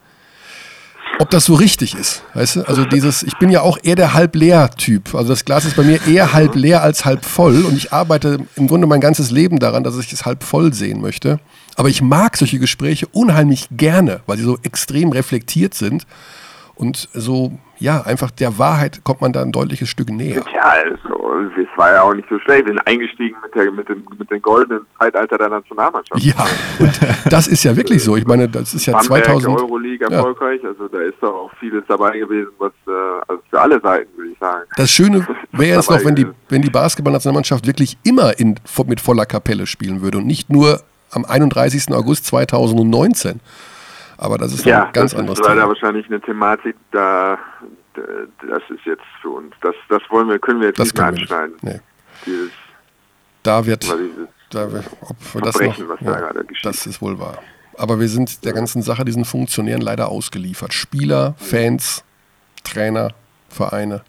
[1.19, 2.23] ob das so richtig ist.
[2.33, 2.67] Weißt du?
[2.67, 5.15] Also dieses, ich bin ja auch eher der halb leer Typ.
[5.15, 8.39] Also das Glas ist bei mir eher halb leer als halb voll und ich arbeite
[8.55, 11.39] im Grunde mein ganzes Leben daran, dass ich es halb voll sehen möchte.
[11.75, 16.05] Aber ich mag solche Gespräche unheimlich gerne, weil sie so extrem reflektiert sind
[16.75, 20.43] und so, ja, einfach der Wahrheit kommt man da ein deutliches Stück näher.
[20.45, 20.95] Tja, also,
[21.57, 22.65] es war ja auch nicht so schlecht.
[22.65, 26.21] Wir sind eingestiegen mit, der, mit, dem, mit dem goldenen Zeitalter der Nationalmannschaft.
[26.21, 26.45] Ja,
[26.79, 26.99] und
[27.29, 28.15] das ist ja wirklich so.
[28.15, 29.57] Ich meine, das ist ja Bamberg, 2000.
[29.57, 30.17] Euroleague Ja.
[30.17, 32.91] erfolgreich, also da ist doch auch vieles dabei gewesen, was äh,
[33.27, 34.63] also für alle Seiten, würde ich sagen.
[34.77, 38.55] Das Schöne wäre jetzt noch, wenn die, wenn die Basketballnationalmannschaft wirklich immer in,
[38.87, 41.91] mit voller Kapelle spielen würde und nicht nur am 31.
[41.93, 43.39] August 2019.
[44.17, 45.69] Aber das ist Ja, ein ganz das anderes ist leider Thema.
[45.73, 47.37] wahrscheinlich eine Thematik, da
[47.95, 51.05] das ist jetzt für uns, das, das wollen wir, können wir jetzt Das nicht mehr
[51.07, 51.31] wir nicht.
[51.31, 51.55] anschneiden.
[51.61, 51.79] Nee.
[52.25, 52.51] Dieses,
[53.43, 53.85] Da wird,
[54.49, 54.65] da,
[55.01, 56.65] ob wir das noch, was da gerade geschieht.
[56.65, 57.37] das ist wohl wahr.
[57.77, 60.73] Aber wir sind der ganzen Sache, diesen Funktionären leider ausgeliefert.
[60.73, 62.03] Spieler, Fans,
[62.65, 63.09] Trainer,
[63.49, 64.01] Vereine.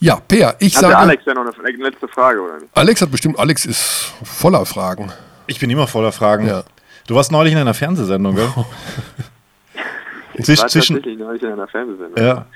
[0.00, 0.16] Ja.
[0.16, 1.26] Peer, ich Hat sage, der Alex.
[1.26, 3.00] Alex ja noch eine letzte Frage, oder nicht?
[3.02, 5.12] hat bestimmt, Alex ist voller Fragen.
[5.46, 6.46] Ich bin immer voller Fragen.
[6.46, 6.64] Ja.
[7.06, 8.48] Du warst neulich in einer Fernsehsendung, gell?
[10.36, 12.22] Ich Zwisch- war zwischen, tatsächlich neulich in einer Fernsehsendung.
[12.24, 12.46] ja.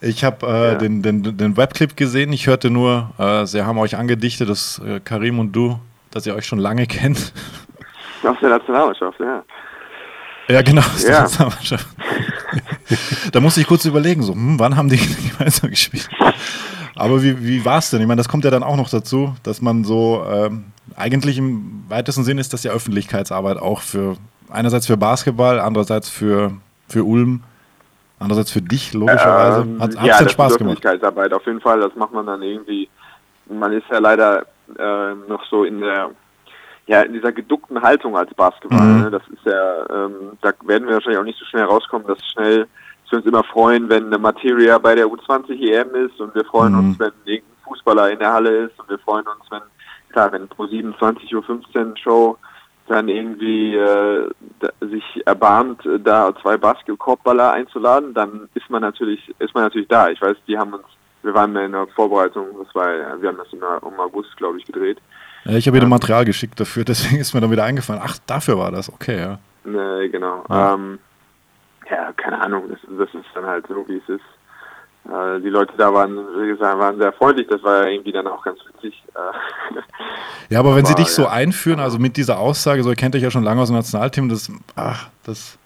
[0.00, 0.74] Ich habe äh, Ja.
[0.74, 2.30] den, den, den Webclip gesehen.
[2.32, 5.78] Ich hörte nur, äh, sie haben euch angedichtet, dass äh, Karim und du,
[6.10, 7.32] dass ihr euch schon lange kennt.
[8.22, 9.42] Aus der Nationalmannschaft, ja.
[10.48, 10.82] Ja, genau.
[10.82, 11.20] aus der Ja.
[11.22, 11.86] Nationalmannschaft.
[13.32, 14.96] da musste ich kurz überlegen, so, hm, wann haben die
[15.38, 16.08] gemeinsam gespielt?
[16.96, 18.00] Aber wie, wie war es denn?
[18.00, 20.66] Ich meine, das kommt ja dann auch noch dazu, dass man so, ähm,
[20.96, 24.16] eigentlich im weitesten Sinn ist das ja Öffentlichkeitsarbeit auch für,
[24.50, 26.52] einerseits für Basketball, andererseits für,
[26.88, 27.42] für Ulm,
[28.18, 29.62] andererseits für dich, logischerweise.
[29.62, 30.78] Ähm, hat hat's ja, denn Spaß gemacht?
[30.78, 31.80] Öffentlichkeitsarbeit auf jeden Fall.
[31.80, 32.88] Das macht man dann irgendwie.
[33.48, 34.46] Man ist ja leider
[34.78, 36.10] äh, noch so in der
[36.86, 38.86] ja in dieser geduckten Haltung als Basketball.
[38.86, 39.02] Mhm.
[39.02, 39.10] Ne?
[39.10, 42.66] Das ist ja, ähm, da werden wir wahrscheinlich auch nicht so schnell rauskommen, dass schnell
[43.04, 46.44] dass wir uns immer freuen, wenn eine Materia bei der U20 EM ist und wir
[46.44, 46.78] freuen Mhm.
[46.78, 49.60] uns, wenn irgendein Fußballer in der Halle ist und wir freuen uns, wenn
[50.10, 52.38] klar, wenn pro 27 Uhr 15 Show
[52.86, 54.30] dann irgendwie äh,
[54.60, 59.88] da, sich erbarmt, äh, da zwei Basketballballer einzuladen, dann ist man natürlich, ist man natürlich
[59.88, 60.10] da.
[60.10, 60.84] Ich weiß, die haben uns,
[61.22, 62.88] wir waren in der Vorbereitung, das war,
[63.20, 64.98] wir haben das im August, glaube ich, gedreht.
[65.46, 68.02] Ich habe dir Material geschickt dafür, deswegen ist mir dann wieder eingefallen.
[68.04, 69.38] Ach, dafür war das, okay, ja.
[69.64, 70.44] Ne, genau.
[70.48, 70.74] Ja.
[70.74, 70.98] Ähm,
[71.90, 74.24] ja, keine Ahnung, das, das ist dann halt so, wie es ist.
[75.10, 78.26] Äh, die Leute da waren, wie gesagt, waren sehr freundlich, das war ja irgendwie dann
[78.26, 79.02] auch ganz witzig.
[79.14, 79.78] Äh,
[80.50, 81.30] Ja, aber wenn sie Aber, dich so ja.
[81.30, 84.28] einführen, also mit dieser Aussage, so ihr kennt euch ja schon lange aus dem Nationalteam,
[84.28, 85.58] das, ach, das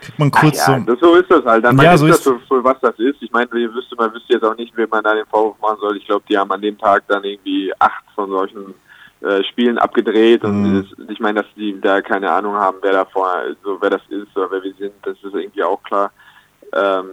[0.00, 0.84] kriegt man kurz ja, so.
[0.84, 1.64] das, so ist das halt.
[1.64, 3.20] Dann Ja, so ist das für, für was das ist.
[3.20, 5.78] Ich meine, ihr wüsste, man wüsste jetzt auch nicht, wem man da den Vorwurf machen
[5.80, 5.96] soll.
[5.98, 8.74] Ich glaube, die haben an dem Tag dann irgendwie acht von solchen
[9.22, 10.86] äh, Spielen abgedreht und Mhm.
[10.98, 14.02] das, ich meine, dass die da keine Ahnung haben, wer da vorher, so wer das
[14.08, 16.10] ist oder wer wir sind, das ist irgendwie auch klar.
[16.74, 17.10] Ähm,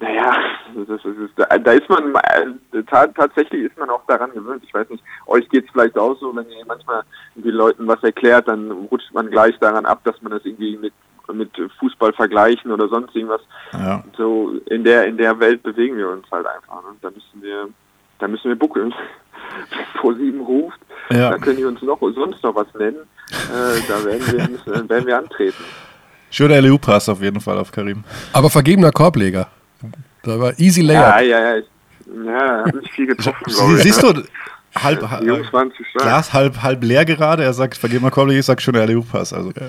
[0.00, 0.34] naja,
[0.74, 4.64] das ist, da, da ist man, äh, ta tatsächlich ist man auch daran gewöhnt.
[4.64, 7.02] Ich weiß nicht, euch geht es vielleicht auch so, wenn ihr manchmal
[7.34, 10.94] den Leuten was erklärt, dann rutscht man gleich daran ab, dass man das irgendwie mit,
[11.32, 13.42] mit Fußball vergleichen oder sonst irgendwas.
[13.74, 14.02] Ja.
[14.16, 16.82] So in der, in der Welt bewegen wir uns halt einfach.
[16.82, 16.96] Ne?
[17.02, 17.68] Da müssen wir,
[18.20, 18.94] da müssen wir buckeln.
[20.00, 20.78] Vor sieben ruft,
[21.10, 21.30] Ja.
[21.30, 22.96] da können die uns noch sonst noch was nennen.
[23.30, 25.62] Äh, da werden wir, müssen, werden wir antreten.
[26.30, 28.04] Schöner LU-Pass auf jeden Fall auf Karim.
[28.32, 29.48] Aber vergebener Korbleger.
[30.22, 31.30] Da war easy Ja, Layup.
[31.30, 31.56] ja, ja.
[31.58, 31.64] Ich,
[32.26, 33.82] ja, hat nicht viel getroffen, Sie, glaube ich.
[33.82, 34.22] siehst du,
[34.76, 35.00] halb.
[35.96, 37.42] Glas halb, halb leer gerade.
[37.44, 39.32] Er sagt, vergeben mal Korblich, ich sag schöner LU-Pass.
[39.32, 39.50] Also.
[39.50, 39.68] Ja,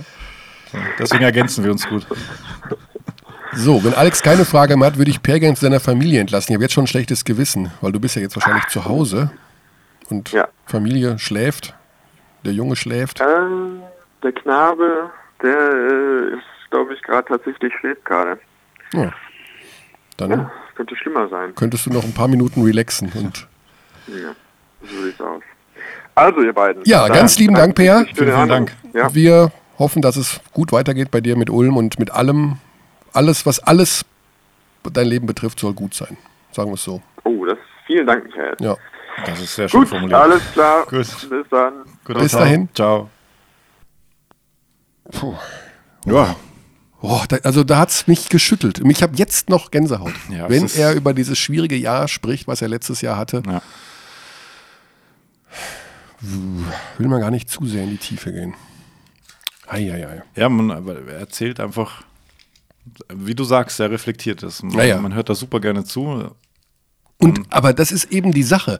[0.99, 2.05] Deswegen ergänzen wir uns gut.
[3.53, 6.51] So, wenn Alex keine Frage mehr hat, würde ich Per gerne zu seiner Familie entlassen.
[6.51, 9.31] Ich habe jetzt schon ein schlechtes Gewissen, weil du bist ja jetzt wahrscheinlich zu Hause
[10.11, 10.47] und Ja.
[10.65, 11.73] Familie schläft,
[12.45, 13.21] der Junge schläft.
[13.21, 13.81] Ähm,
[14.23, 15.09] der Knabe,
[15.41, 18.39] der äh, ist, glaube ich, gerade tatsächlich schläft gerade.
[18.93, 19.11] Ja.
[20.17, 21.55] Dann Ja, könnte schlimmer sein.
[21.55, 23.11] könntest du noch ein paar Minuten relaxen.
[23.15, 23.47] Und
[24.07, 24.35] Ja,
[24.83, 25.41] so sieht's aus.
[26.13, 26.83] Also, ihr beiden.
[26.85, 28.69] Ja, Dann ganz lieben Dank, den Vielen, vielen Anruf.
[28.93, 29.13] Ja.
[29.15, 32.57] wir hoffen, dass es gut weitergeht bei dir mit Ulm und mit allem.
[33.13, 34.05] Alles, was alles
[34.93, 36.17] dein Leben betrifft, soll gut sein.
[36.51, 37.01] Sagen wir es so.
[37.23, 37.57] Oh, das
[37.87, 38.55] Vielen Dank, Michael.
[38.59, 38.75] Ja.
[39.25, 40.19] Das ist sehr schön Gut, formuliert.
[40.19, 40.83] alles klar.
[40.85, 41.07] Gut.
[41.29, 41.73] Bis dann.
[42.05, 42.69] Gut, Bis dahin.
[42.73, 43.09] Ciao.
[45.11, 45.35] Puh.
[46.05, 46.35] Ja,
[47.03, 48.79] Oh, da, also da hat's mich geschüttelt.
[48.87, 50.13] Ich habe jetzt noch Gänsehaut.
[50.29, 53.61] Ja, Wenn es er über dieses schwierige Jahr spricht, was er letztes Jahr hatte, ja.
[56.21, 58.53] will man gar nicht zu sehr in die Tiefe gehen.
[59.67, 60.21] Eieiei.
[60.35, 62.03] ja man aber er erzählt einfach,
[63.11, 64.61] wie du sagst, sehr reflektiert ist.
[64.63, 64.97] Man, Ja, ja.
[65.01, 66.29] man hört da super gerne zu.
[67.21, 68.79] Und, aber das ist eben die Sache.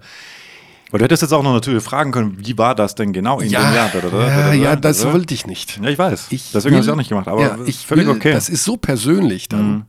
[0.91, 3.47] Weil du hättest jetzt auch noch natürlich fragen können, wie war das denn genau in
[3.49, 3.89] dem Jahr?
[3.93, 5.13] Da, da, da, ja, ja, da, das da.
[5.13, 5.80] wollte ich nicht.
[5.81, 6.27] Ja, ich weiß.
[6.31, 7.27] Ich Deswegen habe ich will- auch nicht gemacht.
[7.30, 8.30] Aber ja, ist ich völlig will, okay.
[8.31, 8.34] Mhm.
[8.35, 9.85] Das ist so persönlich dann.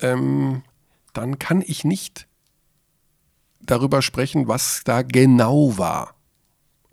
[0.00, 0.62] Ähm,
[1.12, 2.26] dann kann ich nicht
[3.60, 6.14] darüber sprechen, was da genau war.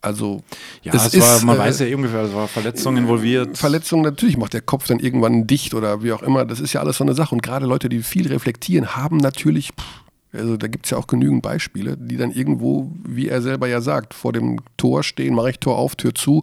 [0.03, 0.41] Also
[0.81, 3.57] ja, es, war, man äh, weiß ja ungefähr, es war Verletzung involviert.
[3.57, 6.43] Verletzungen, natürlich macht der Kopf dann irgendwann dicht oder wie auch immer.
[6.43, 7.35] Das ist ja alles so eine Sache.
[7.35, 10.00] Und gerade Leute, die viel reflektieren, haben natürlich, pff,
[10.33, 13.81] also da gibt es ja auch genügend Beispiele, die dann irgendwo, wie er selber ja
[13.81, 16.41] sagt, vor dem Tor stehen, mache ich Tor auf, Tür zu.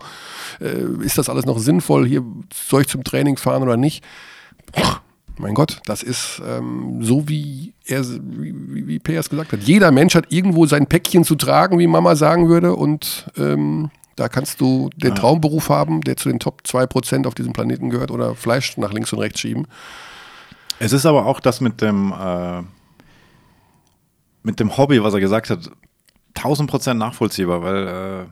[0.60, 2.06] Äh, ist das alles noch sinnvoll?
[2.06, 4.04] Hier soll ich zum Training fahren oder nicht?
[4.76, 5.00] Pff,
[5.38, 9.60] mein Gott, das ist ähm, so, wie er, wie, wie, wie Peers gesagt hat.
[9.62, 12.74] Jeder Mensch hat irgendwo sein Päckchen zu tragen, wie Mama sagen würde.
[12.74, 17.52] Und ähm, da kannst du den Traumberuf haben, der zu den Top 2% auf diesem
[17.52, 19.66] Planeten gehört oder Fleisch nach links und rechts schieben.
[20.80, 22.62] Es ist aber auch das mit dem, äh,
[24.48, 25.70] mit dem Hobby, was er gesagt hat,
[26.34, 28.24] 1000 Prozent nachvollziehbar, weil äh,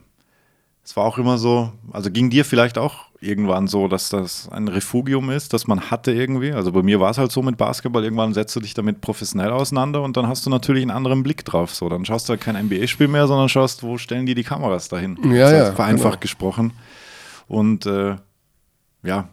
[0.83, 4.69] es war auch immer so, also ging dir vielleicht auch irgendwann so, dass das ein
[4.69, 6.53] Refugium ist, das man hatte irgendwie.
[6.53, 9.51] Also bei mir war es halt so mit Basketball, irgendwann setzt du dich damit professionell
[9.51, 11.75] auseinander und dann hast du natürlich einen anderen Blick drauf.
[11.75, 14.89] So, dann schaust du halt kein NBA-Spiel mehr, sondern schaust, wo stellen die die Kameras
[14.89, 15.19] dahin.
[15.25, 16.23] Ja, Das heißt, ja, Vereinfacht genau.
[16.23, 16.73] gesprochen.
[17.47, 18.17] Und äh,
[19.03, 19.29] ja,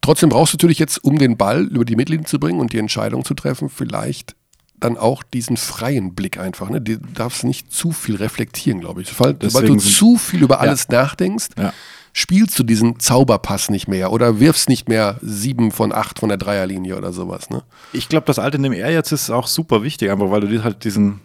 [0.00, 2.78] Trotzdem brauchst du natürlich jetzt, um den Ball über die Mittellinie zu bringen und die
[2.78, 4.35] Entscheidung zu treffen, vielleicht
[4.80, 6.68] dann auch diesen freien Blick einfach.
[6.70, 6.80] Ne?
[6.80, 9.08] Du darfst nicht zu viel reflektieren, glaube ich.
[9.08, 11.72] Sobald, du Deswegen sind- zu viel über alles nachdenkst, Ja.
[12.12, 16.38] spielst du diesen Zauberpass nicht mehr oder wirfst nicht mehr sieben von acht von der
[16.38, 17.48] Dreierlinie oder sowas.
[17.50, 17.62] Ne?
[17.92, 20.48] Ich glaube, das Alte in dem R jetzt ist auch super wichtig, einfach weil du
[20.48, 21.20] dir halt diesen,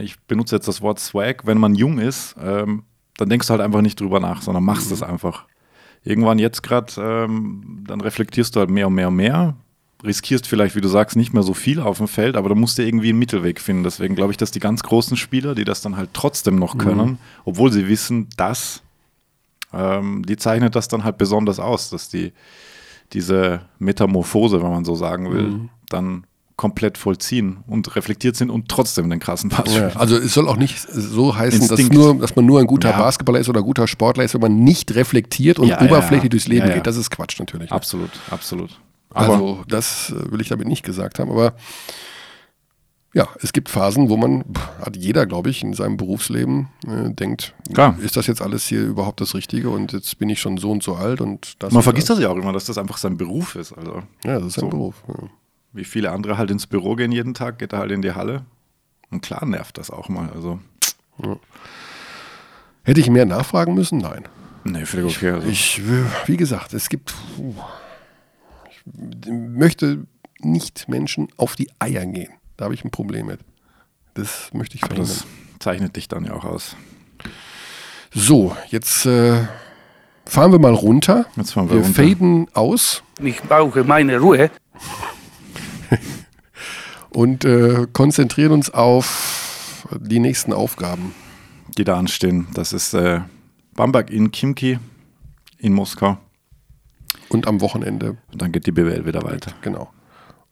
[0.00, 2.82] ich benutze jetzt das Wort Swag, wenn man jung ist, ähm,
[3.16, 5.44] dann denkst du halt einfach nicht drüber nach, sondern machst es einfach.
[6.02, 9.54] Irgendwann jetzt gerade, ähm, dann reflektierst du halt mehr und mehr und mehr,
[10.04, 12.78] riskierst vielleicht, wie du sagst, nicht mehr so viel auf dem Feld, aber du musst
[12.78, 13.84] dir irgendwie einen Mittelweg finden.
[13.84, 17.18] Deswegen glaube ich, dass die ganz großen Spieler, die das dann halt trotzdem noch können,
[17.44, 18.82] obwohl sie wissen, dass,
[19.72, 22.32] ähm, die zeichnet das dann halt besonders aus, dass die
[23.12, 25.68] diese Metamorphose, wenn man so sagen will, Mhm.
[25.88, 26.24] dann
[26.56, 30.56] komplett vollziehen und reflektiert sind und trotzdem den krassen Pass Ja, also es soll auch
[30.56, 32.98] nicht so heißen, dass, nur, dass man nur ein guter Ja.
[32.98, 36.46] Basketballer ist oder ein guter Sportler ist, wenn man nicht reflektiert und Ja, oberflächlich durchs
[36.46, 36.86] Leben geht.
[36.86, 37.70] Das ist Quatsch natürlich.
[37.70, 37.76] Ne?
[37.76, 38.10] Absolut,
[39.14, 41.54] Aber Also das äh, will ich damit nicht gesagt haben, aber
[43.16, 44.44] ja, es gibt Phasen, wo man,
[44.84, 47.96] hat jeder, glaube ich, in seinem Berufsleben äh, denkt, Klar.
[48.00, 50.82] ist das jetzt alles hier überhaupt das Richtige und jetzt bin ich schon so und
[50.82, 53.16] so alt und das man und vergisst das ja auch immer, dass das einfach sein
[53.16, 53.72] Beruf ist.
[53.72, 54.68] Also Ja, das ist So.
[54.68, 54.96] Beruf.
[55.06, 55.14] Ja.
[55.72, 58.42] wie viele andere halt ins Büro gehen jeden Tag, geht er halt in die Halle.
[59.12, 60.30] Und klar nervt das auch mal.
[60.34, 60.58] Also,
[62.82, 63.98] Hätte ich mehr nachfragen müssen?
[63.98, 64.24] Nein.
[64.64, 65.30] nee, völlig okay.
[65.30, 65.80] Also, Ich,
[66.26, 67.54] wie gesagt, es gibt, puh,
[69.26, 70.06] möchte
[70.40, 72.32] nicht Menschen auf die Eier gehen.
[72.56, 73.40] Da habe ich ein Problem mit.
[74.14, 75.06] Das möchte ich verhindern.
[75.06, 75.26] das
[75.58, 76.76] zeichnet dich dann ja auch aus.
[78.12, 79.46] So, jetzt äh,
[80.24, 81.26] fahren wir mal runter.
[81.36, 82.02] Jetzt fahren wir wir runter.
[82.02, 84.50] faden aus Ich brauche meine Ruhe.
[87.10, 91.14] und äh, konzentrieren uns auf die nächsten Aufgaben.
[91.76, 92.46] Die da anstehen.
[92.54, 93.20] Das ist äh,
[93.74, 94.78] Bamberg in Kimki
[95.58, 96.18] in Moskau.
[97.30, 99.52] Und am Wochenende, Und dann geht die BWL wieder weiter.
[99.62, 99.90] genau.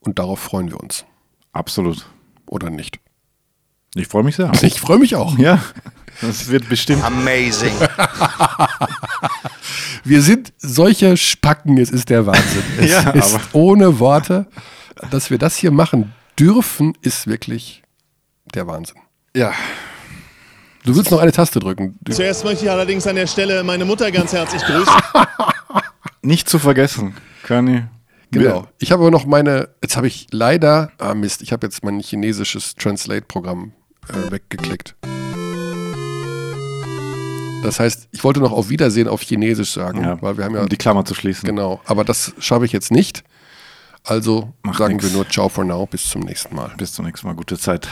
[0.00, 1.04] Und darauf freuen wir uns.
[1.52, 2.06] Absolut.
[2.46, 2.98] Oder nicht?
[3.94, 4.50] Ich freue mich sehr.
[4.62, 5.38] Ich freue mich auch.
[5.38, 5.62] Ja,
[6.20, 7.04] das wird bestimmt.
[7.04, 7.72] Amazing.
[10.04, 12.62] Wir sind solche Spacken, es ist der Wahnsinn.
[12.78, 14.46] Es Ja, ist aber- ohne Worte,
[15.10, 17.82] dass wir das hier machen dürfen, ist wirklich
[18.54, 18.96] der Wahnsinn.
[19.36, 19.52] Ja,
[20.84, 21.96] Du willst noch eine Taste drücken.
[22.10, 24.92] Zuerst möchte ich allerdings an der Stelle meine Mutter ganz herzlich grüßen.
[26.22, 27.84] Nicht zu vergessen, Körny.
[28.30, 28.66] genau.
[28.78, 32.00] Ich habe aber noch meine, jetzt habe ich leider, ah Mist, ich habe jetzt mein
[32.00, 33.72] chinesisches Translate-Programm
[34.08, 34.94] äh, weggeklickt.
[37.62, 40.62] Das heißt, ich wollte noch auf Wiedersehen auf Chinesisch sagen, Ja, weil wir haben ja
[40.62, 41.46] um die Klammer zu schließen.
[41.46, 43.22] Genau, aber das schaffe ich jetzt nicht.
[44.04, 45.04] Also Macht sagen nix.
[45.04, 46.72] wir nur Ciao for now, bis zum nächsten Mal.
[46.76, 47.34] Bis zum nächsten Mal.
[47.36, 47.88] Gute Zeit.